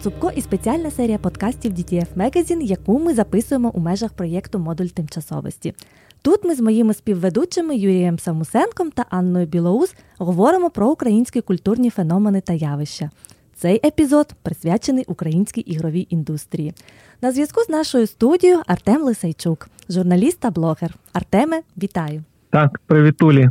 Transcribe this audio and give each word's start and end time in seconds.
Цупко 0.00 0.30
і 0.36 0.40
спеціальна 0.40 0.90
серія 0.90 1.18
подкастів 1.18 1.72
DTF 1.72 2.06
Magazine, 2.16 2.62
яку 2.62 2.98
ми 2.98 3.14
записуємо 3.14 3.70
у 3.74 3.80
межах 3.80 4.12
проєкту 4.12 4.58
Модуль 4.58 4.86
тимчасовості. 4.86 5.74
Тут 6.22 6.44
ми 6.44 6.54
з 6.54 6.60
моїми 6.60 6.94
співведучими 6.94 7.76
Юрієм 7.76 8.18
Самусенком 8.18 8.90
та 8.90 9.04
Анною 9.10 9.46
Білоус 9.46 9.94
говоримо 10.18 10.70
про 10.70 10.88
українські 10.88 11.40
культурні 11.40 11.90
феномени 11.90 12.40
та 12.40 12.52
явища. 12.52 13.10
Цей 13.54 13.80
епізод 13.86 14.34
присвячений 14.42 15.04
українській 15.08 15.60
ігровій 15.60 16.06
індустрії. 16.10 16.74
На 17.22 17.32
зв'язку 17.32 17.62
з 17.62 17.68
нашою 17.68 18.06
студією 18.06 18.62
Артем 18.66 19.02
Лисайчук, 19.02 19.68
журналіст 19.90 20.40
та 20.40 20.50
блогер. 20.50 20.94
Артеме, 21.12 21.60
вітаю! 21.82 22.22
Так, 22.50 22.80
привітулі. 22.86 23.48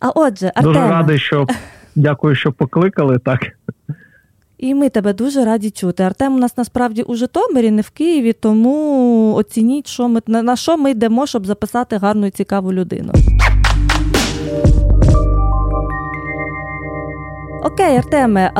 А 0.00 0.10
отже, 0.10 0.52
Артеме... 0.54 0.74
Дуже 0.74 0.88
радий, 0.88 1.18
що 1.18 1.46
дякую, 1.94 2.34
що 2.34 2.52
покликали 2.52 3.18
так. 3.18 3.40
І 4.58 4.74
ми 4.74 4.88
тебе 4.88 5.12
дуже 5.12 5.44
раді 5.44 5.70
чути. 5.70 6.02
Артем 6.02 6.34
у 6.34 6.38
нас 6.38 6.56
насправді 6.56 7.02
у 7.02 7.14
Житомирі, 7.14 7.70
не 7.70 7.82
в 7.82 7.90
Києві, 7.90 8.32
тому 8.32 9.34
оцініть, 9.34 9.86
що 9.86 10.08
ми 10.08 10.20
на 10.26 10.56
що 10.56 10.76
ми 10.76 10.90
йдемо, 10.90 11.26
щоб 11.26 11.46
записати 11.46 11.96
гарну 11.96 12.26
і 12.26 12.30
цікаву 12.30 12.72
людину. 12.72 13.12
Окей, 17.64 17.96
Артеме, 17.96 18.52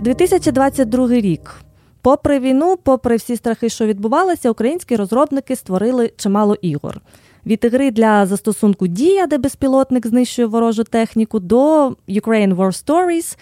2022 0.00 1.08
рік. 1.08 1.54
Попри 2.02 2.38
війну, 2.38 2.76
попри 2.82 3.16
всі 3.16 3.36
страхи, 3.36 3.68
що 3.68 3.86
відбувалися, 3.86 4.50
українські 4.50 4.96
розробники 4.96 5.56
створили 5.56 6.12
чимало 6.16 6.54
ігор. 6.54 7.00
Від 7.46 7.64
ігри 7.64 7.90
для 7.90 8.26
застосунку 8.26 8.86
Дія, 8.86 9.26
де 9.26 9.38
безпілотник 9.38 10.06
знищує 10.06 10.46
ворожу 10.48 10.84
техніку, 10.84 11.40
до 11.40 11.88
Ukraine 12.08 12.56
War 12.56 12.84
Stories, 12.84 13.36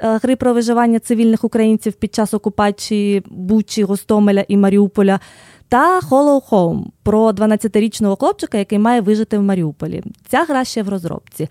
гри 0.00 0.36
про 0.36 0.54
виживання 0.54 0.98
цивільних 0.98 1.44
українців 1.44 1.92
під 1.92 2.14
час 2.14 2.34
окупації 2.34 3.22
Бучі, 3.30 3.84
Гостомеля 3.84 4.44
і 4.48 4.56
Маріуполя, 4.56 5.20
та 5.68 6.00
Hollow 6.00 6.50
Home 6.50 6.84
про 7.02 7.30
12-річного 7.30 8.16
хлопчика, 8.16 8.58
який 8.58 8.78
має 8.78 9.00
вижити 9.00 9.38
в 9.38 9.42
Маріуполі. 9.42 10.02
Ця 10.28 10.44
гра 10.44 10.64
ще 10.64 10.82
в 10.82 10.88
розробці. 10.88 11.48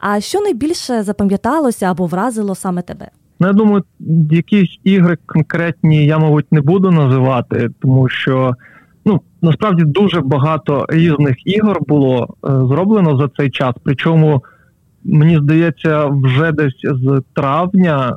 А 0.00 0.20
що 0.20 0.40
найбільше 0.40 1.02
запам'яталося 1.02 1.86
або 1.86 2.06
вразило 2.06 2.54
саме 2.54 2.82
тебе? 2.82 3.08
Ну, 3.40 3.46
я 3.46 3.52
думаю, 3.52 3.84
якісь 4.30 4.78
ігри 4.84 5.18
конкретні 5.26 6.06
я, 6.06 6.18
мабуть, 6.18 6.52
не 6.52 6.60
буду 6.60 6.90
називати, 6.90 7.70
тому 7.80 8.08
що 8.08 8.54
ну 9.04 9.20
насправді 9.42 9.84
дуже 9.84 10.20
багато 10.20 10.86
різних 10.88 11.46
ігор 11.46 11.78
було 11.88 12.22
е, 12.24 12.48
зроблено 12.48 13.18
за 13.18 13.28
цей 13.36 13.50
час. 13.50 13.74
Причому 13.82 14.42
мені 15.06 15.38
здається, 15.38 16.06
вже 16.06 16.52
десь 16.52 16.80
з 16.82 17.22
травня 17.34 18.16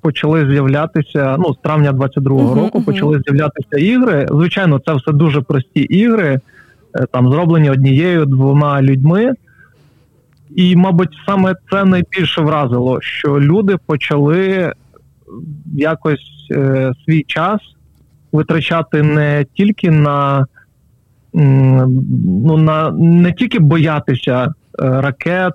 почали 0.00 0.46
з'являтися. 0.50 1.36
Ну, 1.38 1.54
з 1.54 1.56
травня 1.58 1.92
22-го 1.92 2.40
uh-huh, 2.40 2.54
року 2.54 2.78
uh-huh. 2.78 2.84
почали 2.84 3.20
з'являтися 3.26 3.76
ігри. 3.78 4.26
Звичайно, 4.30 4.80
це 4.86 4.94
все 4.94 5.12
дуже 5.12 5.40
прості 5.40 5.80
ігри, 5.80 6.40
е, 6.94 7.06
там 7.12 7.30
зроблені 7.30 7.70
однією 7.70 8.26
двома 8.26 8.82
людьми. 8.82 9.32
І, 10.56 10.76
мабуть, 10.76 11.16
саме 11.26 11.54
це 11.70 11.84
найбільше 11.84 12.40
вразило, 12.40 13.00
що 13.00 13.40
люди 13.40 13.76
почали 13.86 14.72
якось 15.74 16.48
е, 16.50 16.92
свій 17.04 17.22
час 17.26 17.60
витрачати 18.32 19.02
не 19.02 19.46
тільки 19.54 19.90
на 19.90 20.46
ну, 21.32 22.56
на 22.56 22.90
не 22.90 23.32
тільки 23.32 23.58
боятися 23.58 24.54
ракет, 24.80 25.54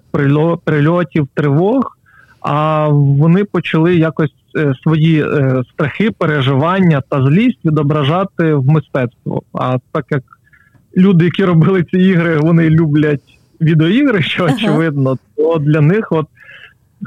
прильотів, 0.64 1.28
тривог, 1.34 1.98
а 2.42 2.88
вони 2.90 3.44
почали 3.44 3.96
якось 3.96 4.34
е, 4.58 4.74
свої 4.84 5.24
е, 5.24 5.64
страхи, 5.74 6.12
переживання 6.12 7.02
та 7.10 7.26
злість 7.26 7.66
відображати 7.66 8.54
в 8.54 8.66
мистецтво. 8.66 9.42
А 9.54 9.78
так 9.92 10.06
як 10.10 10.24
люди, 10.98 11.26
які 11.26 11.46
робили 11.46 11.84
ці 11.84 11.98
ігри, 11.98 12.38
вони 12.38 12.70
люблять 12.70 13.40
відеоігри, 13.62 14.22
що 14.22 14.46
очевидно, 14.46 15.18
то 15.38 15.58
для 15.58 15.82
них 15.82 16.12
от 16.12 16.28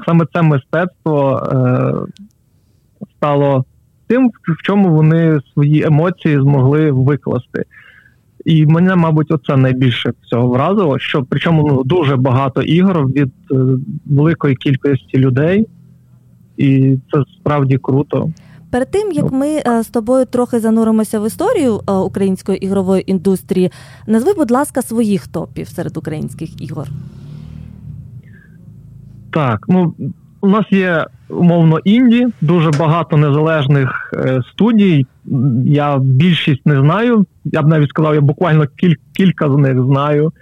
саме 0.06 0.26
це 0.32 0.42
мистецтво 0.42 1.48
е, 1.52 1.92
стало 3.16 3.64
тим, 4.06 4.28
в 4.28 4.62
чому 4.62 4.94
вони 4.94 5.40
свої 5.52 5.82
емоції 5.82 6.40
змогли 6.40 6.90
викласти. 6.90 7.64
І 8.48 8.66
мене, 8.66 8.96
мабуть, 8.96 9.30
оце 9.30 9.56
найбільше 9.56 10.12
всього 10.22 10.48
вразило, 10.48 10.98
що 10.98 11.26
причому 11.28 11.68
ну, 11.68 11.82
дуже 11.84 12.16
багато 12.16 12.62
ігор 12.62 13.06
від 13.06 13.32
е, 13.50 13.54
великої 14.06 14.56
кількості 14.56 15.18
людей, 15.18 15.66
і 16.56 16.98
це 17.12 17.22
справді 17.40 17.78
круто. 17.78 18.32
Перед 18.70 18.90
тим 18.90 19.12
як 19.12 19.32
ми 19.32 19.48
е, 19.48 19.82
з 19.82 19.88
тобою 19.88 20.24
трохи 20.24 20.60
зануримося 20.60 21.20
в 21.20 21.26
історію 21.26 21.80
е, 21.88 21.92
української 21.92 22.64
ігрової 22.64 23.10
індустрії, 23.10 23.70
назви, 24.06 24.32
будь 24.36 24.50
ласка, 24.50 24.82
своїх 24.82 25.28
топів 25.28 25.68
серед 25.68 25.96
українських 25.96 26.62
ігор. 26.62 26.88
Так, 29.30 29.64
ну 29.68 29.94
у 30.40 30.48
нас 30.48 30.64
є 30.70 31.06
умовно 31.28 31.78
інді, 31.78 32.26
дуже 32.40 32.70
багато 32.70 33.16
незалежних 33.16 34.10
е, 34.14 34.40
студій. 34.52 35.06
Я 35.64 35.98
більшість 35.98 36.66
не 36.66 36.80
знаю. 36.80 37.26
Я 37.44 37.62
б 37.62 37.66
навіть 37.66 37.88
сказав, 37.88 38.14
я 38.14 38.20
буквально 38.20 38.66
кіль, 38.66 38.94
кілька 39.12 39.50
з 39.50 39.56
них 39.56 39.82
знаю. 39.82 40.32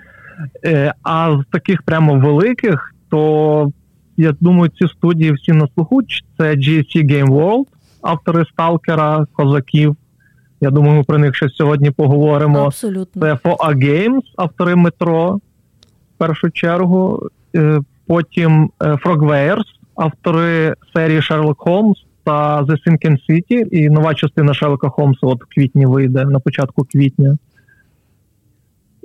Е, 0.64 0.94
а 1.02 1.38
з 1.42 1.52
таких 1.52 1.82
прямо 1.82 2.18
великих, 2.18 2.94
то 3.10 3.72
я 4.16 4.32
думаю, 4.40 4.70
ці 4.78 4.88
студії 4.88 5.32
всі 5.32 5.52
на 5.52 5.68
слуху. 5.74 6.02
Це 6.38 6.54
GSC 6.54 6.96
Game 6.96 7.28
World, 7.28 7.64
автори 8.02 8.44
Сталкера, 8.52 9.26
Козаків. 9.32 9.96
Я 10.60 10.70
думаю, 10.70 10.96
ми 10.96 11.02
про 11.02 11.18
них 11.18 11.36
ще 11.36 11.48
сьогодні 11.48 11.90
поговоримо. 11.90 12.58
Абсолютно. 12.58 13.22
Це 13.22 13.34
4A 13.34 13.74
Games, 13.74 14.22
автори 14.36 14.76
метро, 14.76 15.34
в 15.34 16.18
першу 16.18 16.50
чергу. 16.50 17.28
Е, 17.56 17.80
потім 18.06 18.70
Frogwares, 18.80 19.64
автори 19.96 20.74
серії 20.94 21.20
Sherlock 21.20 21.56
Holmes 21.56 21.96
та 22.24 22.62
The 22.62 22.76
Sinking 22.86 23.18
City. 23.30 23.68
І 23.70 23.88
нова 23.90 24.14
частина 24.14 24.54
Шерлока 24.54 24.88
Холмса 24.88 25.26
от 25.26 25.42
в 25.42 25.54
квітні 25.54 25.86
вийде 25.86 26.24
на 26.24 26.38
початку 26.38 26.84
квітня. 26.84 27.38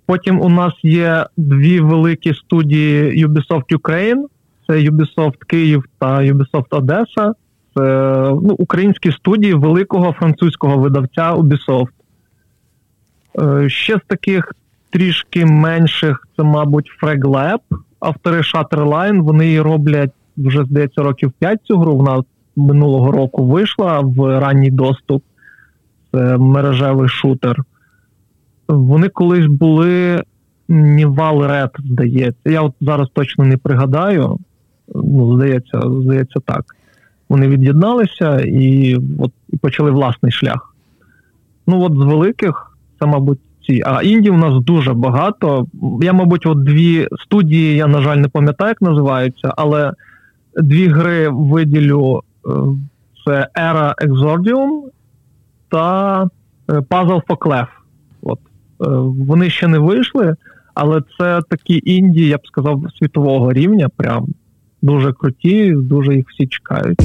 Потім 0.06 0.42
у 0.42 0.50
нас 0.50 0.74
є 0.84 1.26
дві 1.38 1.80
великі 1.80 2.34
студії 2.34 3.26
Ubisoft 3.26 3.76
Ukraine. 3.76 4.24
Це 4.68 4.74
Ubisoft 4.74 5.38
Київ 5.48 5.84
та 6.00 6.18
Ubisoft 6.18 6.68
Одеса. 6.70 7.34
Це 7.76 7.84
ну, 8.44 8.56
українські 8.60 9.12
студії 9.12 9.54
великого 9.54 10.12
французького 10.12 10.78
видавця 10.78 11.34
Ubisoft. 11.34 11.88
Е, 13.40 13.70
ще 13.70 13.98
з 13.98 14.02
таких 14.08 14.56
трішки 14.90 15.46
менших, 15.46 16.28
це, 16.38 16.44
мабуть, 16.44 16.92
FragLab, 17.02 17.60
автори 18.00 18.42
Shutterline. 18.42 19.22
Вони 19.22 19.62
роблять 19.62 20.12
вже 20.48 20.64
здається 20.64 21.02
років 21.02 21.32
5 21.40 21.60
цю 21.64 21.78
гру. 21.78 21.96
Вона 21.96 22.24
минулого 22.56 23.12
року 23.12 23.46
вийшла 23.46 24.00
в 24.00 24.40
ранній 24.40 24.72
доступ. 24.72 25.24
Це 26.12 26.38
мережевий 26.38 27.10
шутер. 27.10 27.64
Вони 28.68 29.10
колись 29.10 29.46
були 29.46 30.24
Нівал 30.70 31.42
Red, 31.42 31.70
здається. 31.80 32.50
Я 32.50 32.62
от 32.62 32.74
зараз 32.82 33.08
точно 33.14 33.46
не 33.46 33.58
пригадаю. 33.58 34.38
Ну, 34.96 35.36
здається, 35.36 35.82
здається, 35.82 36.40
так. 36.46 36.76
Вони 37.30 37.48
від'єдналися 37.48 38.40
і 38.40 38.98
от 39.20 39.32
почали 39.62 39.92
власний 39.92 40.32
шлях. 40.32 40.76
Ну, 41.68 41.82
от 41.82 41.94
з 41.94 42.04
великих, 42.04 42.78
це, 43.00 43.06
мабуть, 43.06 43.40
ці. 43.68 43.82
А 43.86 44.02
інді 44.02 44.30
у 44.30 44.38
нас 44.38 44.64
дуже 44.64 44.94
багато. 44.94 45.66
Я, 46.02 46.14
мабуть, 46.14 46.46
от 46.46 46.64
дві 46.64 47.08
студії, 47.26 47.76
я, 47.76 47.88
на 47.88 48.02
жаль, 48.02 48.18
не 48.18 48.28
пам'ятаю, 48.28 48.70
як 48.70 48.82
називаються, 48.82 49.54
але 49.58 49.94
дві 50.58 50.88
гри 50.88 51.30
виділю: 51.30 52.22
е, 52.46 52.50
це 53.26 53.48
Era 53.56 53.94
Exordium 53.96 54.82
та 55.70 56.24
е, 56.70 56.74
Puzzle 56.74 57.22
for 57.28 57.38
Clef. 57.38 57.68
От. 58.22 58.40
Е, 58.40 58.86
вони 59.28 59.50
ще 59.50 59.68
не 59.68 59.80
вийшли, 59.80 60.36
але 60.74 61.02
це 61.18 61.42
такі 61.50 61.82
інді, 61.86 62.28
я 62.28 62.38
б 62.38 62.48
сказав, 62.48 62.84
світового 63.00 63.54
рівня. 63.54 63.90
Прям 63.98 64.28
дуже 64.82 65.14
круті, 65.14 65.72
дуже 65.72 66.16
їх 66.16 66.30
всі 66.30 66.48
чекають. 66.48 67.00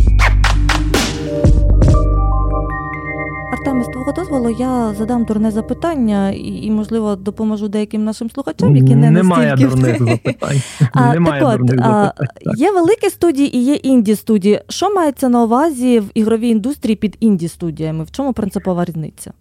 Артеме, 3.53 3.85
з 3.85 3.87
твого 3.87 4.13
дозволу 4.13 4.51
я 4.51 4.95
задам 4.95 5.25
дурне 5.25 5.51
запитання 5.51 6.31
і, 6.31 6.67
і, 6.67 6.71
можливо, 6.71 7.17
допоможу 7.17 7.69
деяким 7.69 8.05
нашим 8.05 8.31
слухачам, 8.31 8.77
які 8.77 8.95
не 8.95 9.11
Немає 9.11 9.51
настільки... 9.51 9.75
дурних 9.75 9.99
запитань. 9.99 10.63
А, 10.93 11.13
Немає 11.15 11.43
так 11.43 11.59
дурних 11.59 11.79
запитань. 11.79 12.13
Так. 12.17 12.59
Є 12.59 12.73
великі 12.73 13.11
студії 13.11 13.57
і 13.57 13.65
є 13.65 13.75
інді 13.75 14.17
студії. 14.17 14.61
Що 14.69 14.95
мається 14.95 15.29
на 15.29 15.45
увазі 15.45 16.01
в 16.01 16.11
ігровій 16.15 16.49
індустрії 16.49 16.97
під 16.97 17.17
інді 17.21 17.49
студіями? 17.49 18.05
В 18.05 18.11
чому 18.11 18.33
принципова 18.33 18.85
різниця? 18.85 19.33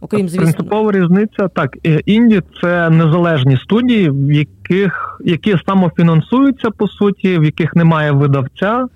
Окрім 0.00 0.28
звісно. 0.28 0.42
Принципова 0.42 0.92
різниця 0.92 1.48
так. 1.48 1.76
Інді 2.06 2.42
це 2.62 2.90
незалежні 2.90 3.56
студії, 3.56 4.10
в 4.10 4.32
яких 4.32 5.20
які 5.24 5.56
самофінансуються 5.66 6.70
по 6.70 6.88
суті, 6.88 7.38
в 7.38 7.44
яких 7.44 7.74
немає 7.76 8.12
видавця. 8.12 8.86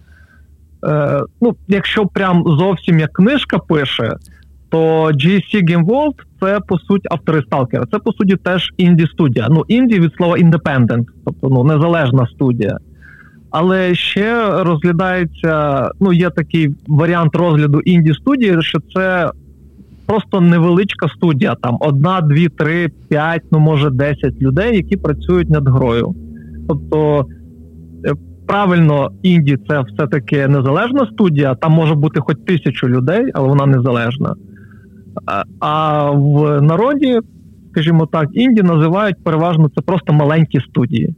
Е, 0.85 1.23
ну, 1.41 1.57
Якщо 1.69 2.07
прям 2.07 2.45
зовсім 2.47 2.99
як 2.99 3.12
книжка 3.12 3.59
пише, 3.59 4.17
то 4.71 5.11
GSC 5.11 5.63
Game 5.71 5.85
World 5.85 6.15
це 6.41 6.61
по 6.69 6.79
суті 6.79 7.09
автори 7.11 7.43
сталкера. 7.43 7.85
Це 7.93 7.99
по 7.99 8.13
суті 8.13 8.37
теж 8.37 8.73
інді 8.77 9.07
студія. 9.07 9.47
Ну, 9.51 9.65
інді 9.69 10.01
від 10.01 10.15
слова 10.15 10.37
independent, 10.37 11.05
тобто 11.25 11.49
ну, 11.49 11.65
незалежна 11.65 12.27
студія. 12.27 12.79
Але 13.51 13.95
ще 13.95 14.51
розглядається, 14.63 15.89
ну, 16.01 16.13
є 16.13 16.31
такий 16.31 16.75
варіант 16.89 17.37
розгляду 17.37 17.81
інді 17.81 18.15
студії, 18.15 18.63
що 18.63 18.79
це 18.95 19.31
просто 20.07 20.41
невеличка 20.41 21.09
студія, 21.09 21.55
там 21.55 21.77
одна, 21.81 22.21
дві, 22.21 22.49
три, 22.49 22.89
п'ять, 23.09 23.43
ну 23.51 23.59
може 23.59 23.91
десять 23.91 24.43
людей, 24.43 24.77
які 24.77 24.97
працюють 24.97 25.51
над 25.51 25.69
грою. 25.69 26.15
Тобто, 26.69 27.27
е, 28.05 28.13
правильно, 28.47 29.11
інді 29.23 29.59
це 29.69 29.81
все-таки 29.81 30.49
незалежна 30.49 31.07
студія, 31.13 31.55
там 31.55 31.73
може 31.73 31.95
бути 31.95 32.21
хоч 32.21 32.37
тисячу 32.47 32.89
людей, 32.89 33.31
але 33.35 33.49
вона 33.49 33.67
незалежна. 33.67 34.35
А 35.61 36.11
в 36.11 36.61
народі, 36.63 37.21
скажімо 37.71 38.07
так, 38.07 38.29
інді 38.33 38.63
називають 38.63 39.25
переважно 39.25 39.71
це 39.75 39.81
просто 39.81 40.13
маленькі 40.13 40.61
студії. 40.61 41.15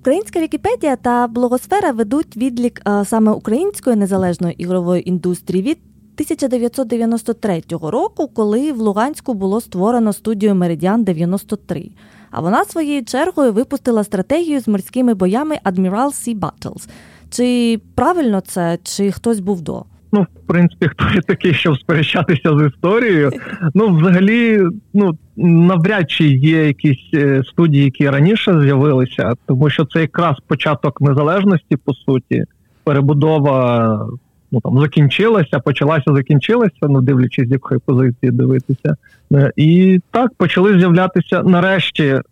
Українська 0.00 0.40
Вікіпедія 0.40 0.96
та 0.96 1.26
блогосфера 1.26 1.90
ведуть 1.90 2.36
відлік 2.36 2.82
саме 3.04 3.32
української 3.32 3.96
незалежної 3.96 4.54
ігрової 4.62 5.08
індустрії 5.08 5.62
від 5.62 5.78
1993 6.18 7.62
року, 7.82 8.28
коли 8.34 8.72
в 8.72 8.78
Луганську 8.78 9.34
було 9.34 9.60
створено 9.60 10.12
студію 10.12 10.54
Меридіан 10.54 11.04
93. 11.04 11.90
А 12.30 12.40
вона 12.40 12.64
своєю 12.64 13.04
чергою 13.04 13.52
випустила 13.52 14.04
стратегію 14.04 14.60
з 14.60 14.68
морськими 14.68 15.14
боями 15.14 15.58
Admiral 15.64 16.06
Sea 16.06 16.38
Battles. 16.38 16.88
Чи 17.30 17.80
правильно 17.94 18.40
це, 18.40 18.78
чи 18.82 19.12
хтось 19.12 19.40
був 19.40 19.60
до? 19.60 19.84
Ну, 20.12 20.22
в 20.22 20.46
принципі, 20.46 20.88
хто 20.88 21.04
є 21.14 21.20
такий, 21.20 21.54
щоб 21.54 21.78
сперечатися 21.78 22.58
з 22.58 22.66
історією. 22.66 23.30
Ну, 23.74 23.96
взагалі, 23.96 24.62
ну 24.94 25.18
навряд 25.36 26.10
чи 26.10 26.24
є 26.28 26.66
якісь 26.66 27.10
е, 27.14 27.42
студії, 27.44 27.84
які 27.84 28.10
раніше 28.10 28.60
з'явилися, 28.60 29.32
тому 29.46 29.70
що 29.70 29.84
це 29.84 30.00
якраз 30.00 30.36
початок 30.46 31.00
незалежності, 31.00 31.76
по 31.76 31.94
суті, 31.94 32.44
перебудова 32.84 34.08
ну 34.52 34.60
там 34.60 34.80
закінчилася, 34.80 35.58
почалася, 35.58 36.14
закінчилася, 36.14 36.72
ну 36.82 37.00
дивлячись, 37.00 37.48
з 37.48 37.52
якої 37.52 37.80
позиції 37.84 38.32
дивитися. 38.32 38.96
Е, 39.32 39.52
і 39.56 40.00
так 40.10 40.34
почали 40.36 40.78
з'являтися 40.78 41.42
нарешті. 41.42 42.04
Е, 42.04 42.22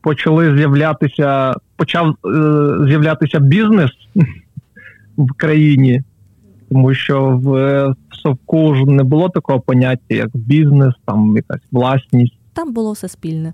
почали 0.00 0.56
з'являтися, 0.56 1.54
почав 1.76 2.14
з'являтися 2.86 3.38
бізнес 3.40 3.90
в 5.18 5.32
країні 5.36 6.02
тому 6.70 6.94
що 6.94 7.28
в, 7.28 7.50
в 8.10 8.16
совку 8.22 8.74
ж 8.74 8.84
не 8.84 9.02
було 9.04 9.28
такого 9.28 9.60
поняття, 9.60 10.14
як 10.14 10.30
бізнес, 10.34 10.94
там 11.04 11.36
якась 11.36 11.62
власність. 11.72 12.38
Там 12.52 12.72
було 12.72 12.92
все 12.92 13.08
спільне. 13.08 13.52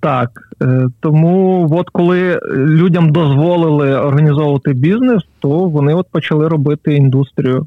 Так, 0.00 0.48
е, 0.62 0.88
тому 1.00 1.68
от 1.70 1.90
коли 1.90 2.40
людям 2.52 3.12
дозволили 3.12 3.96
організовувати 3.96 4.72
бізнес, 4.72 5.22
то 5.38 5.48
вони 5.48 5.94
от 5.94 6.08
почали 6.10 6.48
робити 6.48 6.94
індустрію. 6.94 7.66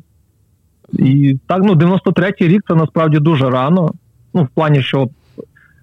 І 0.93 1.39
так, 1.47 1.61
ну 1.63 1.73
93-й 1.73 2.47
рік 2.47 2.63
це 2.67 2.75
насправді 2.75 3.19
дуже 3.19 3.49
рано. 3.49 3.91
Ну, 4.33 4.43
в 4.43 4.47
плані, 4.47 4.81
що 4.81 5.09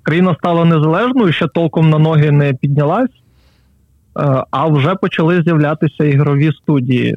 країна 0.02 0.36
стала 0.38 0.64
незалежною, 0.64 1.32
ще 1.32 1.48
толком 1.48 1.90
на 1.90 1.98
ноги 1.98 2.30
не 2.30 2.54
піднялась, 2.54 3.10
е, 3.10 4.44
а 4.50 4.66
вже 4.66 4.94
почали 4.94 5.42
з'являтися 5.42 6.04
ігрові 6.04 6.52
студії. 6.52 7.16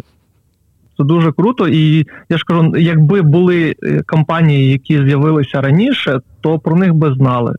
Це 0.98 1.04
дуже 1.04 1.32
круто, 1.32 1.68
і 1.68 2.06
я 2.30 2.38
ж 2.38 2.44
кажу, 2.48 2.74
якби 2.78 3.22
були 3.22 3.76
е, 3.84 4.02
компанії, 4.08 4.72
які 4.72 5.06
з'явилися 5.06 5.62
раніше, 5.62 6.20
то 6.42 6.60
про 6.60 6.76
них 6.76 6.94
би 6.94 7.14
знали. 7.14 7.56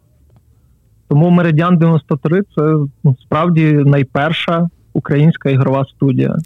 Тому 1.08 1.31
Меридіан 1.31 1.76
93 1.76 2.42
це 2.42 2.75
ну, 3.04 3.16
справді 3.20 3.72
найперша 3.72 4.69
українська 4.92 5.50
ігрова 5.50 5.84
студія. 5.84 6.36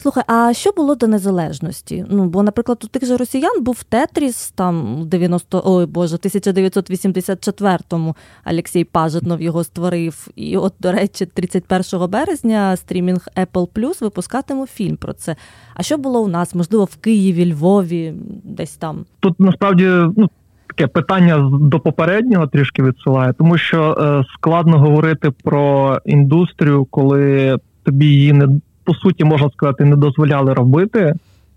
Слухай, 0.00 0.24
а 0.26 0.52
що 0.52 0.70
було 0.76 0.94
до 0.94 1.06
незалежності? 1.06 2.04
Ну, 2.10 2.24
бо, 2.24 2.42
наприклад, 2.42 2.78
у 2.84 2.86
тих 2.86 3.04
же 3.04 3.16
росіян 3.16 3.62
був 3.62 3.82
Тетріс 3.82 4.50
там 4.50 5.02
90, 5.08 5.62
ой 5.64 5.86
Боже, 5.86 6.16
1984-му 6.16 8.16
Олексій 8.50 8.84
Пажетнов 8.84 9.42
його 9.42 9.64
створив. 9.64 10.28
І 10.36 10.56
от, 10.56 10.74
до 10.80 10.92
речі, 10.92 11.26
31 11.26 12.10
березня 12.10 12.76
стрімінг 12.76 13.28
Apple 13.36 13.68
Plus 13.68 14.02
випускатиме 14.02 14.66
фільм 14.66 14.96
про 14.96 15.12
це. 15.12 15.36
А 15.74 15.82
що 15.82 15.98
було 15.98 16.22
у 16.22 16.28
нас? 16.28 16.54
Можливо, 16.54 16.84
в 16.84 16.96
Києві, 16.96 17.52
Львові, 17.52 18.14
десь 18.44 18.76
там? 18.76 19.04
Тут 19.20 19.40
насправді 19.40 19.84
ну. 20.16 20.30
Таке 20.66 20.86
питання 20.86 21.50
до 21.60 21.80
попереднього 21.80 22.46
трішки 22.46 22.82
відсилає, 22.82 23.32
тому 23.32 23.58
що 23.58 23.96
е, 24.00 24.24
складно 24.34 24.78
говорити 24.78 25.30
про 25.30 25.98
індустрію, 26.04 26.84
коли 26.84 27.56
тобі 27.84 28.06
її 28.06 28.32
не 28.32 28.48
по 28.88 28.94
суті, 28.94 29.24
можна 29.24 29.50
сказати, 29.50 29.84
не 29.84 29.96
дозволяли 29.96 30.54
робити 30.54 31.14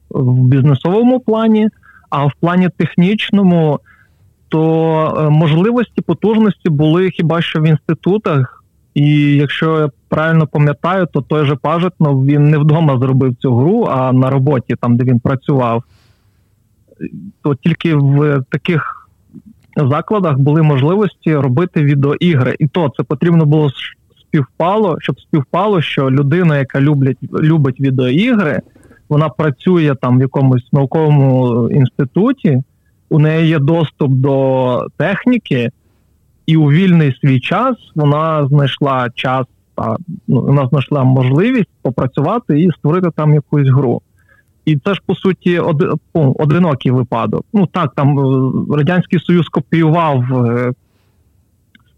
в 0.10 0.34
бізнесовому 0.34 1.20
плані, 1.20 1.70
а 2.10 2.26
в 2.26 2.32
плані 2.40 2.70
технічному, 2.78 3.80
то 4.50 4.64
е, 5.18 5.30
можливості 5.30 6.02
потужності 6.02 6.70
були 6.70 7.10
хіба 7.10 7.42
що 7.42 7.60
в 7.60 7.68
інститутах. 7.68 8.64
І 8.94 9.36
якщо 9.36 9.80
я 9.80 9.90
правильно 10.10 10.48
пам'ятаю, 10.48 11.08
то 11.14 11.22
той 11.22 11.46
же 11.46 11.56
Пажетнов 11.56 12.26
він 12.26 12.50
не 12.50 12.58
вдома 12.58 12.98
зробив 12.98 13.36
цю 13.36 13.56
гру, 13.56 13.88
а 13.92 14.12
на 14.12 14.30
роботі, 14.30 14.76
там 14.82 14.98
де 14.98 15.04
він 15.04 15.20
працював, 15.20 15.84
то 17.44 17.56
тільки 17.56 17.96
в 17.96 18.44
таких 18.50 19.10
закладах 19.78 20.38
були 20.38 20.62
можливості 20.62 21.36
робити 21.36 21.84
відеоігри. 21.84 22.56
І 22.60 22.68
то 22.68 22.92
це 22.98 23.04
потрібно 23.04 23.46
було 23.46 23.70
співпало, 24.32 24.98
щоб 25.00 25.22
співпало, 25.22 25.82
що 25.82 26.12
людина, 26.12 26.58
яка 26.58 26.82
люблять, 26.82 27.18
любить 27.34 27.80
відеоігри, 27.80 28.62
вона 29.10 29.30
працює 29.30 29.96
там 30.02 30.18
в 30.18 30.22
якомусь 30.22 30.74
науковому 30.74 31.70
інституті, 31.70 32.64
у 33.10 33.20
неї 33.20 33.48
є 33.48 33.60
доступ 33.60 34.12
до 34.12 34.88
техніки, 34.98 35.70
і 36.46 36.58
у 36.58 36.72
вільний 36.72 37.18
свій 37.22 37.40
час 37.40 37.76
вона 37.96 38.48
знайшла 38.48 39.10
час, 39.16 39.46
та 39.76 39.98
ну, 40.28 40.42
вона 40.42 40.68
знайшла 40.68 41.04
можливість 41.04 41.70
попрацювати 41.82 42.62
і 42.62 42.72
створити 42.72 43.10
там 43.16 43.34
якусь 43.34 43.68
гру. 43.68 44.02
І 44.66 44.78
це 44.78 44.94
ж 44.94 45.02
по 45.06 45.16
суті 45.16 45.60
од, 45.60 46.00
одинокий 46.14 46.92
випадок. 46.92 47.46
Ну 47.54 47.66
так, 47.66 47.94
там 47.96 48.20
е, 48.20 48.52
радянський 48.78 49.20
союз 49.20 49.50
копіював 49.50 50.46
е, 50.48 50.74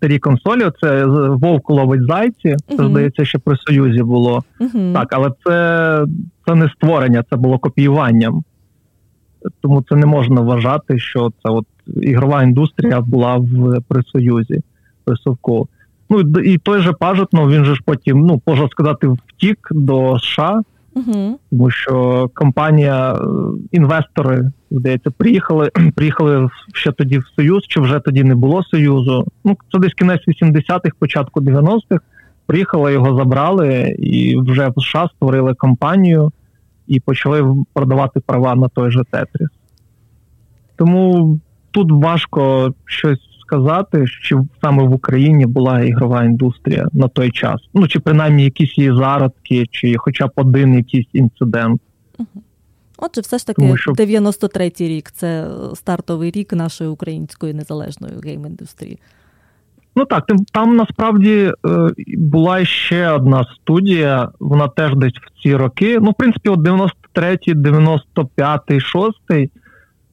старі 0.04 0.20
консолі. 0.20 0.72
Це 0.82 1.06
вовк 1.30 1.70
ловить 1.70 2.06
зайці. 2.06 2.56
Це 2.70 2.76
uh-huh. 2.76 2.90
здається, 2.90 3.26
ще 3.26 3.40
при 3.40 3.58
союзі 3.58 4.04
було 4.04 4.44
uh-huh. 4.60 4.94
так, 4.94 5.14
але 5.14 5.32
це 5.46 6.06
це 6.48 6.56
не 6.56 6.70
створення, 6.70 7.24
це 7.30 7.36
було 7.36 7.60
копіюванням. 7.60 8.44
Тому 9.62 9.84
це 9.90 9.96
не 9.96 10.06
можна 10.06 10.42
вважати, 10.42 11.00
що 11.00 11.32
це 11.44 11.52
от 11.52 11.66
ігрова 12.02 12.44
індустрія 12.44 13.02
була 13.02 13.36
в 13.36 13.82
при 13.88 14.04
союзі 14.04 14.62
при 15.06 15.16
совку. 15.16 15.68
Ну 16.10 16.20
і 16.40 16.58
той 16.58 16.82
же 16.82 16.94
Пажетнов, 16.94 17.52
він 17.52 17.66
же 17.66 17.76
ж 17.76 17.82
потім, 17.86 18.20
ну 18.20 18.42
можна 18.48 18.68
сказати, 18.70 19.08
втік 19.08 19.68
до 19.72 20.20
США. 20.20 20.62
Угу. 20.96 21.40
Тому 21.50 21.70
що 21.70 22.30
компанія, 22.34 23.14
е, 23.14 23.18
інвестори, 23.72 24.52
здається, 24.72 25.12
приїхали 25.12 25.72
приїхали 25.96 26.50
ще 26.74 26.92
тоді 26.92 27.18
в 27.18 27.24
Союз, 27.36 27.64
чи 27.68 27.80
вже 27.80 28.00
тоді 28.00 28.24
не 28.24 28.36
було 28.36 28.64
Союзу. 28.64 29.28
Ну, 29.44 29.58
це 29.72 29.80
десь 29.80 29.94
кінець 29.94 30.28
80-х, 30.28 30.92
початку 31.00 31.42
90-х. 31.42 32.00
Приїхали, 32.46 32.94
його 32.94 33.18
забрали 33.18 33.96
і 34.00 34.38
вже 34.40 34.72
в 34.76 34.82
США 34.82 35.10
створили 35.16 35.54
компанію 35.54 36.32
і 36.88 37.00
почали 37.00 37.56
продавати 37.74 38.20
права 38.20 38.56
на 38.56 38.68
той 38.68 38.92
же 38.92 39.04
Тетріс. 39.12 39.50
Тому 40.76 41.40
тут 41.72 41.92
важко 41.92 42.74
щось 42.86 43.33
сказати, 43.54 44.08
що 44.08 44.46
саме 44.62 44.84
в 44.84 44.94
Україні 44.94 45.46
була 45.46 45.82
ігрова 45.82 46.24
індустрія 46.24 46.88
на 46.94 47.08
той 47.08 47.32
час. 47.32 47.62
Ну 47.74 47.88
чи 47.88 48.00
принаймні 48.00 48.44
якісь 48.44 48.78
її 48.78 48.96
зародки, 48.96 49.66
чи 49.72 49.96
хоча 49.98 50.28
б 50.28 50.32
один 50.36 50.74
якийсь 50.74 51.08
інцидент. 51.14 51.82
Отже, 52.98 53.22
все 53.22 53.38
ж 53.38 53.48
таки, 53.48 53.78
що... 53.78 53.92
93-й 53.92 54.88
рік 54.88 55.12
це 55.12 55.48
стартовий 55.76 56.32
рік 56.32 56.54
нашої 56.54 56.90
української 56.90 57.54
незалежної 57.54 58.14
гейм-індустрії. 58.14 58.98
Ну 59.96 60.06
так, 60.06 60.26
там 60.54 60.76
насправді 60.76 61.52
е, 61.66 61.90
була 62.18 62.66
ще 62.66 63.10
одна 63.10 63.46
студія, 63.56 64.30
вона 64.40 64.68
теж 64.68 64.96
десь 64.96 65.14
в 65.14 65.42
ці 65.44 65.56
роки. 65.56 66.00
Ну, 66.02 66.12
в 66.12 66.14
принципі, 66.14 66.50
от 66.50 66.60
93-й, 66.60 67.54
95-й, 67.54 68.80
6-й, 68.80 69.50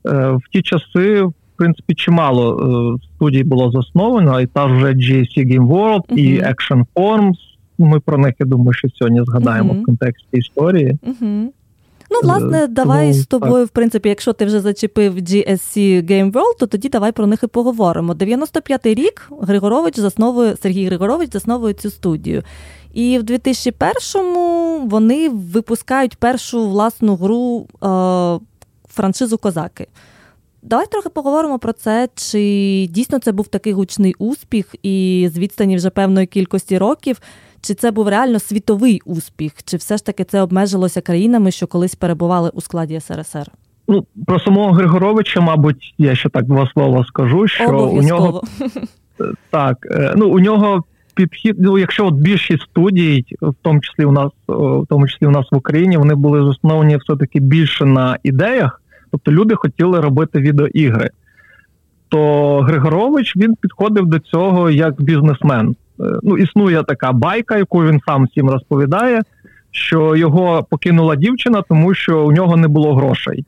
в 0.05 0.41
ті 0.53 0.63
часи 0.63 1.27
принципі, 1.61 1.95
чимало 1.95 2.97
е, 2.97 3.07
студій 3.07 3.45
було 3.45 3.71
засновано, 3.71 4.41
і 4.41 4.47
та 4.47 4.67
вже 4.67 4.87
GSC 4.87 5.37
Game 5.39 5.69
World, 5.69 6.07
uh-huh. 6.09 6.17
і 6.17 6.43
Action 6.43 6.85
Forms, 6.95 7.35
ми 7.79 8.01
про 8.01 8.19
них 8.19 8.35
я 8.39 8.47
думаю, 8.47 8.73
що 8.73 8.89
сьогодні 8.89 9.21
згадаємо 9.25 9.73
uh-huh. 9.73 9.83
в 9.83 9.85
контексті 9.85 10.37
історії. 10.37 10.99
Uh-huh. 11.07 11.47
Ну, 12.11 12.21
власне, 12.23 12.67
давай 12.67 13.11
Тому, 13.11 13.23
з 13.23 13.27
тобою, 13.27 13.63
так. 13.63 13.67
в 13.67 13.69
принципі, 13.69 14.09
якщо 14.09 14.33
ти 14.33 14.45
вже 14.45 14.61
зачепив 14.61 15.17
GSC 15.17 16.03
Game 16.11 16.33
World, 16.33 16.59
то 16.59 16.67
тоді 16.67 16.89
давай 16.89 17.13
про 17.13 17.27
них 17.27 17.43
і 17.43 17.47
поговоримо. 17.47 18.13
95-й 18.13 18.95
рік 18.95 19.31
Григорович 19.41 19.99
засновує 19.99 20.57
Сергій 20.63 20.87
Григорович 20.87 21.33
засновує 21.33 21.75
цю 21.75 21.91
студію. 21.91 22.43
І 22.95 23.19
в 23.19 23.23
2001-му 23.23 24.79
вони 24.87 25.29
випускають 25.29 26.17
першу 26.17 26.69
власну 26.69 27.17
гру 27.17 27.67
е, 27.83 27.87
франшизу 28.89 29.39
Козаки. 29.39 29.87
Давай 30.63 30.87
трохи 30.87 31.09
поговоримо 31.09 31.59
про 31.59 31.73
це, 31.73 32.09
чи 32.15 32.39
дійсно 32.91 33.19
це 33.19 33.33
був 33.33 33.49
такий 33.49 33.73
гучний 33.73 34.15
успіх, 34.19 34.75
і 34.83 35.29
з 35.33 35.39
відстані 35.39 35.77
вже 35.77 35.91
певної 35.91 36.27
кількості 36.27 36.79
років, 36.79 37.21
чи 37.61 37.75
це 37.75 37.91
був 37.91 38.09
реально 38.09 38.39
світовий 38.39 39.01
успіх, 39.05 39.53
чи 39.65 39.77
все 39.77 39.97
ж 39.97 40.07
таки 40.07 40.25
це 40.25 40.43
обмежилося 40.43 41.01
країнами, 41.01 41.51
що 41.51 41.67
колись 41.67 41.95
перебували 41.95 42.51
у 42.55 42.61
складі 42.61 43.01
СРСР? 43.01 43.47
Ну 43.89 44.07
про 44.27 44.41
самого 44.41 44.73
Григоровича, 44.73 45.41
мабуть, 45.41 45.95
я 45.99 46.15
ще 46.15 46.29
так 46.29 46.45
два 46.45 46.71
слова 46.73 47.05
скажу, 47.05 47.49
що 47.49 47.89
у 47.89 48.03
нього 48.03 48.43
так, 49.51 49.87
е, 49.91 50.15
ну 50.17 50.29
у 50.29 50.39
нього 50.39 50.85
підхід. 51.15 51.57
Ну, 51.59 51.79
якщо 51.79 52.07
от 52.07 52.15
більшість 52.15 52.63
студій, 52.63 53.25
в 53.43 53.55
тому 53.63 53.81
числі 53.81 54.05
у 54.05 54.13
нас, 54.13 54.31
в 54.49 54.87
тому 54.89 55.09
числі 55.09 55.27
у 55.27 55.31
нас 55.31 55.47
в 55.53 55.57
Україні, 55.57 55.97
вони 55.97 56.15
були 56.15 56.45
засновані 56.45 56.97
все 56.97 57.17
таки 57.17 57.41
більше 57.41 57.85
на 57.85 58.19
ідеях. 58.23 58.83
Тобто 59.11 59.33
люди 59.33 59.55
хотіли 59.55 60.01
робити 60.01 60.39
відеоігри. 60.41 61.11
То 62.09 62.61
Григорович 62.61 63.37
він 63.37 63.55
підходив 63.55 64.07
до 64.07 64.19
цього 64.19 64.71
як 64.71 65.03
бізнесмен. 65.03 65.77
Е, 66.01 66.05
ну, 66.23 66.39
існує 66.39 66.83
така 66.83 67.13
байка, 67.13 67.57
яку 67.57 67.85
він 67.85 68.01
сам 68.07 68.25
всім 68.25 68.51
розповідає, 68.51 69.23
що 69.71 70.17
його 70.17 70.67
покинула 70.71 71.17
дівчина, 71.17 71.63
тому 71.69 71.95
що 71.95 72.27
у 72.27 72.33
нього 72.33 72.57
не 72.57 72.69
було 72.69 72.95
грошей. 72.95 73.45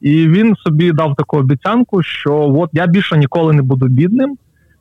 І 0.00 0.28
він 0.28 0.56
собі 0.56 0.92
дав 0.92 1.14
таку 1.16 1.36
обіцянку, 1.36 2.02
що 2.02 2.34
от 2.34 2.70
я 2.72 2.86
більше 2.86 3.16
ніколи 3.16 3.52
не 3.52 3.62
буду 3.62 3.86
бідним. 3.86 4.36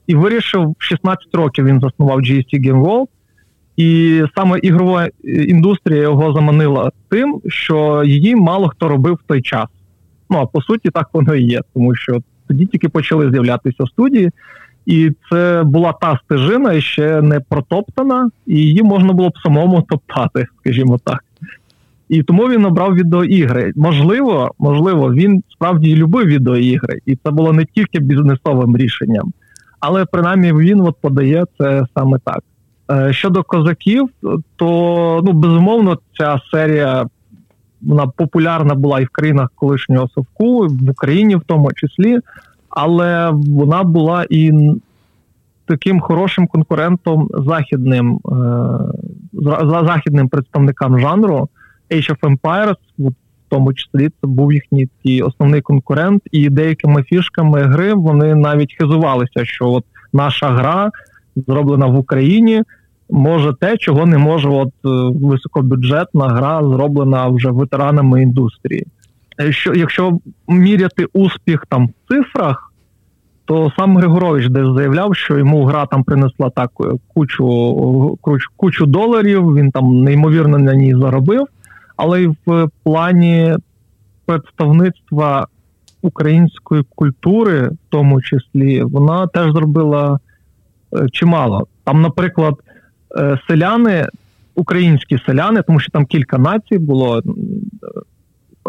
І 0.07 0.15
вирішив, 0.15 0.75
в 0.79 0.83
16 0.83 1.35
років 1.35 1.65
він 1.65 1.79
заснував 1.79 2.19
GST 2.19 2.53
Game 2.53 2.85
World, 2.85 3.07
і 3.77 4.23
саме 4.35 4.59
ігрова 4.59 5.09
індустрія 5.23 6.01
його 6.01 6.33
заманила 6.33 6.91
тим, 7.09 7.41
що 7.47 8.03
її 8.05 8.35
мало 8.35 8.67
хто 8.69 8.87
робив 8.87 9.13
в 9.13 9.27
той 9.27 9.41
час. 9.41 9.65
Ну 10.29 10.37
а 10.37 10.45
по 10.45 10.61
суті, 10.61 10.89
так 10.89 11.09
воно 11.13 11.35
і 11.35 11.43
є, 11.43 11.61
тому 11.73 11.95
що 11.95 12.21
тоді 12.47 12.65
тільки 12.65 12.89
почали 12.89 13.31
з'являтися 13.31 13.85
студії, 13.85 14.31
і 14.85 15.11
це 15.31 15.63
була 15.65 15.93
та 15.93 16.19
стежина 16.25 16.81
ще 16.81 17.21
не 17.21 17.39
протоптана, 17.39 18.29
і 18.45 18.55
її 18.55 18.83
можна 18.83 19.13
було 19.13 19.29
б 19.29 19.37
самому 19.43 19.81
топтати, 19.81 20.45
скажімо 20.59 20.99
так. 21.03 21.23
І 22.09 22.23
тому 22.23 22.49
він 22.49 22.65
обрав 22.65 22.95
відеоігри. 22.95 23.71
Можливо, 23.75 24.51
можливо, 24.59 25.13
він 25.13 25.43
справді 25.49 25.95
любив 25.95 26.25
відеоігри, 26.25 26.99
і 27.05 27.15
це 27.15 27.31
було 27.31 27.53
не 27.53 27.65
тільки 27.65 27.99
бізнесовим 27.99 28.77
рішенням, 28.77 29.33
але 29.79 30.05
принаймні 30.05 30.53
він 30.53 30.81
от 30.81 30.95
подає 31.01 31.45
це 31.57 31.85
саме 31.95 32.19
так. 32.23 32.43
Е, 32.91 33.13
щодо 33.13 33.43
козаків, 33.43 34.09
то 34.55 35.21
ну 35.25 35.31
безумовно 35.31 35.97
ця 36.17 36.39
серія 36.51 37.05
вона 37.81 38.07
популярна 38.07 38.75
була 38.75 38.99
і 38.99 39.05
в 39.05 39.09
країнах 39.09 39.51
колишнього 39.55 40.09
совку, 40.09 40.67
в 40.67 40.89
Україні 40.89 41.35
в 41.35 41.41
тому 41.45 41.73
числі, 41.73 42.19
але 42.69 43.31
вона 43.33 43.83
була 43.83 44.25
і 44.29 44.71
таким 45.65 45.99
хорошим 45.99 46.47
конкурентом 46.47 47.29
західним 47.33 48.19
е, 48.25 48.29
західним 49.85 50.29
представникам 50.29 50.99
жанру. 50.99 51.49
Age 51.91 52.11
of 52.11 52.37
Empires, 52.37 52.75
в 52.99 53.11
тому 53.49 53.73
числі 53.73 54.09
це 54.09 54.27
був 54.27 54.53
їхній 54.53 54.85
такий 54.85 55.21
основний 55.21 55.61
конкурент, 55.61 56.21
і 56.31 56.49
деякими 56.49 57.03
фішками 57.03 57.61
гри 57.61 57.93
вони 57.93 58.35
навіть 58.35 58.75
хизувалися, 58.79 59.45
що 59.45 59.69
от 59.69 59.85
наша 60.13 60.49
гра 60.49 60.91
зроблена 61.35 61.85
в 61.85 61.97
Україні 61.97 62.63
може 63.09 63.53
те, 63.59 63.77
чого 63.77 64.05
не 64.05 64.17
може 64.17 64.49
от 64.49 64.73
е, 64.85 64.89
високобюджетна 65.27 66.27
гра, 66.27 66.61
зроблена 66.63 67.27
вже 67.27 67.51
ветеранами 67.51 68.21
індустрії. 68.21 68.87
Е, 69.39 69.51
що 69.51 69.73
Якщо 69.73 70.19
міряти 70.47 71.05
успіх 71.13 71.65
там 71.69 71.87
в 71.87 72.13
цифрах, 72.13 72.73
то 73.45 73.71
сам 73.77 73.97
Григорович 73.97 74.49
десь 74.49 74.75
заявляв, 74.75 75.15
що 75.15 75.37
йому 75.37 75.65
гра 75.65 75.85
там 75.85 76.03
принесла 76.03 76.49
так 76.49 76.71
е, 76.79 76.83
кучу 77.13 78.17
кучу, 78.57 78.85
доларів, 78.85 79.55
він 79.55 79.71
там 79.71 80.03
неймовірно 80.03 80.57
на 80.57 80.73
ній 80.73 80.95
заробив, 81.01 81.45
але 81.97 82.23
й 82.23 82.27
в 82.45 82.69
плані 82.83 83.55
представництва 84.25 85.47
української 86.01 86.83
культури, 86.95 87.67
в 87.67 87.77
тому 87.89 88.21
числі, 88.21 88.83
вона 88.83 89.27
теж 89.27 89.51
зробила 89.51 90.19
чимало. 91.11 91.67
Там, 91.83 92.01
наприклад, 92.01 92.53
селяни, 93.47 94.07
українські 94.55 95.19
селяни, 95.25 95.61
тому 95.61 95.79
що 95.79 95.91
там 95.91 96.05
кілька 96.05 96.37
націй 96.37 96.77
було. 96.77 97.21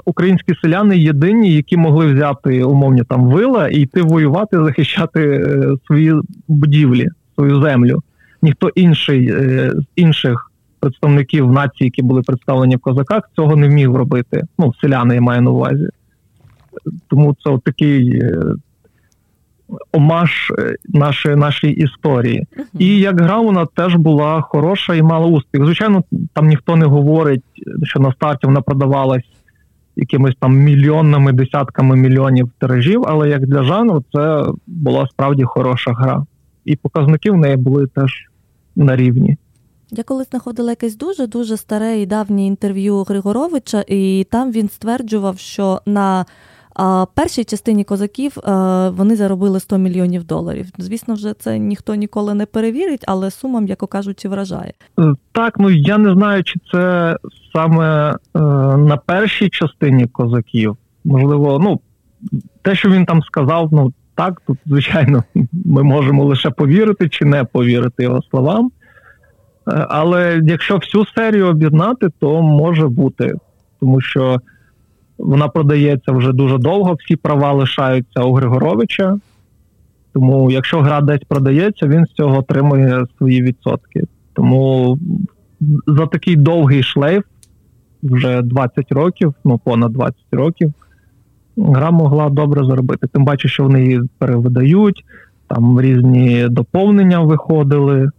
Українські 0.05 0.55
селяни 0.63 0.99
єдині, 0.99 1.55
які 1.55 1.77
могли 1.77 2.15
взяти 2.15 2.65
умовні 2.65 3.03
там 3.03 3.27
вила 3.27 3.69
і 3.69 3.81
йти 3.81 4.03
воювати, 4.03 4.65
захищати 4.65 5.21
е, 5.21 5.77
свої 5.87 6.15
будівлі, 6.49 7.09
свою 7.35 7.63
землю. 7.63 8.03
Ніхто 8.43 8.69
інший 8.69 9.31
е, 9.31 9.73
з 9.77 9.85
інших 9.97 10.51
представників 10.81 11.53
нації, 11.53 11.87
які 11.87 12.03
були 12.03 12.23
представлені 12.23 12.77
в 12.77 12.81
козаках, 12.81 13.31
цього 13.37 13.57
не 13.57 13.69
вмів 13.69 13.97
робити. 13.97 14.43
Ну, 14.59 14.73
селяни 14.81 15.15
я 15.15 15.21
маю 15.21 15.43
на 15.43 15.51
увазі. 15.51 15.89
Тому 17.09 17.37
це 17.45 17.59
такий 17.65 18.23
омаж 19.93 20.53
е, 20.59 20.77
нашої 20.89 21.37
нашої 21.37 21.75
історії. 21.75 22.47
Uh-huh. 22.57 22.65
І 22.79 22.99
як 22.99 23.21
гра 23.21 23.41
вона 23.41 23.67
теж 23.67 23.95
була 23.95 24.41
хороша 24.41 24.95
і 24.95 25.03
мала 25.03 25.27
успіх. 25.27 25.65
Звичайно, 25.65 26.05
там 26.33 26.47
ніхто 26.47 26.77
не 26.77 26.87
говорить, 26.87 27.45
що 27.83 28.01
на 28.01 28.13
старті 28.13 28.47
вона 28.47 28.61
продавалась 28.61 29.25
якимись 29.99 30.35
там 30.41 30.57
мільйонними, 30.57 31.33
десятками 31.33 31.97
мільйонів 31.97 32.51
тиражів, 32.59 33.05
але 33.07 33.29
як 33.29 33.47
для 33.47 33.63
жанру, 33.63 34.05
це 34.13 34.45
була 34.67 35.09
справді 35.11 35.45
хороша 35.45 35.93
гра. 35.93 36.27
І 36.65 36.77
показники 36.77 37.31
в 37.31 37.37
неї 37.37 37.57
були 37.57 37.87
теж 37.87 38.13
на 38.77 38.97
рівні. 38.97 39.37
Я 39.91 40.03
колись 40.03 40.31
знаходила 40.31 40.71
якесь 40.71 40.97
дуже 40.97 41.27
дуже 41.27 41.57
старе 41.57 41.99
і 41.99 42.07
давнє 42.07 42.47
інтерв'ю 42.47 43.03
Григоровича, 43.03 43.85
і 43.89 44.27
там 44.31 44.53
він 44.53 44.69
стверджував, 44.69 45.39
що 45.39 45.81
на 45.87 46.27
а 46.79 47.07
першій 47.15 47.45
частині 47.45 47.85
козаків 47.85 48.39
е, 48.39 48.51
вони 48.89 49.17
заробили 49.17 49.61
100 49.61 49.79
мільйонів 49.79 50.25
доларів. 50.25 50.67
Звісно, 50.79 51.15
вже 51.15 51.35
це 51.35 51.59
ніхто 51.59 51.95
ніколи 51.95 52.35
не 52.35 52.47
перевірить, 52.47 53.05
але 53.07 53.31
сума, 53.31 53.61
м'яко 53.61 53.87
кажучи, 53.87 54.29
вражає. 54.29 54.73
Так, 55.33 55.59
ну 55.59 55.71
я 55.71 55.99
не 55.99 56.15
знаю, 56.15 56.45
чи 56.45 56.61
це 56.73 57.17
саме 57.53 58.11
е, 58.11 58.39
на 58.77 58.97
першій 58.97 59.49
частині 59.49 60.07
козаків. 60.07 60.77
Можливо, 61.05 61.59
ну 61.63 61.81
те, 62.63 62.75
що 62.75 62.91
він 62.91 63.05
там 63.05 63.23
сказав, 63.23 63.69
ну 63.73 63.93
так, 64.15 64.43
тут 64.47 64.59
звичайно, 64.67 65.25
ми 65.65 65.83
можемо 65.83 66.25
лише 66.25 66.51
повірити 66.51 67.09
чи 67.09 67.25
не 67.25 67.45
повірити 67.45 68.03
його 68.03 68.23
словам. 68.31 68.67
Е, 68.67 68.71
але 69.89 70.41
якщо 70.45 70.77
всю 70.77 71.07
серію 71.07 71.47
об'єднати, 71.47 72.09
то 72.19 72.43
може 72.43 72.89
бути, 72.89 73.35
тому 73.81 74.01
що. 74.01 74.41
Вона 75.19 75.49
продається 75.49 76.13
вже 76.13 76.33
дуже 76.33 76.59
довго, 76.59 76.97
всі 77.05 77.17
права 77.17 77.53
лишаються 77.53 78.21
у 78.21 78.33
Григоровича. 78.33 79.19
Тому, 80.13 80.51
якщо 80.51 80.81
гра 80.81 81.01
десь 81.01 81.25
продається, 81.29 81.87
він 81.87 82.07
з 82.07 82.13
цього 82.13 82.39
отримує 82.39 83.07
свої 83.19 83.43
відсотки. 83.43 84.03
Тому 84.33 84.99
за 85.87 86.07
такий 86.07 86.37
довгий 86.37 86.83
шлейф, 86.83 87.25
вже 88.03 88.43
20 88.43 88.93
років, 88.93 89.35
ну 89.45 89.59
понад 89.59 89.93
20 89.93 90.17
років, 90.33 90.73
гра 91.57 91.91
могла 91.91 92.29
добре 92.31 92.65
заробити. 92.65 93.07
Тим 93.07 93.25
паче, 93.25 93.49
що 93.49 93.63
вони 93.63 93.85
її 93.85 94.01
перевидають, 94.19 95.05
там 95.49 95.81
різні 95.81 96.47
доповнення 96.49 97.21
виходили. 97.21 98.11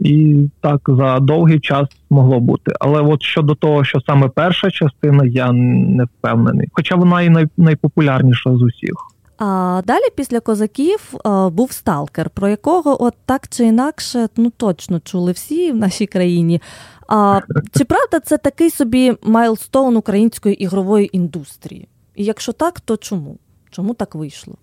І 0.00 0.48
так 0.60 0.80
за 0.88 1.18
довгий 1.20 1.60
час 1.60 1.88
могло 2.10 2.40
бути. 2.40 2.72
Але 2.80 3.02
от 3.02 3.22
щодо 3.22 3.54
того, 3.54 3.84
що 3.84 4.00
саме 4.00 4.28
перша 4.28 4.70
частина, 4.70 5.24
я 5.26 5.52
не 5.52 6.04
впевнений. 6.04 6.68
Хоча 6.72 6.96
вона 6.96 7.22
і 7.22 7.28
най, 7.28 7.46
найпопулярніша 7.56 8.50
з 8.50 8.62
усіх. 8.62 8.94
А 9.38 9.82
далі 9.86 10.02
після 10.16 10.40
козаків 10.40 11.14
а, 11.24 11.48
був 11.48 11.72
сталкер, 11.72 12.30
про 12.30 12.48
якого 12.48 13.04
от 13.04 13.14
так 13.26 13.48
чи 13.48 13.64
інакше 13.64 14.28
ну 14.36 14.50
точно 14.56 15.00
чули 15.00 15.32
всі 15.32 15.72
в 15.72 15.76
нашій 15.76 16.06
країні. 16.06 16.60
А 17.08 17.40
чи 17.78 17.84
правда 17.84 18.20
це 18.20 18.38
такий 18.38 18.70
собі 18.70 19.14
milestone 19.22 19.96
української 19.96 20.54
ігрової 20.54 21.16
індустрії? 21.16 21.88
І 22.14 22.24
якщо 22.24 22.52
так, 22.52 22.80
то 22.80 22.96
чому? 22.96 23.38
Чому 23.70 23.94
так 23.94 24.14
вийшло? 24.14 24.54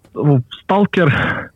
Сталкер 0.63 1.49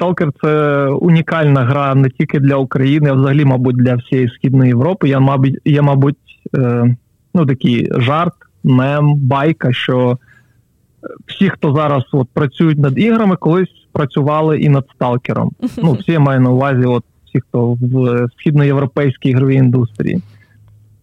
Сталкер 0.00 0.32
це 0.42 0.86
унікальна 0.86 1.64
гра 1.64 1.94
не 1.94 2.10
тільки 2.10 2.40
для 2.40 2.56
України, 2.56 3.10
а 3.10 3.12
взагалі, 3.12 3.44
мабуть, 3.44 3.76
для 3.76 3.94
всієї 3.94 4.28
Східної 4.28 4.68
Європи. 4.68 5.08
Я, 5.08 5.20
мабуть, 5.20 5.58
є, 5.64 5.82
мабуть, 5.82 6.16
е, 6.54 6.96
ну, 7.34 7.46
такий 7.46 7.88
жарт, 7.96 8.32
мем, 8.64 9.14
байка, 9.16 9.72
що 9.72 10.18
всі, 11.26 11.48
хто 11.48 11.74
зараз 11.74 12.02
от, 12.12 12.28
працюють 12.34 12.78
над 12.78 12.98
іграми, 12.98 13.36
колись 13.36 13.86
працювали 13.92 14.60
і 14.60 14.68
над 14.68 14.86
сталкером. 14.94 15.50
Ну, 15.82 15.92
всі 15.92 16.12
я 16.12 16.20
маю 16.20 16.40
на 16.40 16.50
увазі, 16.50 16.84
от 16.84 17.04
всі, 17.26 17.40
хто 17.40 17.72
в 17.80 18.26
східноєвропейській 18.38 19.28
ігровій 19.28 19.54
індустрії. 19.54 20.22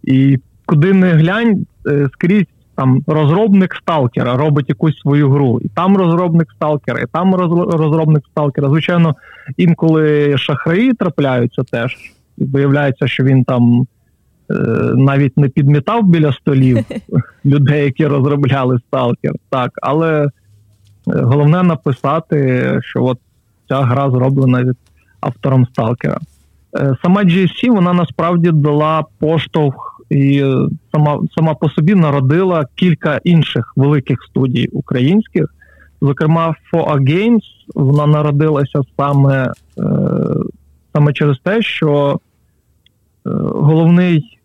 І 0.04 0.40
куди 0.66 0.94
не 0.94 1.12
глянь, 1.12 1.66
е, 1.88 2.10
скрізь 2.14 2.57
там 2.78 3.02
розробник 3.08 3.76
сталкера 3.76 4.38
робить 4.38 4.70
якусь 4.70 5.00
свою 5.00 5.30
гру, 5.30 5.60
і 5.62 5.68
там 5.70 5.98
розробник 5.98 6.52
сталкера, 6.52 7.00
і 7.00 7.06
там 7.14 7.36
розробник 7.36 8.24
сталкера. 8.32 8.70
Звичайно, 8.70 9.16
інколи 9.58 10.38
шахраї 10.38 10.94
трапляються 10.94 11.64
теж, 11.64 11.96
і 12.38 12.46
виявляється, 12.46 13.08
що 13.08 13.24
він 13.24 13.44
там 13.44 13.88
е, 14.52 14.54
навіть 14.96 15.38
не 15.38 15.50
підмітав 15.50 16.04
біля 16.04 16.34
столів 16.34 16.86
людей, 17.46 17.86
які 17.86 18.08
розробляли 18.08 18.80
сталкер. 18.88 19.34
Так, 19.50 19.72
але 19.82 20.24
е, 20.24 20.30
головне 21.06 21.64
написати, 21.64 22.80
що 22.84 23.04
от 23.04 23.20
ця 23.70 23.82
гра 23.82 24.12
зроблена 24.12 24.64
від 24.64 24.78
автором 25.22 25.66
сталкера. 25.66 26.18
Е, 26.80 26.96
сама 27.02 27.24
GSC, 27.24 27.72
вона 27.72 27.94
насправді 27.94 28.52
дала 28.52 29.06
поштовх 29.20 29.97
і 30.10 30.44
сама 30.92 31.20
сама 31.38 31.54
по 31.54 31.70
собі 31.70 31.96
народила 31.96 32.66
кілька 32.76 33.20
інших 33.24 33.74
великих 33.76 34.24
студій 34.24 34.70
українських. 34.72 35.54
Зокрема, 36.02 36.56
FOA 36.74 36.98
Games 36.98 37.44
вона 37.76 38.08
народилася 38.08 38.82
саме 38.98 39.52
е, 39.78 39.84
саме 40.96 41.14
через 41.14 41.38
те, 41.44 41.62
що 41.62 42.20
е, 43.26 43.30
головний 43.44 44.40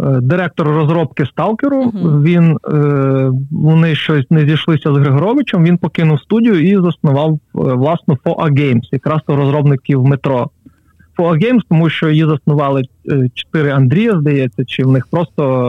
е, 0.00 0.20
директор 0.20 0.68
розробки 0.68 1.26
Сталкеру, 1.26 1.84
uh-huh. 1.84 2.22
він 2.22 2.56
е, 2.72 3.30
вони 3.50 3.94
щось 3.94 4.30
не 4.30 4.46
зійшлися 4.46 4.94
з 4.94 4.96
Григоровичем. 4.96 5.64
Він 5.64 5.78
покинув 5.78 6.20
студію 6.20 6.68
і 6.68 6.82
заснував 6.82 7.32
е, 7.32 7.38
власну 7.54 8.18
FOA 8.24 8.50
Games, 8.50 8.88
якраз 8.92 9.20
то 9.26 9.36
розробників 9.36 10.04
метро. 10.04 10.50
FOA 11.18 11.44
Games, 11.44 11.60
тому 11.68 11.90
що 11.90 12.10
її 12.10 12.24
заснували 12.24 12.82
е, 13.12 13.28
чотири 13.34 13.70
Андрія, 13.70 14.20
здається, 14.20 14.64
чи 14.64 14.84
в 14.84 14.92
них 14.92 15.06
просто 15.06 15.68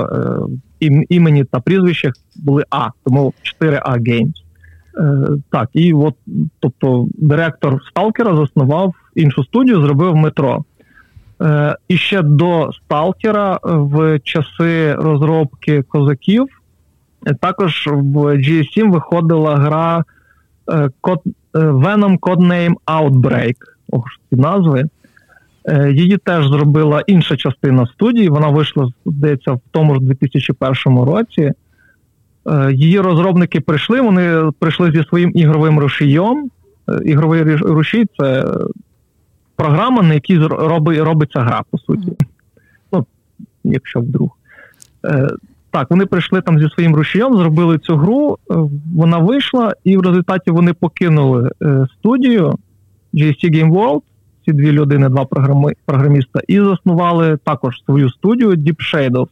е, 0.81 0.87
імені 1.09 1.43
та 1.43 1.59
прізвища 1.59 2.11
були 2.35 2.63
А, 2.69 2.89
тому 3.03 3.33
4А 3.61 3.99
Games. 3.99 4.33
Е, 4.97 5.27
так, 5.49 5.69
і 5.73 5.93
от, 5.93 6.15
тобто, 6.59 7.07
директор 7.13 7.81
Сталкера 7.89 8.35
заснував 8.35 8.93
іншу 9.15 9.43
студію, 9.43 9.81
зробив 9.81 10.15
метро. 10.15 10.63
І 11.87 11.97
ще 11.97 12.21
до 12.21 12.71
Сталкера 12.73 13.59
в 13.63 14.19
часи 14.19 14.93
розробки 14.93 15.81
козаків 15.81 16.47
також 17.39 17.87
в 17.87 18.17
GSM 18.17 18.91
виходила 18.91 19.55
гра 19.55 20.03
Venom 21.53 22.19
Codename 22.19 22.75
Outbreak. 22.85 23.55
Ох, 23.91 24.05
ці 24.29 24.35
назви. 24.35 24.83
Е, 25.65 25.91
її 25.91 26.17
теж 26.17 26.47
зробила 26.47 27.03
інша 27.07 27.37
частина 27.37 27.87
студії. 27.87 28.29
Вона 28.29 28.47
вийшла, 28.47 28.91
здається, 29.05 29.51
в 29.51 29.61
тому 29.71 29.95
ж 29.95 30.01
2001 30.01 31.03
році. 31.03 31.51
Е, 32.47 32.73
її 32.73 32.99
розробники 32.99 33.61
прийшли. 33.61 34.01
Вони 34.01 34.51
прийшли 34.59 34.91
зі 34.91 35.03
своїм 35.03 35.31
ігровим 35.35 35.79
рушієм. 35.79 36.49
Е, 36.89 36.99
ігровий 37.05 37.55
рушій 37.55 38.05
це 38.17 38.45
програма, 39.55 40.01
на 40.01 40.13
якій 40.13 40.37
робиться 41.01 41.39
гра, 41.39 41.61
по 41.71 41.77
суті. 41.77 42.13
Ну, 42.91 43.05
якщо 43.63 43.99
вдруг. 43.99 44.29
Так, 45.71 45.89
вони 45.89 46.05
прийшли 46.05 46.41
там 46.41 46.59
зі 46.59 46.69
своїм 46.69 46.95
рушієм, 46.95 47.37
зробили 47.37 47.77
цю 47.77 47.95
гру, 47.95 48.37
вона 48.95 49.17
вийшла, 49.17 49.73
і 49.83 49.97
в 49.97 50.01
результаті 50.01 50.51
вони 50.51 50.73
покинули 50.73 51.49
студію 51.99 52.57
GSC 53.13 53.45
Game 53.45 53.71
World 53.71 54.01
ці 54.45 54.53
дві 54.53 54.71
людини, 54.71 55.09
два 55.09 55.25
програми, 55.25 55.73
програміста, 55.85 56.39
і 56.47 56.59
заснували 56.59 57.37
також 57.43 57.83
свою 57.85 58.09
студію 58.09 58.51
Deep 58.51 58.93
Shadows. 58.93 59.27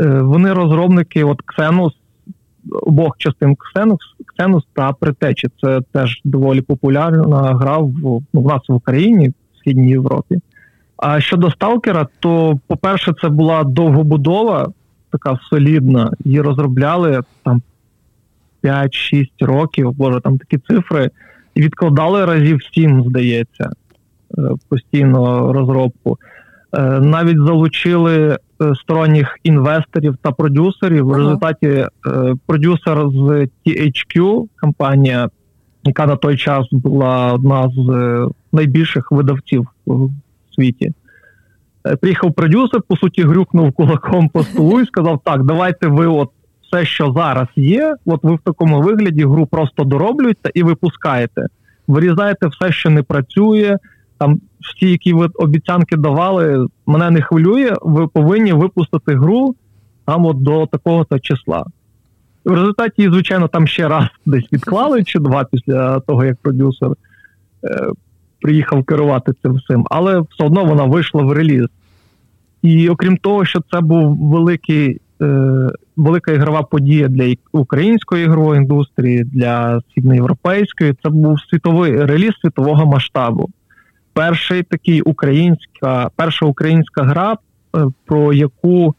Е, 0.00 0.20
вони 0.20 0.52
розробники 0.52 1.24
от 1.24 1.42
Xenos, 1.58 1.90
обох 2.82 3.18
частин 3.18 3.56
Xenos, 3.56 3.98
Xenos 4.38 4.62
та 4.72 4.92
Притечі. 4.92 5.48
Це 5.60 5.80
теж 5.92 6.20
доволі 6.24 6.60
популярна 6.60 7.54
гра 7.54 7.78
в, 7.78 7.92
ну, 8.02 8.40
в 8.40 8.46
нас 8.46 8.68
в 8.68 8.72
Україні, 8.72 9.28
в 9.28 9.58
Східній 9.58 9.88
Європі. 9.88 10.38
А 10.96 11.20
щодо 11.20 11.50
Сталкера, 11.50 12.06
то, 12.20 12.58
по-перше, 12.66 13.14
це 13.22 13.28
була 13.28 13.64
довгобудова, 13.64 14.72
така 15.10 15.38
солідна. 15.50 16.10
Її 16.24 16.40
розробляли 16.40 17.20
там 17.42 17.62
5-6 18.62 19.28
років, 19.40 19.92
боже, 19.92 20.20
там 20.20 20.38
такі 20.38 20.58
цифри, 20.58 21.10
і 21.54 21.62
відкладали 21.62 22.24
разів 22.24 22.60
7, 22.74 23.04
здається. 23.04 23.70
Е, 24.38 24.42
постійно 24.68 25.52
розробку. 25.52 26.18
Е, 26.72 27.00
навіть 27.00 27.38
залучили 27.38 28.38
е, 28.62 28.74
сторонніх 28.74 29.38
інвесторів 29.42 30.16
та 30.22 30.32
продюсерів. 30.32 31.06
В 31.06 31.12
результаті 31.12 31.86
продюсер 32.46 32.98
з 33.08 33.48
THQ, 33.66 34.44
компанія, 34.60 35.28
яка 35.84 36.06
на 36.06 36.16
той 36.16 36.36
час 36.36 36.66
була 36.72 37.32
одна 37.32 37.70
з 37.76 38.28
найбільших 38.52 39.12
видавців 39.12 39.68
в 39.86 40.10
світі. 40.54 40.92
Приїхав 42.00 42.32
продюсер, 42.32 42.82
по 42.88 42.96
суті, 42.96 43.22
грюкнув 43.22 43.72
кулаком 43.72 44.28
по 44.28 44.42
столу 44.42 44.80
і 44.80 44.86
сказав: 44.86 45.20
Так, 45.24 45.44
давайте 45.44 45.86
ви 45.86 46.06
от 46.06 46.30
все, 46.62 46.84
що 46.84 47.12
зараз 47.16 47.46
є, 47.56 47.96
от 48.06 48.24
ви 48.24 48.34
в 48.34 48.38
такому 48.44 48.80
вигляді 48.80 49.24
гру 49.24 49.46
просто 49.46 49.84
дороблюєте 49.84 50.50
і 50.54 50.62
випускаєте. 50.62 51.46
Вирізаєте 51.86 52.46
все, 52.46 52.72
що 52.72 52.90
не 52.90 53.02
працює, 53.02 53.78
там 54.18 54.40
всі, 54.60 54.90
які 54.90 55.12
ви 55.12 55.28
обіцянки 55.34 55.96
давали, 55.96 56.66
мене 56.86 57.10
не 57.10 57.22
хвилює. 57.22 57.72
Ви 57.82 58.06
повинні 58.06 58.52
випустити 58.52 59.14
гру 59.14 59.54
там 60.04 60.26
от 60.26 60.42
до 60.42 60.66
такого-то 60.66 61.18
числа. 61.18 61.64
В 62.44 62.54
результаті, 62.54 63.10
звичайно, 63.10 63.48
там 63.48 63.66
ще 63.66 63.88
раз 63.88 64.04
десь 64.26 64.52
відклали 64.52 65.04
чи 65.04 65.18
два 65.18 65.44
після 65.44 66.00
того, 66.00 66.24
як 66.24 66.36
продюсер 66.36 66.90
е, 67.64 67.90
приїхав 68.40 68.84
керувати 68.84 69.32
цим 69.42 69.52
всім, 69.52 69.86
але 69.90 70.20
все 70.20 70.44
одно 70.44 70.64
вона 70.64 70.84
вийшла 70.84 71.22
в 71.22 71.32
реліз. 71.32 71.66
І 72.62 72.88
окрім 72.88 73.16
того, 73.16 73.44
що 73.44 73.60
це 73.70 73.80
був 73.80 74.16
великий, 74.16 75.00
е, 75.22 75.70
велика 75.96 76.32
ігрова 76.32 76.62
подія 76.62 77.08
для 77.08 77.34
української 77.52 78.24
ігрової 78.24 78.60
індустрії, 78.60 79.24
для 79.24 79.80
східноєвропейської, 79.90 80.94
це 81.02 81.10
був 81.10 81.40
світовий 81.40 82.04
реліз 82.04 82.32
світового 82.42 82.86
масштабу 82.86 83.50
перший 84.16 84.62
такий 84.62 85.00
українська, 85.00 86.10
перша 86.16 86.46
українська 86.46 87.02
гра, 87.02 87.32
е, 87.76 87.86
про 88.06 88.32
яку 88.32 88.94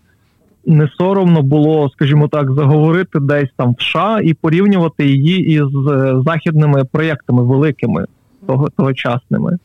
не 0.66 0.88
соромно 0.98 1.42
було, 1.42 1.90
скажімо 1.90 2.28
так, 2.28 2.52
заговорити 2.52 3.20
десь 3.20 3.50
там 3.56 3.76
в 3.80 3.82
США 3.82 4.20
і 4.24 4.34
порівнювати 4.34 5.08
її 5.08 5.40
із 5.40 5.92
е, 5.92 6.16
західними 6.26 6.86
проєктами 6.92 7.44
великими 7.44 8.06
того, 8.48 8.70
тогочасними. 8.78 9.58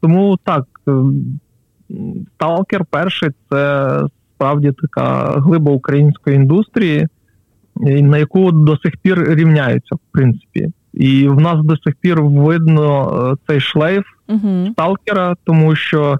Тому 0.00 0.38
так, 0.44 0.64
е, 0.88 0.92
Сталкер 2.34 2.84
перший 2.90 3.30
це 3.50 4.00
справді 4.34 4.72
така 4.72 5.40
глиба 5.40 5.72
української 5.72 6.36
індустрії, 6.36 7.06
на 7.80 8.18
яку 8.18 8.52
до 8.52 8.76
сих 8.76 8.96
пір 8.96 9.34
рівняються, 9.34 9.94
в 9.94 9.98
принципі. 10.12 10.68
І 10.98 11.28
в 11.28 11.40
нас 11.40 11.64
до 11.64 11.76
сих 11.76 11.94
пір 12.00 12.22
видно 12.22 13.10
е, 13.32 13.36
цей 13.46 13.60
шлейф 13.60 14.04
uh 14.28 14.72
сталкера, 14.72 15.36
тому 15.44 15.76
що 15.76 16.18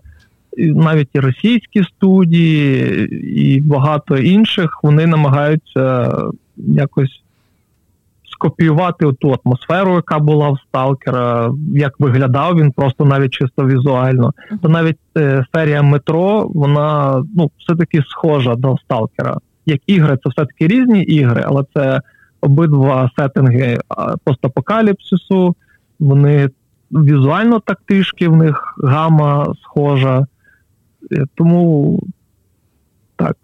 навіть 0.58 1.08
і 1.12 1.20
російські 1.20 1.82
студії, 1.82 3.04
і 3.40 3.60
багато 3.60 4.16
інших 4.16 4.80
вони 4.82 5.06
намагаються 5.06 6.14
якось 6.56 7.22
скопіювати 8.32 9.12
ту 9.12 9.36
атмосферу, 9.44 9.94
яка 9.94 10.18
була 10.18 10.50
в 10.50 10.58
сталкера, 10.68 11.52
як 11.74 12.00
виглядав 12.00 12.56
він 12.56 12.72
просто 12.72 13.04
навіть 13.04 13.32
чисто 13.32 13.66
візуально. 13.66 14.32
uh 14.52 14.58
То 14.62 14.68
навіть 14.68 14.98
е, 15.16 15.44
серія 15.54 15.82
метро, 15.82 16.50
вона 16.54 17.22
ну 17.36 17.50
все-таки 17.58 18.02
схожа 18.08 18.54
до 18.54 18.76
сталкера. 18.84 19.36
Як 19.66 19.80
ігри, 19.86 20.18
це 20.24 20.30
все 20.30 20.46
таки 20.46 20.66
різні 20.66 21.02
ігри, 21.02 21.44
але 21.46 21.64
це 21.74 22.00
обидва 22.40 23.10
сеттинги 23.18 23.78
постапокаліпсису, 24.24 25.56
вони 26.00 26.50
візуально 26.92 27.60
так 27.60 27.80
трішки 27.86 28.28
в 28.28 28.36
них 28.36 28.78
гама 28.84 29.54
схожа. 29.62 30.26
Е, 31.12 31.24
тому 31.34 32.02
так, 33.16 33.36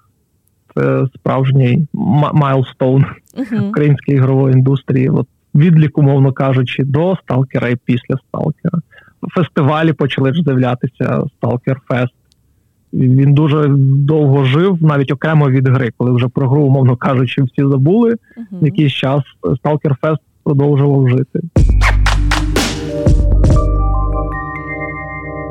це 0.75 1.07
справжній 1.15 1.87
milestone 2.33 3.05
угу. 3.37 3.69
української 3.69 4.17
ігрової 4.17 4.55
індустрії. 4.55 5.09
От 5.09 5.29
Відлік, 5.55 5.99
умовно 5.99 6.33
кажучи, 6.33 6.85
до 6.85 7.17
сталкера 7.17 7.69
і 7.69 7.77
після 7.77 8.17
сталкера. 8.29 8.79
фестивалі 9.35 9.93
почали 9.93 10.35
ж 10.35 10.43
з'являтися 10.43 11.23
Stalker 11.41 11.77
Fest. 11.91 12.09
Він 12.95 13.35
дуже 13.35 13.69
довго 13.79 14.45
жив, 14.45 14.79
навіть 14.81 15.13
окремо 15.13 15.51
від 15.51 15.69
гри, 15.69 15.91
коли 15.97 16.13
вже 16.13 16.29
про 16.29 16.49
гру, 16.49 16.63
умовно 16.63 16.97
кажучи, 16.97 17.43
всі 17.43 17.63
забули. 17.63 18.11
Uh-huh. 18.11 18.65
Якийсь 18.65 18.93
час 18.93 19.23
Stalker 19.43 19.95
Fest 20.03 20.19
продовжував 20.45 21.09
жити. 21.09 21.41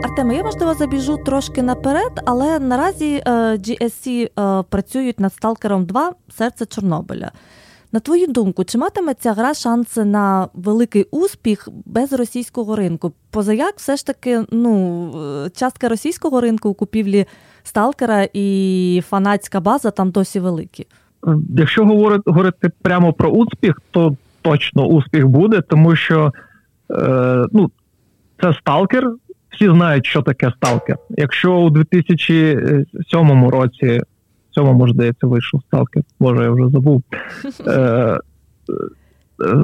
Артеме, 0.03 0.35
я 0.35 0.43
можливо 0.43 0.73
забіжу 0.73 1.17
трошки 1.17 1.63
наперед, 1.63 2.11
але 2.25 2.59
наразі 2.59 3.23
е, 3.25 3.31
GSC 3.57 4.25
е, 4.39 4.63
працюють 4.69 5.19
над 5.19 5.33
Сталкером 5.33 5.85
2 5.85 6.11
серце 6.29 6.65
Чорнобиля. 6.65 7.31
На 7.93 7.99
твою 7.99 8.27
думку, 8.27 8.63
чи 8.63 8.77
матиме 8.77 9.13
ця 9.13 9.33
гра 9.33 9.53
шанси 9.53 10.05
на 10.05 10.47
великий 10.53 11.03
успіх 11.11 11.69
без 11.85 12.13
російського 12.13 12.75
ринку? 12.75 13.13
Позаяк, 13.31 13.73
все 13.77 13.95
ж 13.95 14.05
таки, 14.05 14.41
ну, 14.51 15.11
е, 15.45 15.49
частка 15.49 15.89
російського 15.89 16.41
ринку 16.41 16.69
у 16.69 16.73
купівлі 16.73 17.25
Сталкера 17.63 18.27
і 18.33 19.01
фанатська 19.09 19.59
база 19.59 19.91
там 19.91 20.11
досі 20.11 20.39
великі? 20.39 20.87
Якщо 21.57 21.85
говорити 21.85 22.23
говорити 22.25 22.71
прямо 22.81 23.13
про 23.13 23.29
успіх, 23.29 23.81
то 23.91 24.15
точно 24.41 24.85
успіх 24.85 25.27
буде, 25.27 25.61
тому 25.61 25.95
що 25.95 26.33
е, 26.91 27.45
ну, 27.51 27.71
це 28.41 28.53
сталкер. 28.53 29.11
Всі 29.51 29.69
знають, 29.69 30.05
що 30.05 30.21
таке 30.21 30.51
сталкер. 30.57 30.97
Якщо 31.09 31.57
у 31.57 31.69
2007 31.69 33.49
році, 33.49 34.01
цьому 34.53 34.89
здається, 34.89 35.27
вийшов 35.27 35.61
сталкер, 35.67 36.03
боже, 36.19 36.43
я 36.43 36.51
вже 36.51 36.69
забув. 36.69 37.03
Е, 37.67 37.71
е, 37.71 38.19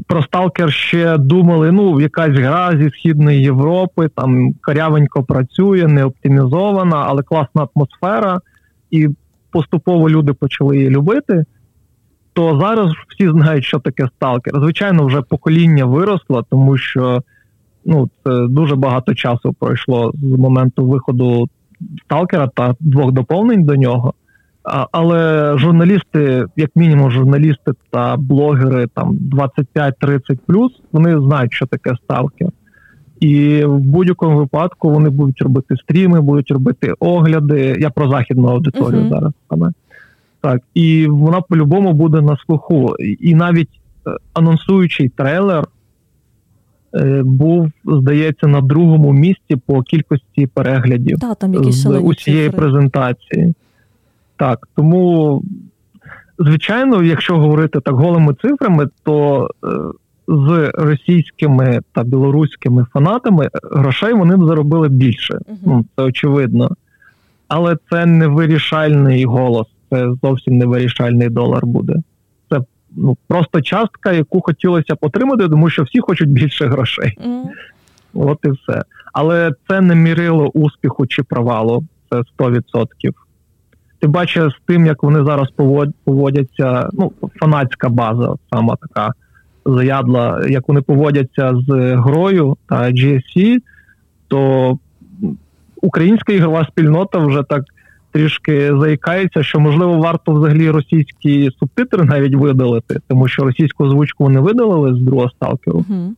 про 0.07 0.23
сталкер 0.23 0.71
ще 0.73 1.17
думали, 1.17 1.71
ну, 1.71 2.01
якась 2.01 2.35
гра 2.35 2.77
зі 2.77 2.89
Східної 2.89 3.41
Європи, 3.41 4.09
там 4.15 4.53
корявенько 4.61 5.23
працює, 5.23 5.87
не 5.87 6.05
оптимізована, 6.05 7.05
але 7.07 7.23
класна 7.23 7.67
атмосфера, 7.75 8.39
і 8.91 9.07
поступово 9.51 10.09
люди 10.09 10.33
почали 10.33 10.77
її 10.77 10.89
любити 10.89 11.45
то 12.39 12.59
зараз 12.59 12.91
всі 13.09 13.29
знають, 13.29 13.65
що 13.65 13.79
таке 13.79 14.07
сталкер. 14.15 14.53
Звичайно, 14.55 15.05
вже 15.05 15.21
покоління 15.21 15.85
виросло, 15.85 16.45
тому 16.49 16.77
що 16.77 17.23
ну, 17.85 18.09
це 18.23 18.47
дуже 18.47 18.75
багато 18.75 19.15
часу 19.15 19.55
пройшло 19.59 20.11
з 20.13 20.37
моменту 20.37 20.85
виходу 20.85 21.49
сталкера 22.05 22.47
та 22.47 22.75
двох 22.79 23.11
доповнень 23.11 23.63
до 23.63 23.75
нього. 23.75 24.13
Але 24.91 25.53
журналісти, 25.57 26.45
як 26.55 26.69
мінімум, 26.75 27.11
журналісти 27.11 27.71
та 27.89 28.17
блогери 28.17 28.87
там 28.93 29.17
25-30 29.75 30.69
вони 30.91 31.19
знають, 31.19 31.53
що 31.53 31.65
таке 31.65 31.95
сталкер. 32.03 32.49
І 33.19 33.65
в 33.65 33.79
будь-якому 33.79 34.37
випадку 34.37 34.89
вони 34.89 35.09
будуть 35.09 35.41
робити 35.41 35.75
стріми, 35.75 36.21
будуть 36.21 36.51
робити 36.51 36.93
огляди. 36.99 37.77
Я 37.79 37.89
про 37.89 38.09
західну 38.09 38.47
аудиторію 38.47 39.01
uh-huh. 39.01 39.09
зараз 39.09 39.33
саме. 39.49 39.71
Так, 40.41 40.61
і 40.73 41.07
вона 41.07 41.41
по-любому 41.41 41.93
буде 41.93 42.21
на 42.21 42.37
слуху. 42.45 42.95
І 43.19 43.35
навіть 43.35 43.69
е, 44.07 44.11
анонсуючий 44.33 45.09
трейлер 45.09 45.67
е, 46.95 47.21
був, 47.25 47.71
здається, 47.85 48.47
на 48.47 48.61
другому 48.61 49.13
місці 49.13 49.55
по 49.65 49.81
кількості 49.81 50.47
переглядів 50.47 51.17
да, 51.17 51.35
там 51.35 51.71
з 51.71 51.85
усієї 51.85 52.49
презентації. 52.49 53.53
Так, 54.39 54.67
тому, 54.75 55.41
звичайно, 56.39 57.03
якщо 57.03 57.37
говорити 57.37 57.79
так 57.79 57.95
голими 57.95 58.33
цифрами, 58.41 58.87
то 59.03 59.47
е, 59.63 59.67
з 60.27 60.71
російськими 60.73 61.81
та 61.93 62.03
білоруськими 62.03 62.85
фанатами 62.93 63.49
грошей 63.71 64.13
вони 64.13 64.37
б 64.37 64.47
заробили 64.47 64.89
більше. 64.89 65.33
uh 65.33 65.55
Ну, 65.65 65.85
Це 65.95 66.03
очевидно. 66.03 66.69
Але 67.47 67.77
це 67.89 68.05
не 68.05 68.27
вирішальний 68.27 69.25
голос 69.25 69.67
це 69.89 70.07
зовсім 70.23 70.57
не 70.57 70.65
вирішальний 70.65 71.29
долар 71.29 71.65
буде. 71.65 71.93
Це 72.49 72.59
ну 72.95 73.17
просто 73.27 73.61
частка, 73.61 74.11
яку 74.11 74.41
хотілося 74.41 74.95
б 74.95 74.97
отримати, 75.01 75.49
тому 75.49 75.69
що 75.69 75.83
всі 75.83 75.99
хочуть 75.99 76.29
більше 76.29 76.65
грошей. 76.67 77.17
Mm. 77.25 77.43
От 78.13 78.39
і 78.45 78.49
все. 78.49 78.83
Але 79.13 79.51
це 79.67 79.81
не 79.81 79.95
мірило 79.95 80.47
успіху 80.47 81.07
чи 81.07 81.23
провалу. 81.23 81.83
Це 82.09 82.21
100%. 82.39 82.63
Ти 83.99 84.07
бачиш 84.07 84.53
з 84.53 84.57
тим, 84.65 84.85
як 84.85 85.03
вони 85.03 85.23
зараз 85.23 85.47
поводяться, 86.03 86.89
ну, 86.93 87.11
фанатська 87.39 87.89
база, 87.89 88.35
сама 88.53 88.75
така 88.75 89.13
заядла, 89.65 90.45
як 90.49 90.67
вони 90.67 90.81
поводяться 90.81 91.53
з 91.67 91.95
грою 91.95 92.57
та 92.69 92.75
GSC, 92.75 93.57
то 94.27 94.77
українська 95.81 96.33
ігрова 96.33 96.67
спільнота 96.71 97.19
вже 97.19 97.43
так 97.43 97.63
трішки 98.11 98.77
заїкається, 98.79 99.43
що 99.43 99.59
можливо 99.59 99.97
варто 99.97 100.33
взагалі 100.33 100.69
російські 100.69 101.49
субтитри 101.59 102.03
навіть 102.03 102.35
видалити, 102.35 102.99
тому 103.07 103.27
що 103.27 103.43
російську 103.43 103.83
озвучку 103.83 104.23
вони 104.23 104.39
видалили 104.39 104.93
з 104.93 105.01
другого 105.01 105.29
сталкеру. 105.29 105.85
Uh-huh. 105.89 106.09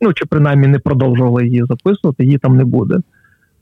Ну 0.00 0.12
чи 0.12 0.26
принаймні 0.26 0.66
не 0.66 0.78
продовжували 0.78 1.46
її 1.46 1.64
записувати, 1.68 2.24
її 2.24 2.38
там 2.38 2.56
не 2.56 2.64
буде. 2.64 2.96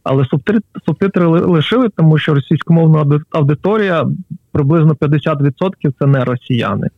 Але 0.03 0.25
субтитри, 0.25 0.61
субтитри 0.87 1.27
лишили, 1.27 1.89
тому 1.97 2.19
що 2.19 2.35
російськомовна 2.35 3.21
аудиторія 3.31 4.07
приблизно 4.53 4.93
50% 4.93 5.71
це 5.99 6.07
не 6.07 6.25
росіяни. 6.25 6.89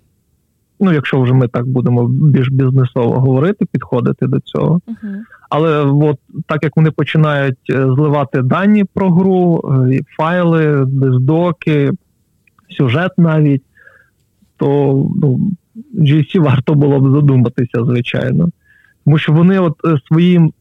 Ну, 0.80 0.92
якщо 0.92 1.20
вже 1.20 1.34
ми 1.34 1.48
так 1.48 1.66
будемо 1.66 2.08
більш 2.08 2.48
бізнесово 2.48 3.20
говорити, 3.20 3.66
підходити 3.72 4.26
до 4.26 4.40
цього. 4.40 4.80
Uh-huh. 4.88 5.18
Але 5.50 5.84
от 5.84 6.18
так 6.46 6.64
як 6.64 6.76
вони 6.76 6.90
починають 6.90 7.70
е, 7.70 7.74
зливати 7.74 8.42
дані 8.42 8.84
про 8.84 9.10
гру, 9.10 9.60
е, 9.90 10.00
файли, 10.16 10.84
доки, 11.20 11.92
сюжет 12.70 13.12
навіть, 13.18 13.62
то 14.56 14.66
ну, 15.22 15.40
GC 15.94 16.40
варто 16.40 16.74
було 16.74 17.00
б 17.00 17.14
задуматися, 17.14 17.84
звичайно. 17.84 18.48
Тому 19.04 19.18
що 19.18 19.32
вони 19.32 19.58
от 19.58 19.74
е, 19.84 19.98
своїм, 20.08 20.52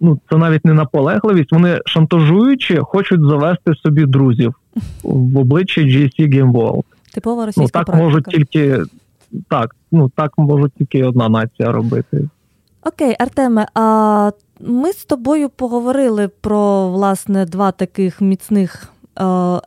ну 0.00 0.18
це 0.30 0.36
навіть 0.36 0.64
не 0.64 0.74
наполегливість, 0.74 1.52
вони 1.52 1.80
шантажуючи, 1.86 2.78
хочуть 2.80 3.20
завести 3.20 3.74
собі 3.74 4.06
друзів 4.06 4.54
в 5.02 5.38
обличчі 5.38 5.80
GC 5.80 6.34
Game 6.34 6.52
World. 6.52 6.84
Типова 7.14 7.46
російська 7.46 7.62
Ну 7.62 7.68
так 7.68 7.86
практика. 7.86 8.04
можуть 8.04 8.24
тільки 8.24 8.82
так, 9.48 9.76
ну 9.92 10.08
так 10.16 10.38
можуть 10.38 10.72
тільки 10.78 11.04
одна 11.04 11.28
нація 11.28 11.72
робити. 11.72 12.28
Окей, 12.84 13.16
Артеме, 13.18 13.66
а 13.74 14.30
ми 14.60 14.92
з 14.92 15.04
тобою 15.04 15.48
поговорили 15.48 16.28
про 16.40 16.88
власне 16.88 17.46
два 17.46 17.72
таких 17.72 18.20
міцних 18.20 18.92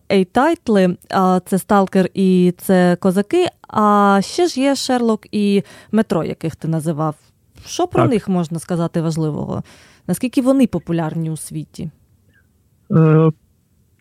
ей-тайтли: 0.09 0.97
це 1.45 1.57
Сталкер 1.57 2.09
і 2.13 2.53
це 2.57 2.97
Козаки. 2.99 3.47
А 3.67 4.19
ще 4.23 4.47
ж 4.47 4.61
є 4.61 4.75
Шерлок 4.75 5.25
і 5.31 5.63
Метро, 5.91 6.23
яких 6.23 6.55
ти 6.55 6.67
називав. 6.67 7.15
Що 7.65 7.87
про 7.87 8.01
так. 8.01 8.11
них 8.11 8.29
можна 8.29 8.59
сказати 8.59 9.01
важливого? 9.01 9.63
Наскільки 10.07 10.41
вони 10.41 10.67
популярні 10.67 11.29
у 11.31 11.37
світі? 11.37 11.91
Е, 12.91 13.31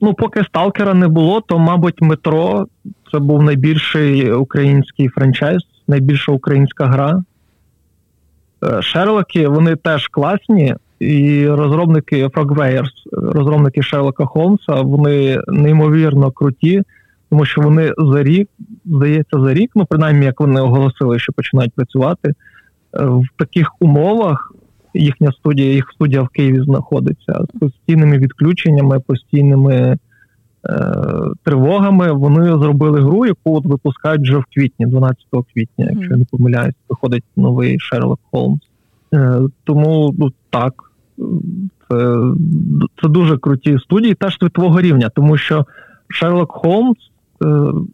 Ну, 0.05 0.15
поки 0.15 0.45
Сталкера 0.45 0.95
не 0.95 1.09
було, 1.09 1.41
то, 1.41 1.59
мабуть, 1.59 2.03
метро 2.03 2.67
це 3.13 3.19
був 3.19 3.43
найбільший 3.43 4.33
український 4.33 5.09
франчайз, 5.09 5.63
найбільша 5.89 6.33
українська 6.33 6.87
гра. 6.87 7.23
Е, 8.65 8.83
Шерлоки 8.83 9.49
вони 9.49 9.77
теж 9.77 10.09
класні, 10.09 10.75
і 11.01 11.49
розробники 11.49 12.27
Frogwares, 12.27 12.91
розробники 13.13 13.83
Шерлока 13.83 14.25
Холмса, 14.25 14.75
вони 14.75 15.41
неймовірно 15.49 16.31
круті, 16.31 16.83
тому 17.31 17.45
що 17.45 17.61
вони 17.61 17.93
за 17.99 18.23
рік, 18.23 18.49
здається, 18.85 19.41
за 19.41 19.55
рік, 19.55 19.71
ну 19.75 19.87
принаймні 19.87 20.27
як 20.27 20.41
вони 20.41 20.61
оголосили, 20.61 21.19
що 21.19 21.33
починають 21.33 21.73
працювати 21.73 22.35
в 22.93 23.25
таких 23.37 23.71
умовах. 23.81 24.53
Їхня 24.95 25.33
студія, 25.33 25.73
їх 25.73 25.91
студія 25.95 26.23
в 26.23 26.29
Києві 26.29 26.61
знаходиться 26.61 27.45
з 27.55 27.59
постійними 27.59 28.19
відключеннями, 28.19 29.01
постійними 29.01 29.75
е, 29.75 29.99
тривогами. 31.45 32.13
Вони 32.13 32.47
зробили 32.47 33.01
гру, 33.01 33.27
яку 33.27 33.57
от 33.57 33.65
випускають 33.65 34.23
вже 34.23 34.37
в 34.37 34.45
квітні, 34.55 34.87
12 34.87 35.25
квітня, 35.55 35.89
якщо 35.91 36.11
я 36.11 36.17
не 36.17 36.25
помиляюсь, 36.25 36.75
виходить 36.89 37.25
новий 37.37 37.79
Шерлок 37.79 38.21
Холмс. 38.31 38.61
Е, 39.15 39.41
тому 39.65 40.15
ну 40.19 40.33
так, 40.51 40.75
це 41.89 42.17
це 43.03 43.09
дуже 43.09 43.39
круті 43.39 43.79
студії, 43.79 44.15
теж 44.15 44.39
світового 44.39 44.81
рівня, 44.81 45.11
тому 45.15 45.37
що 45.37 45.67
Шерлок 46.09 46.53
Холмс, 46.53 46.99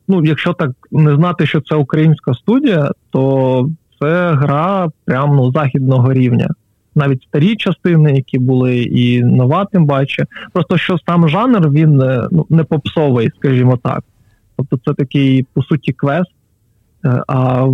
ну 0.09 0.25
якщо 0.25 0.53
так 0.53 0.71
не 0.93 1.15
знати, 1.15 1.47
що 1.47 1.61
це 1.61 1.75
українська 1.75 2.35
студія, 2.35 2.93
то 3.11 3.71
це 4.01 4.33
гра 4.33 4.89
прямо 5.05 5.35
ну, 5.35 5.53
західного 5.53 6.13
рівня. 6.13 6.49
Навіть 6.95 7.23
старі 7.23 7.57
частини, 7.57 8.13
які 8.13 8.39
були, 8.39 8.83
і 8.83 9.23
нова, 9.23 9.65
тим 9.65 9.87
паче. 9.87 10.27
Просто 10.53 10.79
що 10.79 10.99
сам 11.07 11.29
жанр 11.29 11.71
він 11.71 12.03
е, 12.03 12.29
ну, 12.33 12.47
не 12.51 12.65
попсовий, 12.65 13.31
скажімо 13.39 13.77
так. 13.77 14.05
Тобто 14.57 14.79
це 14.85 14.95
такий, 14.95 15.47
по 15.55 15.63
суті, 15.63 15.93
квест, 15.93 16.31
а 17.29 17.69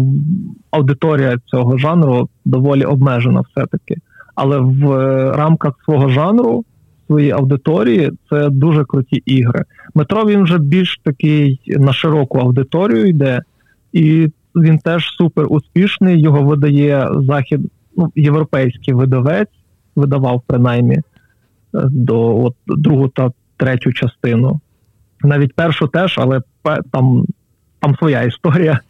аудиторія 0.71 1.39
цього 1.47 1.79
жанру 1.79 2.29
доволі 2.45 2.85
обмежена 2.85 3.41
все-таки. 3.41 3.97
але 4.35 4.59
в 4.59 4.87
рамках 5.37 5.75
свого 5.85 6.09
жанру, 6.09 6.65
своєї 7.07 7.33
аудиторії, 7.33 8.13
це 8.31 8.49
дуже 8.51 8.85
круті 8.85 9.23
ігри. 9.27 9.65
Метро 9.95 10.27
він 10.27 10.43
вже 10.43 10.59
більш 10.59 11.01
такий 11.03 11.61
на 11.67 11.93
широку 11.93 12.39
аудиторію 12.39 13.07
йде, 13.07 13.43
і 13.93 14.29
він 14.57 14.79
теж 14.79 15.17
супер 15.17 15.47
успішний. 15.49 16.21
Його 16.21 16.43
видає 16.43 17.09
захід, 17.15 17.61
ну, 17.97 18.13
європейський 18.15 18.95
видавець, 18.95 19.49
видавав 19.97 20.43
принаймні 20.47 20.99
до 21.83 22.45
от, 22.45 22.55
другу 22.67 23.09
та 23.09 23.31
третю 23.57 23.93
частину. 23.93 24.61
Навіть 25.21 25.55
першу 25.55 25.89
теж, 25.89 26.15
але 26.19 26.41
там 26.91 27.25
там 27.81 27.97
своя 27.97 28.23
історія, 28.23 28.81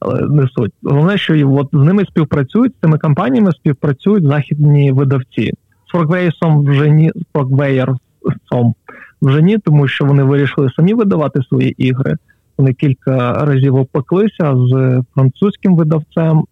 але 0.00 0.20
не 0.20 0.48
суть. 0.48 0.72
Головне, 0.82 1.18
що 1.18 1.50
от 1.50 1.68
з 1.72 1.76
ними 1.76 2.04
співпрацюють, 2.04 2.72
з 2.72 2.80
цими 2.80 2.98
компаніями 2.98 3.52
співпрацюють 3.52 4.24
західні 4.24 4.92
видавці. 4.92 5.52
З 5.88 5.92
Форквейсом 5.92 6.64
вже 6.64 6.90
ні, 6.90 7.10
з 7.14 7.22
Форквейерсом 7.32 8.74
вже 9.22 9.42
ні, 9.42 9.58
тому 9.58 9.88
що 9.88 10.04
вони 10.04 10.22
вирішили 10.22 10.70
самі 10.76 10.94
видавати 10.94 11.42
свої 11.42 11.70
ігри. 11.88 12.16
Вони 12.62 12.74
кілька 12.74 13.32
разів 13.32 13.76
опеклися 13.76 14.56
з 14.56 15.02
французьким 15.14 15.76
видавцем, 15.76 16.44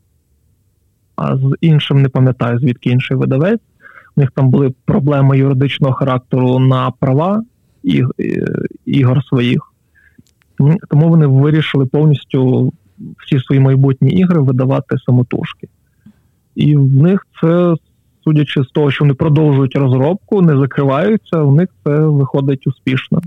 а 1.16 1.36
з 1.36 1.56
іншим 1.60 2.02
не 2.02 2.08
пам'ятаю, 2.08 2.58
звідки 2.58 2.90
інший 2.90 3.16
видавець. 3.16 3.60
У 4.16 4.20
них 4.20 4.30
там 4.30 4.50
були 4.50 4.74
проблеми 4.84 5.38
юридичного 5.38 5.94
характеру 5.94 6.58
на 6.58 6.90
права 6.90 7.42
ігор 8.84 9.24
своїх. 9.24 9.72
Тому 10.88 11.08
вони 11.08 11.26
вирішили 11.26 11.86
повністю 11.86 12.72
всі 13.18 13.38
свої 13.38 13.60
майбутні 13.60 14.10
ігри 14.10 14.40
видавати 14.40 14.98
самотужки. 14.98 15.68
І 16.54 16.76
в 16.76 16.96
них 16.96 17.26
це, 17.40 17.74
судячи 18.24 18.62
з 18.62 18.66
того, 18.66 18.90
що 18.90 19.04
вони 19.04 19.14
продовжують 19.14 19.76
розробку, 19.76 20.42
не 20.42 20.58
закриваються, 20.58 21.42
у 21.42 21.54
них 21.54 21.68
це 21.84 21.98
виходить 21.98 22.66
успішно. 22.66 23.20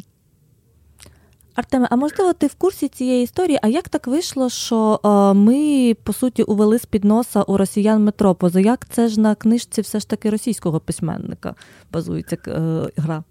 Артеме, 1.56 1.88
а 1.92 1.96
можливо, 1.96 2.34
ти 2.34 2.48
в 2.48 2.56
курсі 2.56 2.88
цієї 2.88 3.24
історії? 3.24 3.60
А 3.62 3.68
як 3.68 3.90
так 3.90 4.08
вийшло, 4.08 4.50
що 4.50 5.00
е, 5.06 5.34
ми 5.34 5.94
по 6.04 6.14
суті 6.14 6.44
увели 6.44 6.80
з 6.80 6.86
під 6.86 7.04
носа 7.04 7.42
у 7.42 7.58
росіян 7.58 8.04
метро? 8.04 8.36
Позаяк 8.36 8.86
це 8.90 9.08
ж 9.08 9.20
на 9.20 9.36
книжці 9.36 9.82
все 9.82 10.00
ж 10.00 10.10
таки 10.10 10.30
російського 10.30 10.80
письменника 10.80 11.56
базується 11.94 12.38
е, 12.48 12.62
гра? 12.98 13.24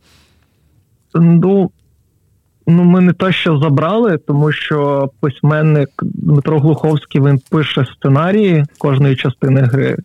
Ну, 1.15 1.71
ну, 2.67 2.85
ми 2.85 3.01
не 3.01 3.13
те, 3.13 3.33
що 3.33 3.59
забрали, 3.59 4.19
тому 4.19 4.53
що 4.53 5.11
письменник 5.21 5.91
Дмитро 6.03 6.61
Глуховський 6.61 7.21
він 7.21 7.41
пише 7.51 7.87
сценарії 7.97 8.65
кожної 8.79 9.17
частини 9.17 9.61
гри. 9.61 9.97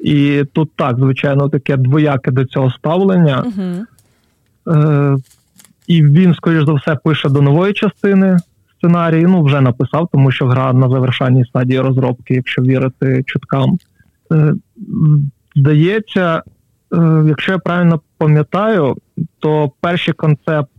І 0.00 0.44
тут 0.52 0.70
так, 0.76 0.98
звичайно, 0.98 1.48
таке 1.48 1.76
двояке 1.76 2.30
до 2.30 2.44
цього 2.44 2.70
ставлення. 2.70 3.44
Угу. 3.46 3.86
Е, 4.76 5.16
і 5.86 6.02
він, 6.02 6.34
скоріш 6.34 6.64
за 6.64 6.72
все, 6.72 6.96
пише 7.04 7.28
до 7.28 7.42
нової 7.42 7.72
частини 7.72 8.36
сценарій. 8.78 9.22
Ну, 9.22 9.42
вже 9.42 9.60
написав, 9.60 10.08
тому 10.12 10.30
що 10.30 10.46
гра 10.46 10.72
на 10.72 10.88
завершальній 10.88 11.44
стадії 11.44 11.80
розробки, 11.80 12.34
якщо 12.34 12.62
вірити 12.62 13.22
чуткам. 13.26 13.78
Е, 14.32 14.54
здається, 15.56 16.42
е, 16.94 17.24
якщо 17.28 17.52
я 17.52 17.58
правильно 17.58 18.00
пам'ятаю, 18.18 18.96
то 19.38 19.72
перший 19.80 20.14
концепт, 20.14 20.70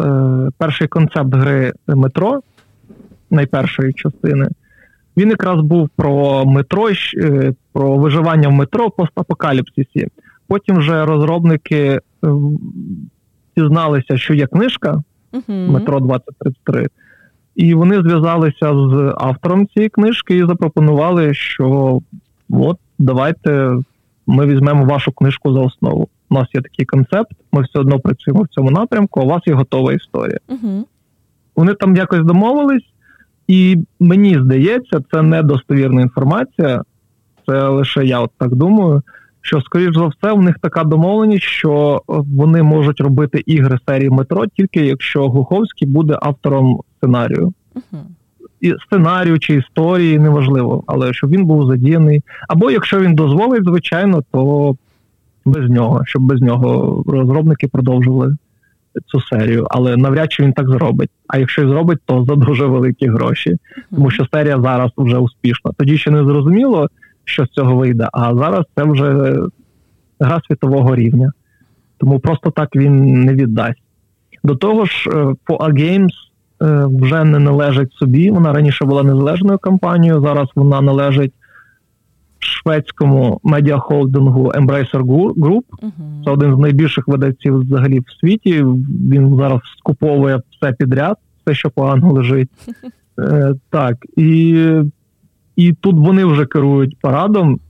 е, 0.00 0.48
перший 0.58 0.88
концепт 0.88 1.34
гри 1.34 1.72
метро, 1.88 2.40
найпершої 3.30 3.92
частини, 3.92 4.48
він 5.16 5.30
якраз 5.30 5.60
був 5.60 5.88
про 5.96 6.44
метро, 6.44 6.88
про 7.72 7.96
виживання 7.96 8.48
в 8.48 8.52
метро 8.52 8.90
постапокаліпсисі. 8.90 10.08
Потім 10.48 10.76
вже 10.76 11.04
розробники 11.04 12.00
дізналися, 13.56 14.16
що 14.16 14.34
є 14.34 14.46
книжка 14.46 15.02
uh-huh. 15.32 15.70
метро 15.70 16.00
2033, 16.00 16.88
і 17.54 17.74
вони 17.74 18.02
зв'язалися 18.02 18.74
з 18.74 19.14
автором 19.18 19.66
цієї 19.66 19.88
книжки 19.88 20.36
і 20.36 20.46
запропонували, 20.46 21.34
що 21.34 22.00
от 22.50 22.78
давайте 22.98 23.76
ми 24.26 24.46
візьмемо 24.46 24.84
вашу 24.84 25.12
книжку 25.12 25.52
за 25.52 25.60
основу. 25.60 26.08
У 26.30 26.34
нас 26.34 26.48
є 26.54 26.60
такий 26.60 26.86
концепт, 26.86 27.32
ми 27.52 27.62
все 27.62 27.78
одно 27.78 28.00
працюємо 28.00 28.42
в 28.42 28.48
цьому 28.48 28.70
напрямку, 28.70 29.20
а 29.20 29.24
у 29.24 29.26
вас 29.26 29.42
є 29.46 29.54
готова 29.54 29.92
історія. 29.92 30.38
Uh-huh. 30.48 30.84
Вони 31.56 31.74
там 31.74 31.96
якось 31.96 32.24
домовились, 32.24 32.86
і 33.48 33.76
мені 34.00 34.38
здається, 34.42 35.00
це 35.12 35.22
недостовірна 35.22 36.02
інформація. 36.02 36.82
Це 37.46 37.68
лише 37.68 38.04
я 38.04 38.20
от 38.20 38.30
так 38.38 38.54
думаю 38.54 39.02
що, 39.46 39.60
скоріш 39.60 39.94
за 39.94 40.06
все, 40.06 40.32
в 40.32 40.42
них 40.42 40.56
така 40.62 40.84
домовленість, 40.84 41.44
що 41.44 42.02
вони 42.08 42.62
можуть 42.62 43.00
робити 43.00 43.42
ігри 43.46 43.78
серії 43.88 44.10
метро 44.10 44.44
тільки 44.46 44.86
якщо 44.86 45.28
Глуховський 45.28 45.88
буде 45.88 46.18
автором 46.22 46.80
сценарію. 46.96 47.52
Uh-huh. 47.74 48.02
І 48.60 48.74
Сценарію 48.86 49.38
чи 49.38 49.54
історії 49.54 50.18
неважливо, 50.18 50.84
але 50.86 51.12
щоб 51.12 51.30
він 51.30 51.44
був 51.44 51.70
задіяний. 51.70 52.22
Або 52.48 52.70
якщо 52.70 53.00
він 53.00 53.14
дозволить, 53.14 53.64
звичайно, 53.64 54.22
то 54.32 54.76
без 55.44 55.70
нього, 55.70 56.02
щоб 56.06 56.22
без 56.22 56.40
нього 56.40 57.02
розробники 57.06 57.68
продовжували 57.68 58.36
цю 59.06 59.20
серію. 59.20 59.66
Але 59.70 59.96
навряд 59.96 60.32
чи 60.32 60.42
він 60.42 60.52
так 60.52 60.68
зробить. 60.68 61.10
А 61.28 61.38
якщо 61.38 61.62
і 61.62 61.68
зробить, 61.68 61.98
то 62.06 62.24
за 62.24 62.34
дуже 62.34 62.66
великі 62.66 63.08
гроші, 63.08 63.56
тому 63.90 64.10
що 64.10 64.26
серія 64.32 64.60
зараз 64.60 64.90
вже 64.96 65.18
успішна. 65.18 65.70
Тоді 65.78 65.98
ще 65.98 66.10
не 66.10 66.24
зрозуміло 66.24 66.88
що 67.26 67.46
з 67.46 67.48
цього 67.48 67.76
вийде. 67.76 68.08
А 68.12 68.34
зараз 68.34 68.64
це 68.76 68.84
вже 68.84 69.36
гра 70.20 70.40
світового 70.46 70.96
рівня. 70.96 71.32
Тому 71.98 72.18
просто 72.18 72.50
так 72.50 72.76
він 72.76 73.24
не 73.24 73.34
віддасть. 73.34 73.82
До 74.44 74.54
того 74.54 74.84
ж, 74.84 75.10
по 75.44 75.54
е, 75.54 75.58
Games 75.58 76.12
е, 76.62 76.86
вже 77.00 77.24
не 77.24 77.38
належить 77.38 77.92
собі. 77.92 78.30
Вона 78.30 78.52
раніше 78.52 78.84
була 78.84 79.02
незалежною 79.02 79.58
компанією, 79.58 80.20
зараз 80.20 80.48
вона 80.54 80.80
належить 80.80 81.32
шведському 82.38 83.40
медіахолдингу 83.44 84.52
Embracer 84.52 85.00
Group. 85.36 85.62
Uh-huh. 85.82 86.24
Це 86.24 86.30
один 86.30 86.56
з 86.56 86.58
найбільших 86.58 87.08
видавців 87.08 87.58
взагалі 87.58 88.00
в 88.00 88.20
світі. 88.20 88.64
Він 89.10 89.36
зараз 89.36 89.60
скуповує 89.78 90.40
все 90.50 90.72
підряд, 90.72 91.16
все, 91.40 91.54
що 91.54 91.70
погано 91.70 92.12
лежить. 92.12 92.50
Е, 93.18 93.54
Так, 93.70 93.96
і 94.16 94.68
і 95.56 95.72
тут 95.72 95.96
вони 95.96 96.24
вже 96.24 96.46
керують 96.46 96.98
парадом, 97.00 97.60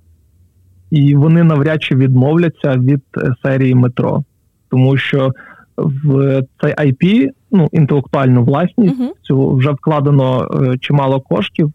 і 0.91 1.15
вони 1.15 1.45
навряд 1.45 1.83
чи 1.83 1.97
відмовляться 1.97 2.77
від 2.77 3.03
е, 3.19 3.35
серії 3.43 3.75
метро, 3.75 4.25
тому 4.71 4.97
що 4.97 5.33
в 5.77 6.43
цей 6.61 6.75
IP, 6.75 7.29
ну 7.51 7.69
інтелектуальну 7.73 8.45
власність, 8.45 9.01
uh-huh. 9.01 9.11
цю 9.23 9.55
вже 9.55 9.71
вкладено 9.71 10.49
е, 10.63 10.79
чимало 10.79 11.21
коштів. 11.21 11.73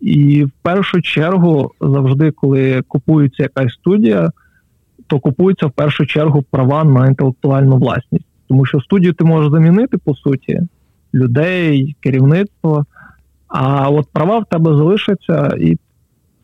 І 0.00 0.44
в 0.44 0.50
першу 0.62 1.02
чергу, 1.02 1.70
завжди, 1.80 2.30
коли 2.30 2.82
купується 2.88 3.42
якась 3.42 3.72
студія, 3.72 4.30
то 5.06 5.20
купуються 5.20 5.66
в 5.66 5.70
першу 5.70 6.06
чергу 6.06 6.44
права 6.50 6.84
на 6.84 7.06
інтелектуальну 7.06 7.76
власність, 7.76 8.26
тому 8.48 8.66
що 8.66 8.80
студію 8.80 9.12
ти 9.12 9.24
можеш 9.24 9.50
замінити 9.50 9.98
по 9.98 10.14
суті 10.14 10.60
людей, 11.14 11.96
керівництво. 12.00 12.86
А 13.52 13.90
от 13.90 14.06
права 14.12 14.38
в 14.38 14.44
тебе 14.44 14.76
залишаться, 14.76 15.56
і 15.60 15.76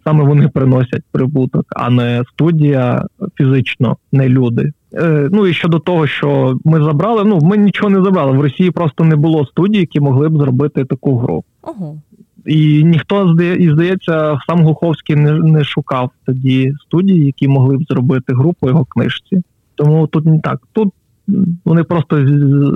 саме 0.04 0.24
вони 0.24 0.48
приносять 0.48 1.02
прибуток, 1.12 1.64
а 1.76 1.90
не 1.90 2.24
студія 2.32 3.06
фізично, 3.34 3.96
не 4.12 4.28
люди. 4.28 4.72
Е, 4.94 5.28
Ну 5.32 5.46
і 5.46 5.52
щодо 5.54 5.78
того, 5.78 6.06
що 6.06 6.58
ми 6.64 6.84
забрали, 6.84 7.24
ну 7.24 7.38
ми 7.42 7.56
нічого 7.56 7.90
не 7.90 8.02
забрали. 8.02 8.32
В 8.32 8.40
Росії 8.40 8.70
просто 8.70 9.04
не 9.04 9.16
було 9.16 9.46
студій, 9.46 9.78
які 9.78 10.00
могли 10.00 10.28
б 10.28 10.36
зробити 10.36 10.84
таку 10.84 11.18
гру. 11.18 11.44
Ого. 11.62 12.00
І 12.46 12.84
ніхто 12.84 13.42
і 13.42 13.70
здається, 13.70 14.38
сам 14.46 14.58
Глуховський 14.58 15.16
не 15.16 15.32
не 15.32 15.64
шукав 15.64 16.10
тоді 16.26 16.72
студії, 16.86 17.26
які 17.26 17.48
могли 17.48 17.76
б 17.76 17.84
зробити 17.90 18.34
гру 18.34 18.54
по 18.60 18.68
його 18.68 18.84
книжці. 18.84 19.42
Тому 19.74 20.06
тут 20.06 20.26
не 20.26 20.40
так. 20.40 20.62
Тут 20.72 20.92
вони 21.64 21.84
просто 21.84 22.26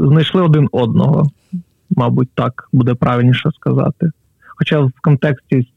знайшли 0.08 0.42
один 0.42 0.68
одного, 0.72 1.26
мабуть, 1.90 2.28
так 2.34 2.68
буде 2.72 2.94
правильніше 2.94 3.50
сказати. 3.54 4.10
Хоча 4.62 4.80
в 4.80 4.92
контексті 5.02 5.68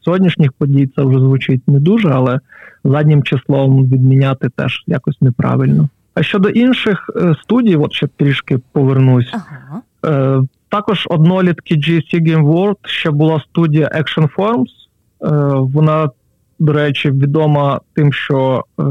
сьогоднішніх 0.00 0.52
подій 0.52 0.90
це 0.96 1.02
вже 1.02 1.18
звучить 1.18 1.68
не 1.68 1.80
дуже, 1.80 2.08
але 2.08 2.40
заднім 2.84 3.22
числом 3.22 3.86
відміняти 3.86 4.48
теж 4.56 4.84
якось 4.86 5.20
неправильно. 5.20 5.88
А 6.14 6.22
щодо 6.22 6.48
інших 6.48 7.10
е, 7.16 7.34
студій, 7.42 7.76
от 7.76 7.92
ще 7.92 8.06
трішки 8.06 8.58
повернусь. 8.72 9.32
Ага. 9.32 9.82
Е, 10.06 10.42
також 10.68 11.06
однолітки 11.10 11.74
GSC 11.74 12.14
Game 12.14 12.46
World 12.46 12.76
ще 12.82 13.10
була 13.10 13.40
студія 13.40 13.90
Action 13.94 14.28
Forms. 14.36 14.66
Е, 14.66 15.28
вона, 15.74 16.10
до 16.58 16.72
речі, 16.72 17.10
відома 17.10 17.80
тим, 17.94 18.12
що 18.12 18.64
е, 18.80 18.82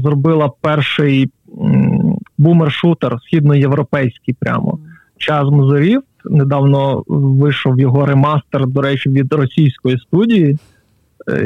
зробила 0.00 0.50
перший 0.60 1.30
бумер-шутер 2.38 3.18
східноєвропейський 3.20 4.34
прямо 4.40 4.78
час 5.18 5.50
музорів 5.50 6.02
недавно 6.24 7.02
вийшов 7.06 7.80
його 7.80 8.06
ремастер, 8.06 8.66
до 8.66 8.80
речі, 8.80 9.10
від 9.10 9.32
російської 9.32 9.98
студії 9.98 10.58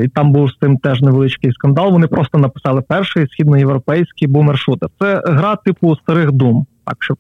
і 0.05 0.09
там 0.09 0.33
був 0.33 0.51
з 0.51 0.57
цим 0.61 0.79
теж 0.79 1.01
невеличкий 1.01 1.53
скандал. 1.53 1.93
Вони 1.93 2.07
просто 2.07 2.39
написали 2.39 2.83
перший 2.83 3.27
східноєвропейський 3.27 4.29
бумершутер. 4.29 4.89
Це 5.01 5.23
гра 5.27 5.57
типу 5.57 5.97
старих 5.97 6.33
дум, 6.33 6.67
так 6.85 6.97
щоб 6.99 7.19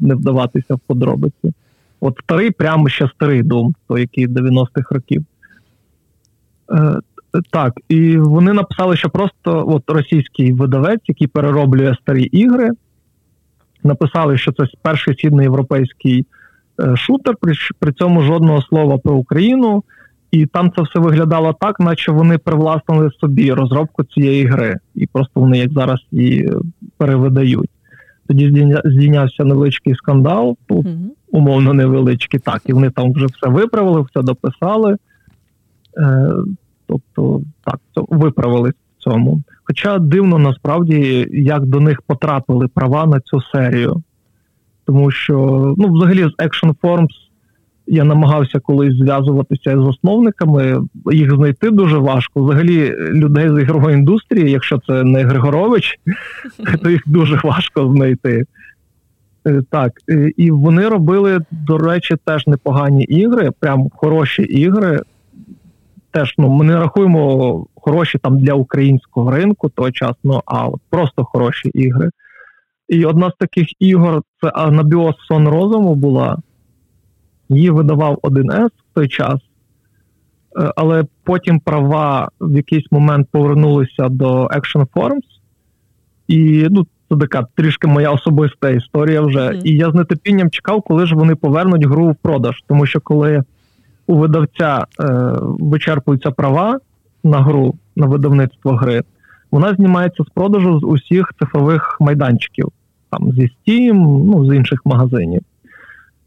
не 0.00 0.14
вдаватися 0.14 0.74
в 0.74 0.78
подробиці. 0.78 1.52
От 2.00 2.18
старий, 2.24 2.50
прямо 2.50 2.88
ще 2.88 3.08
старий 3.08 3.42
дум, 3.42 3.74
той 3.88 4.00
який 4.00 4.28
90-х 4.28 4.94
років. 4.94 5.24
Е, 6.72 7.00
Так, 7.50 7.72
і 7.88 8.18
вони 8.18 8.52
написали, 8.52 8.96
що 8.96 9.10
просто 9.10 9.64
от 9.68 9.90
російський 9.90 10.52
видавець, 10.52 11.00
який 11.06 11.26
перероблює 11.26 11.96
старі 12.02 12.22
ігри, 12.22 12.70
написали, 13.82 14.38
що 14.38 14.52
це 14.52 14.64
перший 14.82 15.14
східноєвропейський 15.14 16.20
е, 16.20 16.24
шутер, 16.96 17.36
при, 17.40 17.52
при 17.78 17.92
цьому 17.92 18.22
жодного 18.22 18.62
слова 18.62 18.98
про 18.98 19.14
Україну. 19.14 19.84
І 20.30 20.46
там 20.46 20.72
це 20.76 20.82
все 20.82 20.98
виглядало 21.00 21.56
так, 21.60 21.80
наче 21.80 22.12
вони 22.12 22.38
привласнили 22.38 23.10
собі 23.20 23.52
розробку 23.52 24.04
цієї 24.04 24.44
гри, 24.44 24.76
і 24.94 25.06
просто 25.06 25.40
вони 25.40 25.58
як 25.58 25.72
зараз 25.72 26.00
її 26.10 26.52
перевидають. 26.96 27.70
Тоді 28.28 28.74
здійнявся 28.84 29.44
невеличкий 29.44 29.94
скандал, 29.94 30.56
умовно 31.30 31.74
невеличкий, 31.74 32.40
так, 32.40 32.62
і 32.66 32.72
вони 32.72 32.90
там 32.90 33.12
вже 33.12 33.26
все 33.26 33.50
виправили, 33.50 34.00
все 34.00 34.22
дописали. 34.22 34.96
Е, 35.98 36.28
Тобто, 36.88 37.42
так, 37.64 37.80
виправили 37.96 38.70
в 38.70 39.02
цьому. 39.02 39.42
Хоча 39.64 39.98
дивно 39.98 40.38
насправді, 40.38 41.28
як 41.32 41.66
до 41.66 41.80
них 41.80 42.02
потрапили 42.02 42.68
права 42.68 43.06
на 43.06 43.20
цю 43.20 43.40
серію. 43.40 44.02
Тому 44.86 45.10
що, 45.10 45.34
ну, 45.78 45.92
взагалі, 45.92 46.22
з 46.22 46.44
Action 46.44 46.74
Forms 46.82 47.08
я 47.86 48.04
намагався 48.04 48.60
колись 48.60 48.94
зв'язуватися 48.94 49.80
з 49.80 49.84
засновниками, 49.84 50.80
їх 51.12 51.34
знайти 51.34 51.70
дуже 51.70 51.98
важко. 51.98 52.44
Взагалі, 52.44 52.94
людей 52.98 53.48
з 53.48 53.62
ігрової 53.62 53.96
індустрії, 53.96 54.50
якщо 54.50 54.78
це 54.86 55.04
не 55.04 55.22
Григорович, 55.22 55.94
то 56.82 56.90
їх 56.90 57.02
дуже 57.06 57.40
важко 57.44 57.92
знайти. 57.94 58.44
Е, 59.46 59.62
так, 59.70 59.92
і 60.36 60.50
вони 60.50 60.88
робили, 60.88 61.40
до 61.50 61.78
речі, 61.78 62.16
теж 62.24 62.46
непогані 62.46 63.04
ігри, 63.04 63.50
прям 63.60 63.88
хороші 63.94 64.42
ігри. 64.42 65.00
Теж 66.10 66.34
ну, 66.38 66.48
ми 66.48 66.64
не 66.64 66.76
рахуємо 66.76 67.66
хороші 67.74 68.18
там 68.18 68.38
для 68.38 68.54
українського 68.54 69.30
ринку 69.30 69.68
тогочасно, 69.68 70.42
а 70.46 70.66
от 70.66 70.80
просто 70.90 71.24
хороші 71.24 71.68
ігри. 71.68 72.10
І 72.88 73.04
одна 73.04 73.30
з 73.30 73.34
таких 73.38 73.82
ігор 73.82 74.22
це 74.42 74.48
Анабіос 74.48 75.14
Сон 75.28 75.48
Розуму 75.48 75.94
була. 75.94 76.38
Її 77.48 77.70
видавав 77.70 78.18
1С 78.22 78.66
в 78.66 78.94
той 78.94 79.08
час, 79.08 79.34
е, 79.34 80.72
але 80.76 81.04
потім 81.24 81.60
права 81.60 82.28
в 82.40 82.56
якийсь 82.56 82.86
момент 82.90 83.28
повернулися 83.30 84.08
до 84.08 84.46
Action 84.46 84.86
Forms. 84.94 85.26
І 86.28 86.66
ну, 86.70 86.86
це 87.10 87.16
така 87.16 87.46
трішки 87.54 87.86
моя 87.86 88.10
особиста 88.10 88.70
історія 88.70 89.20
вже. 89.20 89.40
Mm-hmm. 89.40 89.62
І 89.64 89.76
я 89.76 89.90
з 89.90 89.94
нетерпінням 89.94 90.50
чекав, 90.50 90.82
коли 90.82 91.06
ж 91.06 91.14
вони 91.14 91.34
повернуть 91.34 91.84
гру 91.84 92.10
в 92.10 92.16
продаж. 92.16 92.62
Тому 92.68 92.86
що 92.86 93.00
коли 93.00 93.42
у 94.06 94.16
видавця 94.16 94.86
е, 95.00 95.04
вичерпуються 95.40 96.30
права 96.30 96.78
на 97.24 97.42
гру, 97.42 97.74
на 97.96 98.06
видавництво 98.06 98.72
гри, 98.72 99.02
вона 99.50 99.74
знімається 99.74 100.24
з 100.24 100.26
продажу 100.26 100.80
з 100.80 100.84
усіх 100.84 101.32
цифрових 101.38 101.96
майданчиків, 102.00 102.68
там 103.18 103.32
зі 103.32 103.42
Steam, 103.42 103.94
ну, 104.26 104.46
з 104.46 104.56
інших 104.56 104.80
магазинів. 104.84 105.42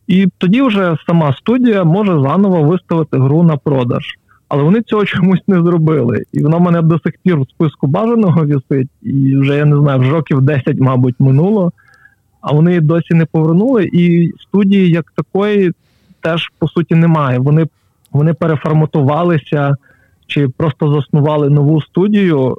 І 0.08 0.28
тоді 0.38 0.62
вже 0.62 0.98
сама 1.08 1.34
студія 1.34 1.84
може 1.84 2.12
заново 2.12 2.64
виставити 2.64 3.18
гру 3.18 3.44
на 3.44 3.58
продаж. 3.58 4.04
Але 4.48 4.64
вони 4.64 4.82
цього 4.82 5.06
чомусь 5.06 5.48
не 5.48 5.62
зробили. 5.62 6.24
І 6.34 6.44
вона 6.44 6.58
в 6.58 6.62
мене 6.62 6.82
до 6.82 7.00
сих 7.00 7.14
пір 7.24 7.40
в 7.40 7.50
списку 7.50 7.88
бажаного 7.88 8.46
вісить, 8.46 8.90
і 9.02 9.38
вже 9.38 9.56
я 9.56 9.66
не 9.66 9.78
знаю, 9.78 10.00
вже 10.00 10.12
років 10.12 10.42
10, 10.42 10.80
мабуть, 10.80 11.16
минуло, 11.20 11.72
а 12.42 12.54
вони 12.54 12.72
її 12.72 12.82
досі 12.82 13.14
не 13.14 13.26
повернули. 13.26 13.90
І 13.94 14.32
студії 14.40 14.90
як 14.90 15.12
такої 15.16 15.72
теж 16.22 16.52
по 16.60 16.68
суті 16.68 16.96
немає. 16.96 17.40
Вони 17.40 17.68
вони 18.12 18.34
переформатувалися 18.34 19.76
чи 20.28 20.48
просто 20.48 20.94
заснували 20.94 21.50
нову 21.50 21.82
студію 21.82 22.58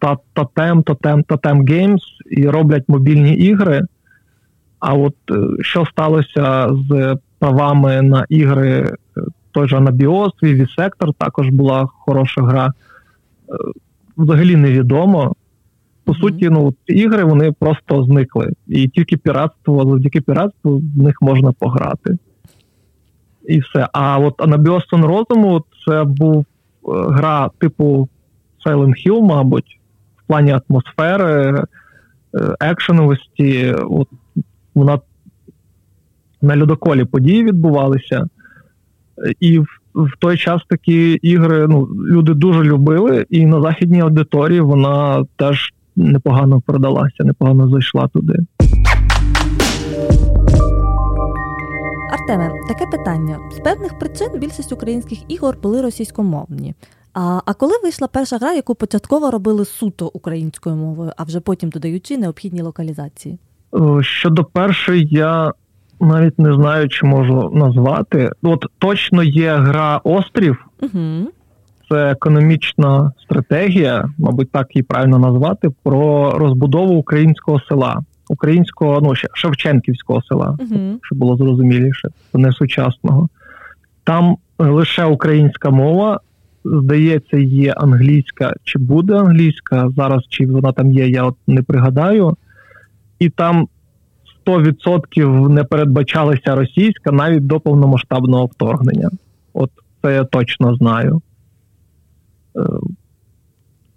Totem, 0.00 0.82
Totem, 0.82 1.24
Totem 1.24 1.62
Games 1.62 2.00
і 2.30 2.48
роблять 2.48 2.84
мобільні 2.88 3.34
ігри. 3.34 3.82
А 4.78 4.94
от 4.94 5.14
е, 5.30 5.34
що 5.60 5.86
сталося 5.86 6.70
з 6.88 7.16
правами 7.38 8.02
на 8.02 8.26
ігри, 8.28 8.96
е, 9.16 9.20
той 9.52 9.68
же 9.68 9.76
Анабіос, 9.76 10.32
Vivisector, 10.42 11.14
також 11.18 11.48
була 11.48 11.86
хороша 11.86 12.42
гра. 12.42 12.66
Е, 12.66 12.72
взагалі 14.16 14.56
невідомо. 14.56 15.34
По 16.04 16.14
суті, 16.14 16.50
ну 16.50 16.74
ігри 16.86 17.24
вони 17.24 17.52
просто 17.52 18.04
зникли. 18.04 18.52
І 18.66 18.88
тільки 18.88 19.16
піратство, 19.16 19.84
завдяки 19.84 20.20
піратству 20.20 20.82
в 20.96 21.02
них 21.02 21.22
можна 21.22 21.52
пограти. 21.52 22.18
І 23.48 23.60
все. 23.60 23.88
А 23.92 24.18
от 24.18 24.40
Анабіос 24.40 24.86
Сон 24.88 25.04
Розуму 25.04 25.64
це 25.86 26.04
був 26.04 26.46
гра 26.84 27.50
типу 27.58 28.08
Silent 28.66 29.06
Hill, 29.06 29.20
мабуть, 29.20 29.77
плані 30.28 30.58
атмосфери, 30.68 31.62
екшеновості. 32.60 33.74
От 33.90 34.08
вона 34.74 34.98
на 36.42 36.56
льодоколі 36.56 37.04
події 37.04 37.44
відбувалися, 37.44 38.26
і 39.40 39.58
в, 39.58 39.66
в 39.94 40.10
той 40.18 40.36
час 40.36 40.62
такі 40.68 41.12
ігри 41.12 41.66
ну, 41.68 41.88
люди 42.06 42.34
дуже 42.34 42.62
любили, 42.62 43.26
і 43.30 43.46
на 43.46 43.62
західній 43.62 44.00
аудиторії 44.00 44.60
вона 44.60 45.24
теж 45.36 45.74
непогано 45.96 46.60
продалася, 46.66 47.24
непогано 47.24 47.70
зайшла 47.70 48.08
туди. 48.08 48.36
Артеме, 52.12 52.50
таке 52.68 52.86
питання: 52.86 53.38
з 53.52 53.58
певних 53.58 53.98
причин 53.98 54.28
більшість 54.40 54.72
українських 54.72 55.18
ігор 55.28 55.58
були 55.62 55.82
російськомовні. 55.82 56.74
А 57.20 57.40
а 57.46 57.54
коли 57.54 57.72
вийшла 57.82 58.08
перша 58.08 58.38
гра, 58.38 58.52
яку 58.52 58.74
початково 58.74 59.30
робили 59.30 59.64
суто 59.64 60.10
українською 60.14 60.76
мовою, 60.76 61.12
а 61.16 61.24
вже 61.24 61.40
потім 61.40 61.70
додаючи 61.70 62.18
необхідні 62.18 62.62
локалізації? 62.62 63.38
Е, 63.74 64.02
щодо 64.02 64.44
першої, 64.44 65.08
я 65.10 65.52
навіть 66.00 66.38
не 66.38 66.54
знаю, 66.54 66.88
чи 66.88 67.06
можу 67.06 67.50
назвати. 67.54 68.30
От 68.42 68.64
точно 68.78 69.22
є 69.22 69.54
гра 69.54 70.00
Острів, 70.04 70.66
угу. 70.82 71.28
це 71.88 72.10
економічна 72.10 73.12
стратегія, 73.22 74.10
мабуть, 74.18 74.52
так 74.52 74.76
її 74.76 74.82
правильно 74.82 75.18
назвати, 75.18 75.68
про 75.82 76.30
розбудову 76.30 76.94
українського 76.94 77.60
села, 77.68 78.02
українського, 78.28 79.00
ну 79.00 79.14
Шевченківського 79.34 80.22
села, 80.22 80.56
угу. 80.60 80.98
щоб 81.02 81.18
було 81.18 81.36
зрозуміліше, 81.36 82.08
не 82.34 82.52
сучасного. 82.52 83.28
Там 84.04 84.36
лише 84.58 85.04
українська 85.04 85.70
мова. 85.70 86.20
Здається, 86.72 87.36
є 87.36 87.72
англійська, 87.72 88.54
чи 88.64 88.78
буде 88.78 89.14
англійська 89.14 89.90
зараз, 89.96 90.22
чи 90.28 90.46
вона 90.46 90.72
там 90.72 90.92
є, 90.92 91.08
я 91.08 91.24
от 91.24 91.36
не 91.46 91.62
пригадаю 91.62 92.36
і 93.18 93.30
там 93.30 93.68
100% 94.46 95.48
не 95.48 95.64
передбачалася 95.64 96.54
російська 96.54 97.12
навіть 97.12 97.46
до 97.46 97.60
повномасштабного 97.60 98.46
вторгнення. 98.46 99.10
От 99.52 99.70
це 100.02 100.14
я 100.14 100.24
точно 100.24 100.74
знаю. 100.74 101.22
Е, 102.56 102.60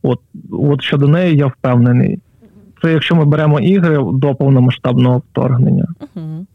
от 0.01 0.19
от 0.51 0.81
щодо 0.81 1.07
неї 1.07 1.38
я 1.38 1.47
впевнений. 1.47 2.19
Це 2.81 2.91
якщо 2.91 3.15
ми 3.15 3.25
беремо 3.25 3.60
ігри 3.60 3.97
до 4.13 4.36
повномасштабного 4.36 5.17
вторгнення. 5.31 5.88
Uh-huh. 6.15 6.45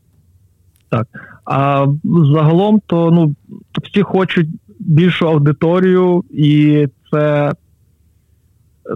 Так. 0.89 1.07
А 1.45 1.87
загалом, 2.05 2.81
то 2.87 3.11
ну, 3.11 3.35
всі 3.83 4.03
хочуть 4.03 4.49
більшу 4.87 5.29
аудиторію, 5.29 6.25
і 6.31 6.87
це 7.11 7.53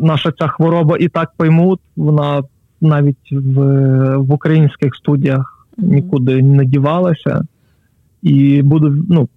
наша 0.00 0.32
ця 0.38 0.48
хвороба 0.48 0.96
і 1.00 1.08
так 1.08 1.32
поймуть, 1.36 1.80
вона 1.96 2.42
навіть 2.80 3.32
в 3.32 4.16
в 4.16 4.32
українських 4.32 4.96
студіях 4.96 5.66
нікуди 5.78 6.42
не 6.42 6.64
дівалася. 6.64 7.44
І 8.22 8.62
буду, 8.62 9.04
ну, 9.08 9.28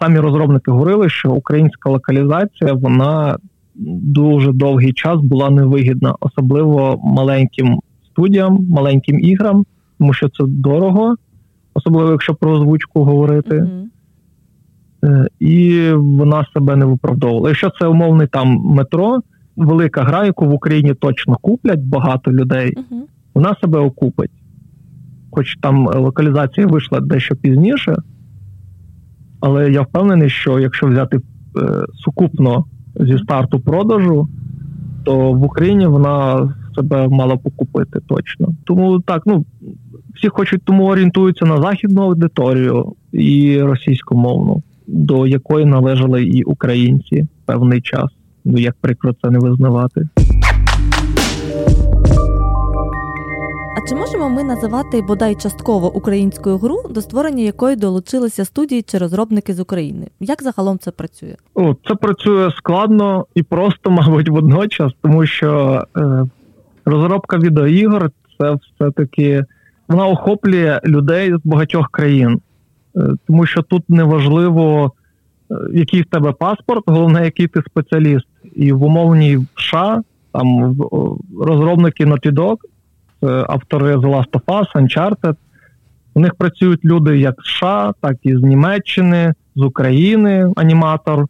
самі 0.00 0.18
розробники 0.18 0.70
говорили, 0.70 1.08
що 1.08 1.30
українська 1.30 1.90
локалізація 1.90 2.72
вона 2.72 3.36
дуже 3.74 4.52
довгий 4.52 4.92
час 4.92 5.20
була 5.20 5.50
невигідна, 5.50 6.14
особливо 6.20 7.00
маленьким 7.04 7.80
студіям, 8.10 8.66
маленьким 8.70 9.20
іграм, 9.20 9.64
тому 9.98 10.12
що 10.14 10.28
це 10.28 10.44
дорого, 10.46 11.14
особливо 11.74 12.10
якщо 12.10 12.34
про 12.34 12.52
озвучку 12.52 13.04
говорити. 13.04 13.56
Mm-hmm. 13.56 13.82
І 15.40 15.90
вона 15.92 16.46
себе 16.54 16.76
не 16.76 16.84
виправдовувала. 16.84 17.48
Якщо 17.48 17.70
це 17.80 17.86
умовний 17.86 18.26
там 18.26 18.48
метро, 18.48 19.20
велика 19.56 20.02
гра, 20.02 20.26
яку 20.26 20.46
в 20.46 20.52
Україні 20.52 20.94
точно 20.94 21.36
куплять 21.40 21.80
багато 21.80 22.32
людей, 22.32 22.74
uh-huh. 22.76 23.02
вона 23.34 23.56
себе 23.60 23.78
окупить. 23.78 24.30
Хоч 25.30 25.56
там 25.60 25.86
локалізація 25.86 26.66
вийшла 26.66 27.00
дещо 27.00 27.36
пізніше, 27.36 27.96
але 29.40 29.70
я 29.72 29.82
впевнений, 29.82 30.30
що 30.30 30.58
якщо 30.58 30.86
взяти 30.86 31.16
е, 31.16 31.20
сукупно 31.94 32.64
зі 33.00 33.18
старту 33.18 33.60
продажу, 33.60 34.28
то 35.04 35.32
в 35.32 35.44
Україні 35.44 35.86
вона 35.86 36.48
себе 36.74 37.08
мала 37.08 37.36
покупити 37.36 38.00
точно. 38.06 38.48
Тому 38.64 39.00
так, 39.00 39.22
ну 39.26 39.44
всі 40.14 40.28
хочуть, 40.28 40.62
тому 40.64 40.86
орієнтуються 40.86 41.44
на 41.44 41.62
західну 41.62 42.02
аудиторію 42.02 42.92
і 43.12 43.62
російськомовну, 43.62 44.62
до 44.86 45.26
якої 45.26 45.66
належали 45.66 46.24
і 46.24 46.42
українці 46.42 47.26
певний 47.46 47.80
час. 47.80 48.06
Ну 48.44 48.58
як 48.58 48.74
прикро 48.80 49.12
це 49.22 49.30
не 49.30 49.38
визнавати. 49.38 50.08
А 53.76 53.88
чи 53.88 53.94
можемо 53.94 54.28
ми 54.28 54.44
називати 54.44 55.02
бодай 55.02 55.34
частково 55.34 55.94
українською 55.94 56.58
гру, 56.58 56.82
до 56.90 57.00
створення 57.00 57.42
якої 57.42 57.76
долучилися 57.76 58.44
студії 58.44 58.82
чи 58.82 58.98
розробники 58.98 59.54
з 59.54 59.60
України? 59.60 60.06
Як 60.20 60.42
загалом 60.42 60.78
це 60.78 60.90
працює? 60.90 61.36
О, 61.54 61.74
це 61.88 61.94
працює 61.94 62.50
складно 62.50 63.26
і 63.34 63.42
просто, 63.42 63.90
мабуть, 63.90 64.28
водночас, 64.28 64.92
тому 65.02 65.26
що 65.26 65.82
е, 65.96 66.24
розробка 66.84 67.38
відеоігор 67.38 68.10
це 68.38 68.54
все 68.54 68.90
таки 68.90 69.44
вона 69.88 70.06
охоплює 70.06 70.80
людей 70.84 71.32
з 71.32 71.40
багатьох 71.44 71.90
країн, 71.90 72.40
тому 73.26 73.46
що 73.46 73.62
тут 73.62 73.82
неважливо, 73.88 74.92
е, 75.50 75.54
який 75.72 76.02
в 76.02 76.06
тебе 76.06 76.32
паспорт, 76.32 76.82
головне, 76.86 77.24
який 77.24 77.46
ти 77.46 77.62
спеціаліст, 77.66 78.26
і 78.54 78.72
в 78.72 78.82
умовній 78.82 79.46
США 79.56 80.02
там 80.32 80.76
розробники 81.40 82.06
Naughty 82.06 82.32
Dog, 82.32 82.56
автори 83.48 83.96
The 83.96 84.08
Last 84.08 84.30
of 84.30 84.44
Us, 84.44 84.66
Uncharted, 84.74 85.36
у 86.14 86.20
них 86.20 86.34
працюють 86.34 86.84
люди 86.84 87.18
як 87.18 87.34
з 87.42 87.48
США, 87.48 87.92
так 88.00 88.16
і 88.22 88.36
з 88.36 88.42
Німеччини, 88.42 89.34
з 89.56 89.62
України, 89.62 90.52
аніматор, 90.56 91.20
е, 91.22 91.26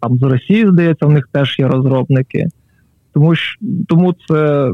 там 0.00 0.18
з 0.18 0.22
Росії, 0.22 0.68
здається, 0.68 1.06
в 1.06 1.12
них 1.12 1.28
теж 1.32 1.58
є 1.58 1.68
розробники. 1.68 2.46
Тому 3.14 3.34
тому 3.88 4.14
це, 4.28 4.70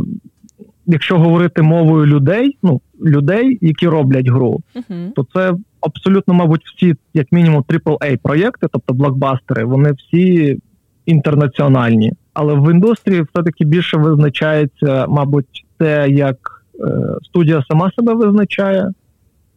якщо 0.89 1.19
говорити 1.19 1.63
мовою 1.63 2.07
людей, 2.07 2.59
ну, 2.63 2.81
людей, 3.05 3.59
які 3.61 3.89
роблять 3.89 4.29
гру, 4.29 4.61
uh-huh. 4.75 5.13
то 5.13 5.27
це 5.35 5.55
абсолютно, 5.81 6.35
мабуть, 6.35 6.63
всі, 6.65 6.95
як 7.15 7.33
мінімум, 7.33 7.65
aaa 7.69 8.19
проєкти, 8.23 8.67
тобто 8.73 8.95
блокбастери, 8.95 9.65
вони 9.65 9.93
всі 9.93 10.59
інтернаціональні. 11.07 12.13
Але 12.35 12.55
в 12.55 12.73
індустрії 12.73 13.23
все-таки 13.23 13.65
більше 13.65 13.97
визначається, 13.97 15.07
мабуть, 15.09 15.67
те, 15.79 16.07
як 16.11 16.65
е, 16.81 16.91
студія 17.23 17.65
сама 17.71 17.91
себе 17.99 18.15
визначає, 18.15 18.93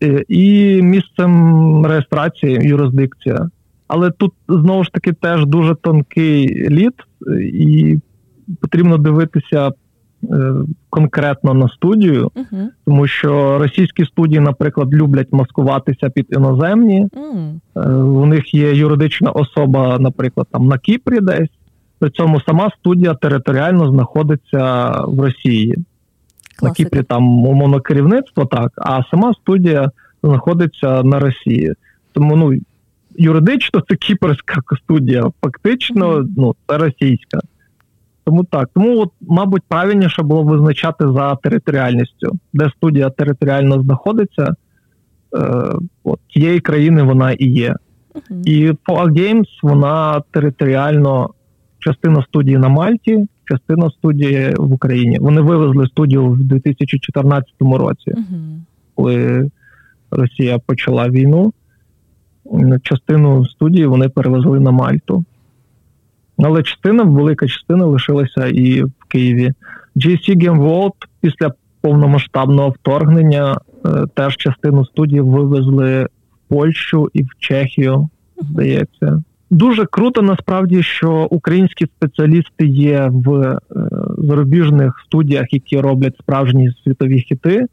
е, 0.03 0.23
і 0.27 0.81
місцем 0.81 1.85
реєстрації, 1.85 2.59
юрисдикція. 2.61 3.49
Але 3.87 4.11
тут 4.11 4.33
знову 4.49 4.83
ж 4.83 4.91
таки 4.93 5.13
теж 5.13 5.45
дуже 5.45 5.75
тонкий 5.75 6.69
лід, 6.69 6.93
і 7.53 7.99
потрібно 8.61 8.97
дивитися 8.97 9.67
е, 9.67 9.71
конкретно 10.89 11.53
на 11.53 11.69
студію, 11.69 12.31
uh-huh. 12.35 12.67
тому 12.85 13.07
що 13.07 13.57
російські 13.59 14.05
студії, 14.05 14.39
наприклад, 14.39 14.93
люблять 14.93 15.27
маскуватися 15.31 16.09
під 16.09 16.27
іноземні. 16.29 17.07
Uh-huh. 17.75 18.03
У 18.03 18.25
них 18.25 18.53
є 18.53 18.73
юридична 18.73 19.31
особа, 19.31 19.99
наприклад, 19.99 20.47
там 20.51 20.67
на 20.67 20.77
Кіпрі 20.77 21.19
десь. 21.19 21.49
При 21.99 22.09
цьому 22.09 22.41
сама 22.41 22.69
студія 22.79 23.13
територіально 23.13 23.91
знаходиться 23.91 24.91
в 25.07 25.19
Росії. 25.19 25.75
Класика. 26.55 26.65
На 26.67 26.71
Кіпрі 26.73 27.03
там 27.03 27.45
умовно 27.45 27.79
керівництво, 27.79 28.45
так, 28.45 28.71
а 28.77 29.03
сама 29.11 29.33
студія 29.33 29.91
знаходиться 30.23 31.03
на 31.03 31.19
Росії. 31.19 31.73
Тому 32.13 32.35
ну 32.35 32.53
юридично 33.15 33.81
це 33.89 33.95
кіпрська 33.95 34.61
студія, 34.83 35.31
фактично, 35.41 36.25
ну 36.37 36.55
це 36.67 36.77
російська. 36.77 37.39
Тому 38.23 38.43
так, 38.43 38.69
тому 38.73 38.99
от, 38.99 39.09
мабуть, 39.21 39.63
правильніше 39.67 40.23
було 40.23 40.43
визначати 40.43 41.05
за 41.07 41.35
територіальністю, 41.35 42.31
де 42.53 42.71
студія 42.77 43.09
територіально 43.09 43.81
знаходиться, 43.81 44.43
е, 44.43 44.55
от 46.03 46.19
тієї 46.27 46.59
країни 46.59 47.03
вона 47.03 47.31
і 47.31 47.45
є. 47.45 47.75
Uh-huh. 48.15 48.43
І 48.45 48.71
Foa 48.71 49.07
Games, 49.07 49.47
вона 49.63 50.21
територіально 50.31 51.29
частина 51.79 52.23
студії 52.23 52.57
на 52.57 52.69
Мальті, 52.69 53.27
частина 53.45 53.89
студії 53.89 54.53
в 54.57 54.73
Україні. 54.73 55.17
Вони 55.19 55.41
вивезли 55.41 55.87
студію 55.87 56.25
в 56.25 56.43
2014 56.43 57.45
році, 57.59 58.11
uh-huh. 58.11 58.59
коли 58.95 59.49
Росія 60.11 60.59
почала 60.59 61.09
війну. 61.09 61.53
Частину 62.83 63.45
студії 63.45 63.85
вони 63.85 64.09
перевезли 64.09 64.59
на 64.59 64.71
Мальту. 64.71 65.25
Але 66.43 66.63
частина, 66.63 67.03
велика 67.03 67.47
частина 67.47 67.85
лишилася 67.85 68.47
і 68.47 68.83
в 68.83 68.91
Києві. 69.07 69.53
GC 69.95 70.29
Game 70.37 70.61
World 70.61 70.93
після 71.21 71.51
повномасштабного 71.81 72.69
вторгнення 72.69 73.57
е, 73.85 73.89
теж 74.13 74.37
частину 74.37 74.85
студії 74.85 75.21
вивезли 75.21 76.03
в 76.03 76.07
Польщу 76.49 77.09
і 77.13 77.23
в 77.23 77.29
Чехію, 77.39 78.09
здається. 78.41 79.23
Дуже 79.49 79.85
круто 79.85 80.21
насправді, 80.21 80.83
що 80.83 81.27
українські 81.31 81.85
спеціалісти 81.85 82.65
є 82.65 83.09
в 83.13 83.33
е, 83.33 83.59
зарубіжних 84.17 85.01
студіях, 85.05 85.53
які 85.53 85.79
роблять 85.79 86.17
справжні 86.19 86.71
світові 86.83 87.21
хіти, 87.21 87.65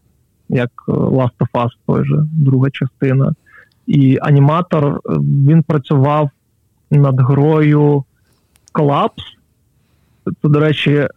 як 0.48 0.70
е, 0.88 0.92
Last 0.92 1.38
of 1.40 1.48
Us, 1.64 1.70
той 1.86 2.04
же 2.04 2.26
друга 2.32 2.70
частина. 2.70 3.32
І 3.86 4.18
аніматор 4.22 5.00
він 5.20 5.62
працював 5.62 6.30
над 6.90 7.20
грою 7.20 8.04
Колапс. 8.78 9.22
Це, 10.24 10.48
до 10.48 10.60
речі, 10.60 10.92
е, 10.92 11.08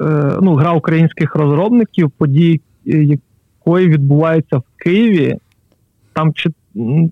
ну, 0.42 0.56
гра 0.56 0.74
українських 0.74 1.36
розробників, 1.36 2.12
події 2.12 2.62
якої 2.86 3.88
відбуваються 3.88 4.58
в 4.58 4.64
Києві. 4.78 5.38
Там 6.14 6.34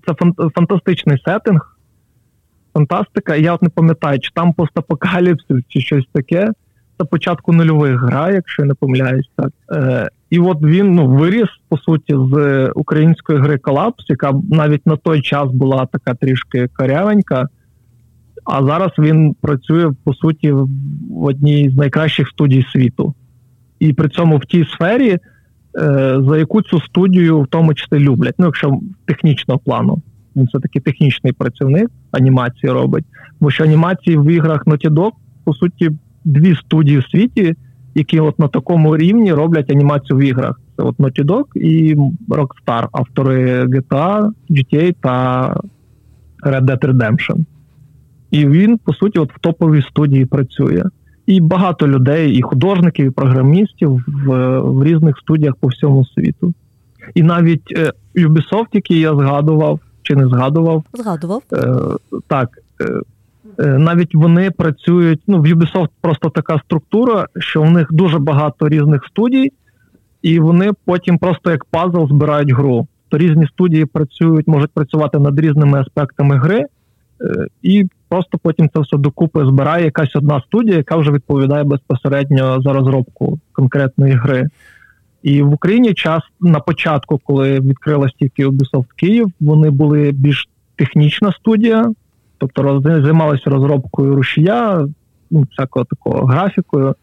це 0.06 0.14
фантастичний 0.54 1.22
setting 1.24 1.76
фантастика. 2.74 3.36
Я 3.36 3.54
от 3.54 3.62
не 3.62 3.68
пам'ятаю, 3.68 4.20
чи 4.20 4.30
там 4.34 4.52
постапокаліпсис, 4.52 5.62
чи 5.68 5.80
щось 5.80 6.04
таке. 6.12 6.52
Це 6.98 7.04
початку 7.04 7.52
нульових 7.52 8.00
гра, 8.00 8.30
якщо 8.30 8.62
я 8.62 8.68
не 8.68 8.74
помиляюсь, 8.74 9.30
так. 9.36 9.52
Е, 9.72 10.08
І 10.30 10.38
от 10.38 10.62
він 10.62 10.94
ну, 10.94 11.08
виріс, 11.08 11.48
по 11.68 11.78
суті, 11.78 12.14
з 12.32 12.66
української 12.74 13.38
гри 13.38 13.58
Колапс, 13.58 14.04
яка 14.08 14.32
навіть 14.50 14.86
на 14.86 14.96
той 14.96 15.22
час 15.22 15.50
була 15.50 15.86
така 15.86 16.14
трішки 16.14 16.68
корявенька. 16.76 17.48
А 18.52 18.64
зараз 18.64 18.90
він 18.98 19.34
працює, 19.40 19.92
по 20.04 20.14
суті, 20.14 20.52
в 20.52 20.68
одній 21.22 21.70
з 21.70 21.76
найкращих 21.76 22.28
студій 22.28 22.66
світу. 22.72 23.14
І 23.78 23.92
при 23.92 24.08
цьому 24.08 24.36
в 24.36 24.44
тій 24.44 24.64
сфері, 24.64 25.10
е, 25.10 25.18
за 26.28 26.38
яку 26.38 26.62
цю 26.62 26.80
студію 26.80 27.40
в 27.40 27.46
тому 27.46 27.74
числі 27.74 27.98
люблять, 27.98 28.34
ну, 28.38 28.46
якщо 28.46 28.80
технічного 29.04 29.60
плану. 29.64 30.02
Він 30.36 30.46
все 30.46 30.58
таки 30.58 30.80
технічний 30.80 31.32
працівник 31.32 31.90
анімації 32.10 32.72
робить. 32.72 33.04
Бо 33.40 33.50
що 33.50 33.64
анімації 33.64 34.16
в 34.16 34.30
іграх 34.30 34.66
Naughty 34.66 34.90
Dog, 34.90 35.10
по 35.44 35.54
суті, 35.54 35.90
дві 36.24 36.56
студії 36.56 36.98
в 36.98 37.04
світі, 37.04 37.54
які 37.94 38.20
от 38.20 38.38
на 38.38 38.48
такому 38.48 38.96
рівні 38.96 39.32
роблять 39.32 39.70
анімацію 39.70 40.16
в 40.18 40.22
іграх. 40.22 40.60
Це 40.76 40.82
от 40.82 40.96
Naughty 40.96 41.24
Dog 41.24 41.56
і 41.56 41.96
Rockstar, 42.28 42.88
автори 42.92 43.64
GTA, 43.64 44.30
GTA 44.50 44.94
та 45.00 45.46
Red 46.42 46.64
Dead 46.64 46.80
Redemption. 46.80 47.44
І 48.30 48.46
він, 48.46 48.78
по 48.78 48.94
суті, 48.94 49.18
от 49.18 49.32
в 49.32 49.38
топовій 49.38 49.82
студії 49.82 50.26
працює. 50.26 50.84
І 51.26 51.40
багато 51.40 51.88
людей, 51.88 52.32
і 52.32 52.42
художників, 52.42 53.06
і 53.06 53.10
програмістів 53.10 54.04
в, 54.06 54.58
в 54.58 54.84
різних 54.84 55.18
студіях 55.18 55.54
по 55.56 55.68
всьому 55.68 56.06
світу. 56.06 56.54
І 57.14 57.22
навіть 57.22 57.72
е, 57.76 57.92
Ubisoft, 58.16 58.68
який 58.72 59.00
я 59.00 59.14
згадував, 59.14 59.80
чи 60.02 60.16
не 60.16 60.28
згадував. 60.28 60.84
Згадував. 60.94 61.42
Е, 61.52 61.74
Так. 62.26 62.48
Е, 62.80 63.00
е, 63.58 63.78
навіть 63.78 64.14
вони 64.14 64.50
працюють. 64.50 65.20
Ну, 65.26 65.38
в 65.38 65.46
Ubisoft 65.46 65.88
просто 66.00 66.30
така 66.30 66.60
структура, 66.64 67.26
що 67.38 67.62
в 67.62 67.70
них 67.70 67.86
дуже 67.90 68.18
багато 68.18 68.68
різних 68.68 69.04
студій, 69.04 69.52
і 70.22 70.40
вони 70.40 70.70
потім 70.84 71.18
просто 71.18 71.50
як 71.50 71.64
пазл 71.64 72.06
збирають 72.06 72.50
гру. 72.50 72.86
То 73.08 73.18
різні 73.18 73.46
студії 73.46 73.86
працюють, 73.86 74.48
можуть 74.48 74.70
працювати 74.70 75.18
над 75.18 75.40
різними 75.40 75.80
аспектами 75.80 76.36
гри, 76.36 76.64
і 77.62 77.88
просто 78.08 78.38
потім 78.38 78.68
це 78.74 78.80
все 78.80 78.96
докупи 78.96 79.44
збирає 79.46 79.84
якась 79.84 80.16
одна 80.16 80.42
студія, 80.46 80.76
яка 80.76 80.96
вже 80.96 81.10
відповідає 81.10 81.64
безпосередньо 81.64 82.62
за 82.62 82.72
розробку 82.72 83.38
конкретної 83.52 84.12
гри. 84.12 84.48
І 85.22 85.42
в 85.42 85.52
Україні 85.52 85.94
час 85.94 86.22
на 86.40 86.60
початку, 86.60 87.20
коли 87.24 87.60
відкрилась 87.60 88.12
тільки 88.18 88.46
Ubisoft 88.46 88.86
Київ, 88.96 89.32
вони 89.40 89.70
були 89.70 90.10
більш 90.12 90.48
технічна 90.76 91.32
студія, 91.32 91.92
тобто 92.38 92.62
роз, 92.62 92.82
займалися 92.82 93.50
розробкою 93.50 94.14
рушія, 94.14 94.88
ну, 95.30 95.46
всякого 95.50 95.84
такого 95.84 96.26
графікою. 96.26 96.88
Е, 96.88 96.94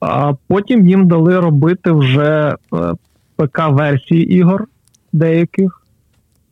а 0.00 0.32
потім 0.48 0.88
їм 0.88 1.08
дали 1.08 1.40
робити 1.40 1.90
вже 1.90 2.54
е, 2.72 2.92
ПК-версії 3.36 4.32
ігор 4.32 4.64
деяких. 5.12 5.82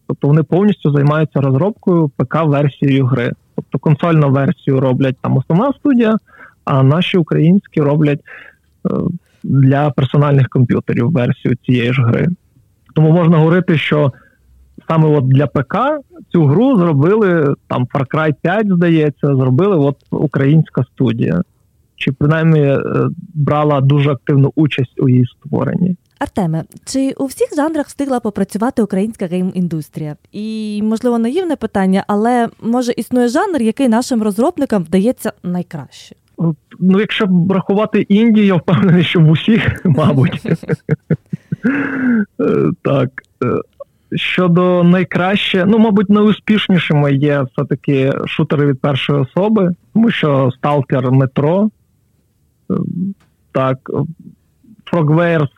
Тобто 0.07 0.29
вони 0.29 0.43
повністю 0.43 0.93
займаються 0.93 1.41
розробкою 1.41 2.11
ПК-версією 2.17 3.07
гри. 3.07 3.33
Тобто 3.55 3.79
консольну 3.79 4.31
версію 4.31 4.81
роблять 4.81 5.17
там 5.23 5.37
основна 5.37 5.73
студія, 5.73 6.19
а 6.65 6.83
наші 6.83 7.19
українські 7.19 7.81
роблять 7.81 8.21
е, 8.21 8.91
для 9.43 9.91
персональних 9.91 10.49
комп'ютерів 10.49 11.11
версію 11.11 11.57
цієї 11.67 11.93
ж 11.93 12.03
гри. 12.03 12.27
Тому 12.95 13.13
можна 13.13 13.39
говорити, 13.39 13.79
що 13.79 14.13
саме 14.89 15.09
от 15.09 15.29
для 15.29 15.47
ПК 15.47 15.77
цю 16.33 16.45
гру 16.45 16.79
зробили 16.79 17.55
там 17.69 17.87
Far 17.95 18.07
Cry 18.15 18.35
5, 18.43 18.67
здається, 18.67 19.27
зробили 19.27 19.77
от 19.77 19.97
українська 20.11 20.85
студія. 20.85 21.43
Чи 21.97 22.13
принаймні 22.13 22.61
е, 22.61 22.81
брала 23.35 23.81
дуже 23.81 24.11
активну 24.11 24.53
участь 24.57 25.01
у 25.01 25.09
її 25.09 25.27
створенні. 25.27 25.97
Артеме, 26.19 26.65
чи 26.85 27.13
у 27.17 27.27
всіх 27.27 27.49
жанрах 27.57 27.87
встигла 27.87 28.21
попрацювати 28.21 28.83
українська 28.83 29.27
гейм-індустрія? 29.27 30.17
І, 30.33 30.81
можливо, 30.83 31.19
наївне 31.19 31.57
питання, 31.57 32.05
але 32.07 32.49
може 32.61 32.93
існує 32.93 33.29
жанр, 33.29 33.63
який 33.63 33.89
нашим 33.89 34.23
розробникам 34.23 34.85
вдається 34.85 35.33
найкраще? 35.43 36.15
Ну, 36.81 37.01
якщо 37.01 37.29
рахувати 37.51 38.01
Індію, 38.01 38.47
я 38.47 38.55
впевнений, 38.55 39.05
що 39.05 39.21
в 39.21 39.31
усіх, 39.31 39.81
мабуть. 39.85 40.43
Е, 42.41 42.71
так. 42.83 43.11
Е, 43.45 43.61
щодо 44.17 44.85
найкраще, 44.85 45.65
ну, 45.69 45.79
мабуть, 45.79 46.11
найуспішнішими 46.11 47.15
є 47.15 47.43
все-таки 47.43 48.13
шутери 48.27 48.67
від 48.67 48.81
першої 48.81 49.21
особи, 49.21 49.71
тому 49.95 50.11
що 50.11 50.51
Stalker 50.63 51.11
Metro, 51.11 51.71
е, 52.71 52.75
так, 53.53 53.91
Frogwares 54.93 55.49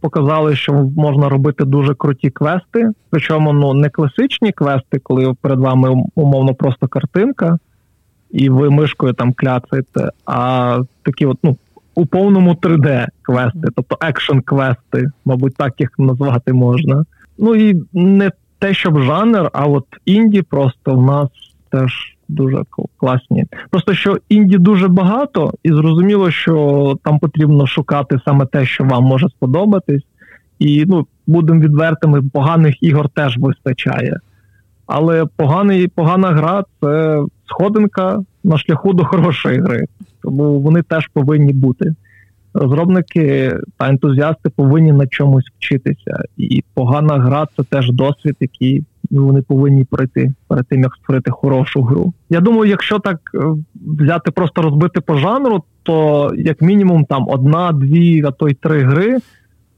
показали, 0.00 0.56
що 0.56 0.72
можна 0.96 1.28
робити 1.28 1.64
дуже 1.64 1.94
круті 1.94 2.30
квести. 2.30 2.90
Причому 3.10 3.52
ну, 3.52 3.74
не 3.74 3.90
класичні 3.90 4.52
квести, 4.52 4.98
коли 4.98 5.34
перед 5.40 5.58
вами 5.58 6.04
умовно 6.14 6.54
просто 6.54 6.88
картинка, 6.88 7.58
і 8.30 8.50
ви 8.50 8.70
мишкою 8.70 9.12
там 9.12 9.32
кляцаєте, 9.32 10.10
а 10.26 10.78
такі 11.02 11.26
от, 11.26 11.38
ну, 11.42 11.56
у 11.94 12.06
повному 12.06 12.54
3D 12.54 13.06
квести, 13.22 13.68
тобто 13.76 13.98
екшн 14.00 14.38
квести, 14.38 15.10
мабуть, 15.24 15.56
так 15.56 15.80
їх 15.80 15.90
назвати 15.98 16.52
можна. 16.52 17.04
Ну 17.38 17.54
і 17.54 17.82
не 17.92 18.30
те, 18.58 18.74
щоб 18.74 19.02
жанр, 19.02 19.50
а 19.52 19.66
от 19.66 19.86
інді 20.04 20.42
просто 20.42 20.94
в 20.94 21.02
нас 21.02 21.28
теж 21.70 22.17
дуже 22.28 22.62
класні. 22.96 23.44
Просто 23.70 23.94
що 23.94 24.16
інді 24.28 24.58
дуже 24.58 24.88
багато, 24.88 25.52
і 25.62 25.68
зрозуміло, 25.68 26.30
що 26.30 26.96
там 27.04 27.18
потрібно 27.18 27.66
шукати 27.66 28.20
саме 28.24 28.46
те, 28.46 28.66
що 28.66 28.84
вам 28.84 29.04
може 29.04 29.28
сподобатись. 29.28 30.02
І 30.58 30.84
ну, 30.86 31.06
будемо 31.26 31.60
відвертими, 31.60 32.22
поганих 32.22 32.82
ігор 32.82 33.08
теж 33.08 33.38
вистачає. 33.38 34.20
Але 34.86 35.26
поганий, 35.36 35.88
погана 35.88 36.30
гра 36.30 36.64
це 36.82 37.22
сходинка 37.46 38.22
на 38.44 38.58
шляху 38.58 38.92
до 38.92 39.04
хорошої 39.04 39.60
гри. 39.60 39.84
Тому 40.22 40.60
вони 40.60 40.82
теж 40.82 41.08
повинні 41.12 41.52
бути. 41.52 41.94
Розробники 42.58 43.56
та 43.76 43.88
ентузіасти 43.88 44.50
повинні 44.50 44.92
на 44.92 45.06
чомусь 45.06 45.44
вчитися. 45.58 46.22
І 46.36 46.64
погана 46.74 47.18
гра 47.18 47.46
це 47.56 47.62
теж 47.62 47.92
досвід, 47.92 48.36
який 48.40 48.84
вони 49.10 49.42
повинні 49.42 49.84
пройти 49.84 50.32
перед 50.48 50.66
тим, 50.66 50.82
як 50.82 50.94
створити 50.94 51.30
хорошу 51.30 51.82
гру. 51.82 52.12
Я 52.30 52.40
думаю, 52.40 52.70
якщо 52.70 52.98
так 52.98 53.20
е, 53.34 53.38
взяти 53.74 54.30
просто 54.30 54.62
розбити 54.62 55.00
по 55.00 55.14
жанру, 55.14 55.62
то 55.82 56.30
як 56.36 56.62
мінімум 56.62 57.04
там 57.04 57.28
одна, 57.28 57.72
дві, 57.72 58.22
а 58.26 58.30
то 58.30 58.48
й 58.48 58.54
три 58.54 58.82
гри, 58.82 59.18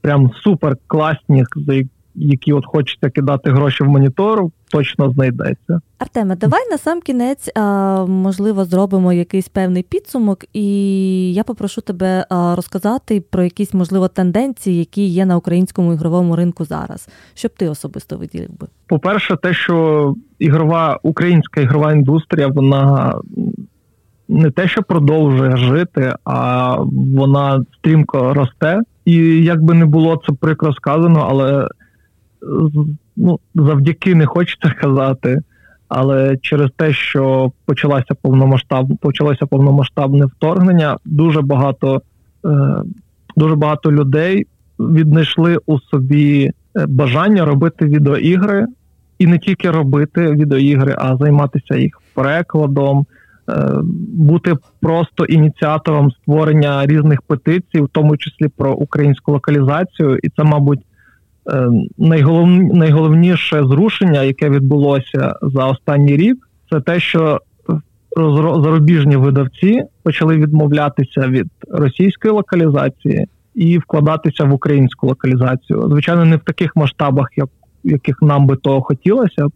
прям 0.01 0.31
супер 0.43 0.77
класні, 0.87 1.45
за 1.55 1.73
які 2.15 2.53
от 2.53 2.65
хочеться 2.65 3.09
кидати 3.09 3.51
гроші 3.51 3.83
в 3.83 3.87
монітор, 3.87 4.45
точно 4.71 5.11
знайдеться. 5.11 5.81
Артеме, 5.99 6.35
давай 6.35 6.69
на 6.71 6.77
сам 6.77 7.01
кінець, 7.01 7.49
можливо, 8.07 8.65
зробимо 8.65 9.13
якийсь 9.13 9.49
певний 9.49 9.83
підсумок, 9.83 10.45
і 10.53 11.33
я 11.33 11.43
попрошу 11.43 11.81
тебе 11.81 12.25
розказати 12.29 13.23
про 13.29 13.43
якісь, 13.43 13.73
можливо, 13.73 14.07
тенденції, 14.07 14.79
які 14.79 15.05
є 15.05 15.25
на 15.25 15.37
українському 15.37 15.93
ігровому 15.93 16.35
ринку 16.35 16.65
зараз. 16.65 17.09
Щоб 17.33 17.51
ти 17.51 17.69
особисто 17.69 18.17
виділив 18.17 18.59
би? 18.59 18.67
По-перше, 18.87 19.37
те, 19.41 19.53
що 19.53 20.15
ігрова 20.39 20.99
українська 21.03 21.61
ігрова 21.61 21.93
індустрія, 21.93 22.47
вона. 22.47 23.15
Не 24.33 24.51
те, 24.51 24.67
що 24.67 24.83
продовжує 24.83 25.57
жити, 25.57 26.13
а 26.25 26.75
вона 27.15 27.65
стрімко 27.77 28.33
росте. 28.33 28.81
І 29.05 29.15
як 29.43 29.61
би 29.61 29.73
не 29.73 29.85
було 29.85 30.21
це 30.27 30.33
прикро 30.33 30.73
сказано, 30.73 31.27
але 31.29 31.67
ну, 33.15 33.39
завдяки 33.55 34.15
не 34.15 34.25
хочеться 34.25 34.69
казати, 34.81 35.41
але 35.89 36.37
через 36.37 36.69
те, 36.75 36.93
що 36.93 37.51
почалася 37.65 38.13
повномасштаб, 38.21 38.87
почалося 39.01 39.45
повномасштабне 39.45 40.25
вторгнення, 40.25 40.97
дуже 41.05 41.41
багато 41.41 42.01
е, 42.45 42.49
дуже 43.35 43.55
багато 43.55 43.91
людей 43.91 44.45
віднайшли 44.79 45.57
у 45.65 45.79
собі 45.79 46.45
е, 46.45 46.85
бажання 46.87 47.45
робити 47.45 47.85
відеоігри, 47.85 48.65
і 49.19 49.27
не 49.27 49.39
тільки 49.39 49.71
робити 49.71 50.31
відеоігри, 50.31 50.95
а 50.97 51.17
займатися 51.17 51.75
їх 51.75 52.01
перекладом. 52.13 53.05
Е, 53.49 53.69
бути 54.13 54.55
просто 54.81 55.25
ініціатором 55.25 56.11
створення 56.11 56.85
різних 56.85 57.21
петицій, 57.21 57.81
в 57.81 57.89
тому 57.91 58.17
числі 58.17 58.47
про 58.47 58.73
українську 58.73 59.31
локалізацію, 59.31 60.17
і 60.23 60.29
це, 60.29 60.43
мабуть, 60.43 60.79
Е, 61.49 61.69
найголовніше 62.73 63.63
зрушення, 63.63 64.23
яке 64.23 64.49
відбулося 64.49 65.35
за 65.41 65.65
останній 65.65 66.17
рік, 66.17 66.49
це 66.71 66.79
те, 66.81 66.99
що 66.99 67.41
зарубіжні 68.63 69.15
видавці 69.15 69.83
почали 70.03 70.37
відмовлятися 70.37 71.27
від 71.27 71.47
російської 71.69 72.33
локалізації 72.33 73.27
і 73.55 73.77
вкладатися 73.77 74.43
в 74.43 74.53
українську 74.53 75.07
локалізацію. 75.07 75.87
Звичайно, 75.89 76.25
не 76.25 76.35
в 76.35 76.39
таких 76.39 76.75
масштабах, 76.75 77.27
як 77.35 77.49
яких 77.83 78.21
нам 78.21 78.47
би 78.47 78.55
того 78.55 78.81
хотілося, 78.81 79.47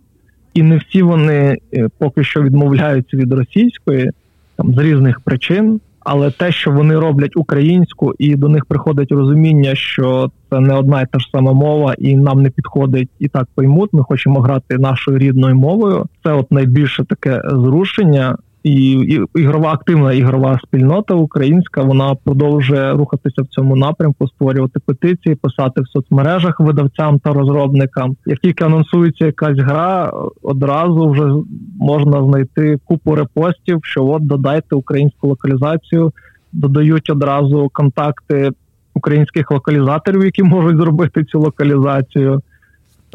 і 0.54 0.64
не 0.64 0.78
всі 0.78 1.02
вони 1.02 1.58
е, 1.74 1.90
поки 1.98 2.24
що 2.24 2.42
відмовляються 2.42 3.18
від 3.18 3.34
російської 3.34 4.12
там 4.56 4.74
з 4.74 4.78
різних 4.78 5.20
причин 5.20 5.80
але 6.06 6.32
те, 6.32 6.52
що 6.52 6.72
вони 6.72 7.00
роблять 7.00 7.38
українську, 7.38 8.14
і 8.20 8.36
до 8.36 8.50
них 8.50 8.66
приходить 8.66 9.12
розуміння, 9.12 9.76
що 9.76 10.32
це 10.50 10.60
не 10.60 10.74
одна 10.74 11.02
і 11.02 11.06
та 11.12 11.20
ж 11.20 11.30
сама 11.32 11.54
мова, 11.54 11.96
і 11.98 12.16
нам 12.16 12.42
не 12.42 12.50
підходить 12.50 13.10
і 13.20 13.28
так 13.28 13.48
поймуть. 13.56 13.94
Ми 13.94 14.04
хочемо 14.04 14.40
грати 14.40 14.78
нашою 14.78 15.18
рідною 15.18 15.56
мовою. 15.56 16.06
Це 16.24 16.34
от 16.34 16.52
найбільше 16.52 17.06
таке 17.06 17.42
зрушення. 17.46 18.38
І, 18.66 18.92
і 18.92 19.22
ігрова 19.36 19.74
активна 19.74 20.14
ігрова 20.14 20.60
спільнота 20.64 21.14
українська 21.14 21.82
вона 21.82 22.16
продовжує 22.16 22.94
рухатися 22.94 23.42
в 23.42 23.48
цьому 23.48 23.76
напрямку, 23.76 24.28
створювати 24.28 24.80
петиції, 24.86 25.36
писати 25.36 25.82
в 25.82 25.88
соцмережах 25.88 26.60
видавцям 26.60 27.20
та 27.20 27.34
розробникам. 27.34 28.16
Як 28.26 28.40
тільки 28.40 28.64
анонсується 28.64 29.26
якась 29.26 29.58
гра, 29.58 30.14
одразу 30.42 31.10
вже 31.10 31.34
можна 31.80 32.24
знайти 32.24 32.80
купу 32.86 33.16
репостів, 33.16 33.80
що 33.84 34.06
от 34.06 34.28
додайте 34.28 34.76
українську 34.76 35.28
локалізацію, 35.28 36.12
додають 36.52 37.10
одразу 37.10 37.70
контакти 37.74 38.52
українських 38.94 39.52
локалізаторів, 39.52 40.26
які 40.26 40.44
можуть 40.44 40.78
зробити 40.78 41.24
цю 41.24 41.40
локалізацію. 41.40 42.42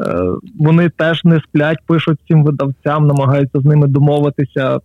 Е, 0.01 0.25
вони 0.59 0.89
теж 0.89 1.23
не 1.23 1.39
сплять, 1.39 1.79
пишуть 1.87 2.19
цим 2.27 2.43
видавцям, 2.43 3.07
намагаються 3.07 3.59
з 3.59 3.65
ними 3.65 3.87
домовитися 3.87 4.79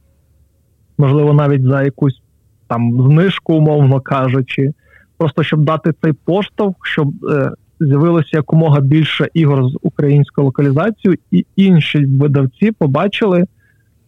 можливо, 0.99 1.35
навіть 1.35 1.63
за 1.63 1.83
якусь 1.83 2.21
там 2.69 3.03
знижку, 3.03 3.55
умовно 3.55 4.01
кажучи, 4.01 4.73
просто 5.19 5.43
щоб 5.43 5.65
дати 5.65 5.93
цей 6.03 6.13
поштовх, 6.13 6.77
щоб 6.83 7.25
е, 7.25 7.51
з'явилося 7.81 8.37
якомога 8.37 8.81
більше 8.81 9.29
ігор 9.35 9.65
з 9.65 9.77
українською 9.83 10.45
локалізацією, 10.45 11.19
і 11.31 11.47
інші 11.57 12.07
видавці 12.07 12.73
побачили, 12.73 13.45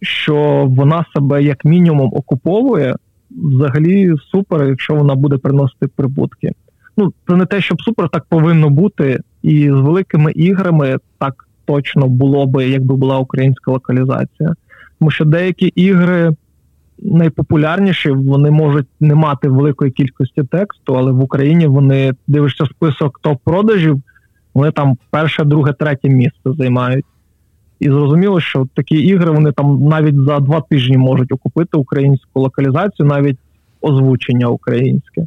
що 0.03 0.67
вона 0.69 1.05
себе 1.15 1.43
як 1.43 1.65
мінімум 1.65 2.11
окуповує. 2.15 2.97
Взагалі 3.31 4.15
супер, 4.31 4.69
якщо 4.69 4.95
вона 4.95 5.15
буде 5.15 5.37
приносити 5.37 5.89
прибутки. 5.97 6.53
Ну, 6.97 7.13
це 7.29 7.37
не 7.37 7.47
те, 7.47 7.61
щоб 7.61 7.83
супер 7.83 8.09
так 8.09 8.25
повинно 8.29 8.71
бути, 8.71 9.21
і 9.43 9.69
з 9.69 9.73
великими 9.73 10.33
іграми 10.33 10.97
так 11.19 11.49
точно 11.65 12.09
було 12.09 12.47
би, 12.47 12.69
якби 12.69 12.97
була 12.97 13.19
українська 13.19 13.73
локалізація. 13.73 14.55
Тому 14.99 15.11
що 15.11 15.25
деякі 15.25 15.67
ігри 15.67 16.33
найпопулярніші, 17.03 18.11
вони 18.11 18.51
можуть 18.51 18.87
не 19.01 19.15
мати 19.15 19.49
великої 19.49 19.91
кількості 19.91 20.43
тексту, 20.43 20.97
але 20.97 21.13
в 21.13 21.23
Україні 21.23 21.67
вони 21.67 22.13
дивишся 22.27 22.67
список 22.67 23.21
топ-продажів, 23.23 24.03
вони 24.55 24.71
там 24.71 24.97
перше, 25.11 25.45
друге, 25.45 25.73
третє 25.73 26.09
місце 26.09 26.53
займають. 26.59 27.05
І 27.81 27.89
зрозуміло, 27.89 28.41
що 28.41 28.67
такі 28.75 28.95
ігри 28.97 29.31
вони 29.31 29.53
там 29.53 29.81
навіть 29.81 30.17
за 30.17 30.41
два 30.41 30.61
тижні 30.61 30.97
можуть 30.97 31.33
окупити 31.33 31.79
українську 31.79 32.41
локалізацію, 32.41 33.07
навіть 33.07 33.39
озвучення 33.81 34.47
українське. 34.47 35.27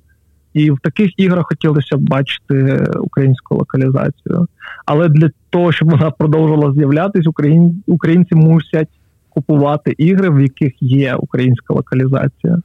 І 0.53 0.71
в 0.71 0.79
таких 0.83 1.19
іграх 1.19 1.45
хотілося 1.47 1.97
б 1.97 2.01
бачити 2.01 2.85
українську 2.99 3.55
локалізацію. 3.55 4.47
Але 4.85 5.09
для 5.09 5.29
того, 5.49 5.71
щоб 5.71 5.89
вона 5.89 6.11
продовжувала 6.11 6.73
з'являтися, 6.73 7.29
українці 7.87 8.35
мусять 8.35 8.89
купувати 9.33 9.93
ігри, 9.97 10.29
в 10.29 10.41
яких 10.41 10.73
є 10.81 11.15
українська 11.15 11.73
локалізація, 11.73 12.61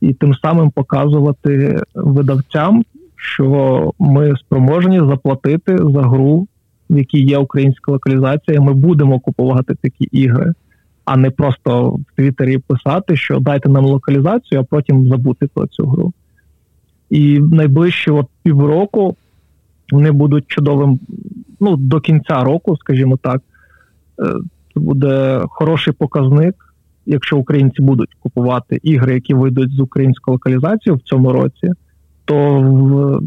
і 0.00 0.14
тим 0.14 0.34
самим 0.34 0.70
показувати 0.70 1.80
видавцям, 1.94 2.84
що 3.16 3.92
ми 3.98 4.36
спроможні 4.36 4.98
заплатити 4.98 5.76
за 5.76 6.02
гру, 6.02 6.48
в 6.90 6.98
якій 6.98 7.22
є 7.22 7.38
українська 7.38 7.92
локалізація. 7.92 8.56
і 8.56 8.60
Ми 8.60 8.74
будемо 8.74 9.20
купувати 9.20 9.74
такі 9.82 10.04
ігри, 10.04 10.52
а 11.04 11.16
не 11.16 11.30
просто 11.30 11.90
в 11.90 12.04
Твіттері 12.16 12.58
писати, 12.58 13.16
що 13.16 13.38
дайте 13.40 13.68
нам 13.68 13.84
локалізацію, 13.84 14.60
а 14.60 14.64
потім 14.64 15.08
забути 15.08 15.48
про 15.54 15.66
цю 15.66 15.86
гру. 15.86 16.12
І 17.10 17.38
найближчі 17.38 18.10
от 18.10 18.26
півроку 18.42 19.16
вони 19.92 20.10
будуть 20.10 20.44
чудовим. 20.46 21.00
Ну, 21.60 21.76
до 21.76 22.00
кінця 22.00 22.44
року, 22.44 22.76
скажімо 22.76 23.16
так, 23.16 23.42
е, 24.20 24.34
це 24.74 24.80
буде 24.80 25.42
хороший 25.48 25.94
показник, 25.94 26.74
якщо 27.06 27.38
українці 27.38 27.82
будуть 27.82 28.14
купувати 28.20 28.78
ігри, 28.82 29.14
які 29.14 29.34
вийдуть 29.34 29.70
з 29.70 29.80
українською 29.80 30.32
локалізацією 30.32 30.98
в 30.98 31.08
цьому 31.08 31.32
році, 31.32 31.72
то 32.24 33.22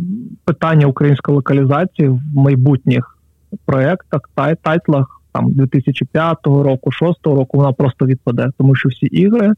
питання 0.45 0.87
української 0.87 1.35
локалізації 1.35 2.09
в 2.09 2.21
майбутніх 2.33 3.17
проєктах, 3.65 4.21
та 4.35 4.55
тайтлах 4.55 5.21
там 5.31 5.51
2005 5.51 6.37
року, 6.45 6.89
2006 6.89 7.25
року, 7.25 7.57
вона 7.57 7.71
просто 7.71 8.05
відпаде, 8.05 8.49
тому 8.57 8.75
що 8.75 8.89
всі 8.89 9.05
ігри, 9.05 9.53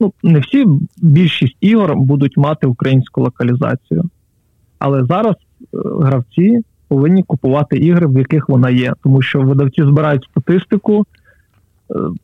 ну 0.00 0.12
не 0.22 0.38
всі, 0.38 0.66
більшість 1.02 1.56
ігор 1.60 1.96
будуть 1.96 2.36
мати 2.36 2.66
українську 2.66 3.20
локалізацію. 3.20 4.04
Але 4.78 5.04
зараз 5.04 5.34
е, 5.34 5.78
гравці 6.00 6.60
повинні 6.88 7.22
купувати 7.22 7.76
ігри, 7.76 8.06
в 8.06 8.18
яких 8.18 8.48
вона 8.48 8.70
є, 8.70 8.92
тому 9.02 9.22
що 9.22 9.40
видавці 9.40 9.82
збирають 9.82 10.24
статистику 10.30 11.06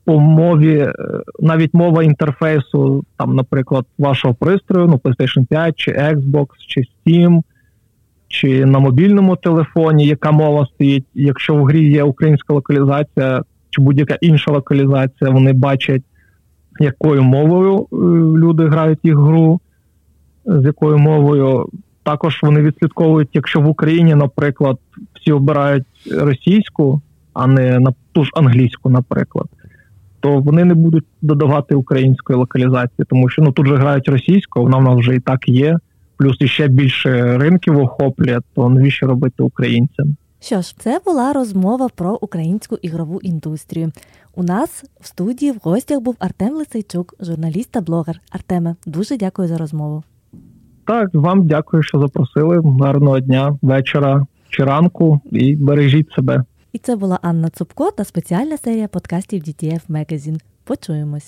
по 0.05 0.21
мові, 0.21 0.79
е, 0.79 0.93
навіть 1.41 1.75
мова 1.75 2.03
інтерфейсу, 2.03 3.05
там, 3.17 3.35
наприклад, 3.35 3.87
вашого 3.99 4.35
пристрою, 4.35 4.87
ну 4.87 4.97
PlayStation 4.97 5.47
5 5.47 5.75
чи 5.77 5.91
Xbox, 5.93 6.47
чи 6.69 6.81
Steam, 6.81 7.43
чи 8.29 8.67
на 8.67 8.79
мобільному 8.79 9.37
телефоні, 9.37 10.07
яка 10.07 10.33
мова 10.33 10.67
стоїть. 10.75 11.05
Якщо 11.15 11.55
в 11.55 11.65
грі 11.65 11.91
є 11.91 12.03
українська 12.03 12.55
локалізація 12.55 13.43
чи 13.71 13.83
будь-яка 13.83 14.19
інша 14.21 14.53
локалізація, 14.53 15.31
вони 15.31 15.53
бачать, 15.53 16.03
якою 16.81 17.23
мовою 17.23 17.87
люди 18.39 18.69
грають 18.69 18.99
їх 19.03 19.17
гру, 19.17 19.61
з 20.45 20.65
якою 20.65 20.99
мовою 20.99 21.67
також 22.03 22.41
вони 22.43 22.61
відслідковують, 22.63 23.29
якщо 23.33 23.61
в 23.61 23.69
Україні, 23.69 24.15
наприклад, 24.15 24.79
всі 25.15 25.33
обирають 25.33 25.85
російську, 26.13 27.01
а 27.33 27.47
не 27.47 27.79
на 27.79 27.95
ту 28.13 28.25
ж 28.25 28.31
англійську, 28.35 28.91
наприклад, 28.91 29.47
то 30.27 30.41
вони 30.41 30.65
не 30.65 30.75
будуть 30.75 31.05
додавати 31.23 31.75
української 31.75 32.39
локалізації, 32.39 33.07
тому 33.09 33.29
що 33.29 33.43
ну 33.43 33.53
тут 33.53 33.67
же 33.67 33.77
грають 33.77 34.09
російською, 34.09 34.65
вона 34.65 34.79
в 34.79 34.83
нас 34.83 34.99
вже 34.99 35.15
і 35.15 35.21
так 35.21 35.49
є. 35.49 35.79
Плюс 36.17 36.37
іще 36.41 36.69
більше 36.69 37.39
ринків 37.39 37.79
охоплює, 37.79 38.39
то 38.55 38.69
навіщо 38.69 39.07
робити 39.07 39.43
українцям? 39.43 40.17
Що 40.41 40.61
ж, 40.61 40.75
це 40.79 41.01
була 41.05 41.33
розмова 41.33 41.89
про 41.97 42.19
українську 42.21 42.77
ігрову 42.83 43.21
індустрію. 43.23 43.93
У 44.35 44.43
нас 44.43 44.85
в 45.01 45.07
студії 45.07 45.53
в 45.53 45.59
гостях 45.63 46.01
був 46.01 46.17
Артем 46.19 46.55
Лисейчук, 46.55 47.15
журналіст 47.21 47.71
та 47.71 47.81
блогер. 47.81 48.21
Артеме, 48.31 48.75
дуже 48.87 49.17
дякую 49.17 49.49
за 49.49 49.59
розмову. 49.59 50.03
Так, 50.87 51.09
вам 51.15 51.47
дякую, 51.47 51.83
що 51.83 52.01
запросили. 52.01 52.63
Гарного 52.81 53.21
дня, 53.21 53.59
вечора 53.63 54.27
чи 54.51 54.65
ранку, 54.65 55.21
і 55.33 55.57
бережіть 55.57 56.13
себе. 56.13 56.45
І 56.77 56.79
це 56.79 56.97
була 56.97 57.19
Анна 57.23 57.51
Цупко 57.51 57.91
та 57.91 58.05
спеціальна 58.05 58.59
серія 58.59 58.89
подкастів 58.89 59.43
DTF 59.43 59.81
Magazine. 59.89 60.41
Почуємось. 60.65 61.25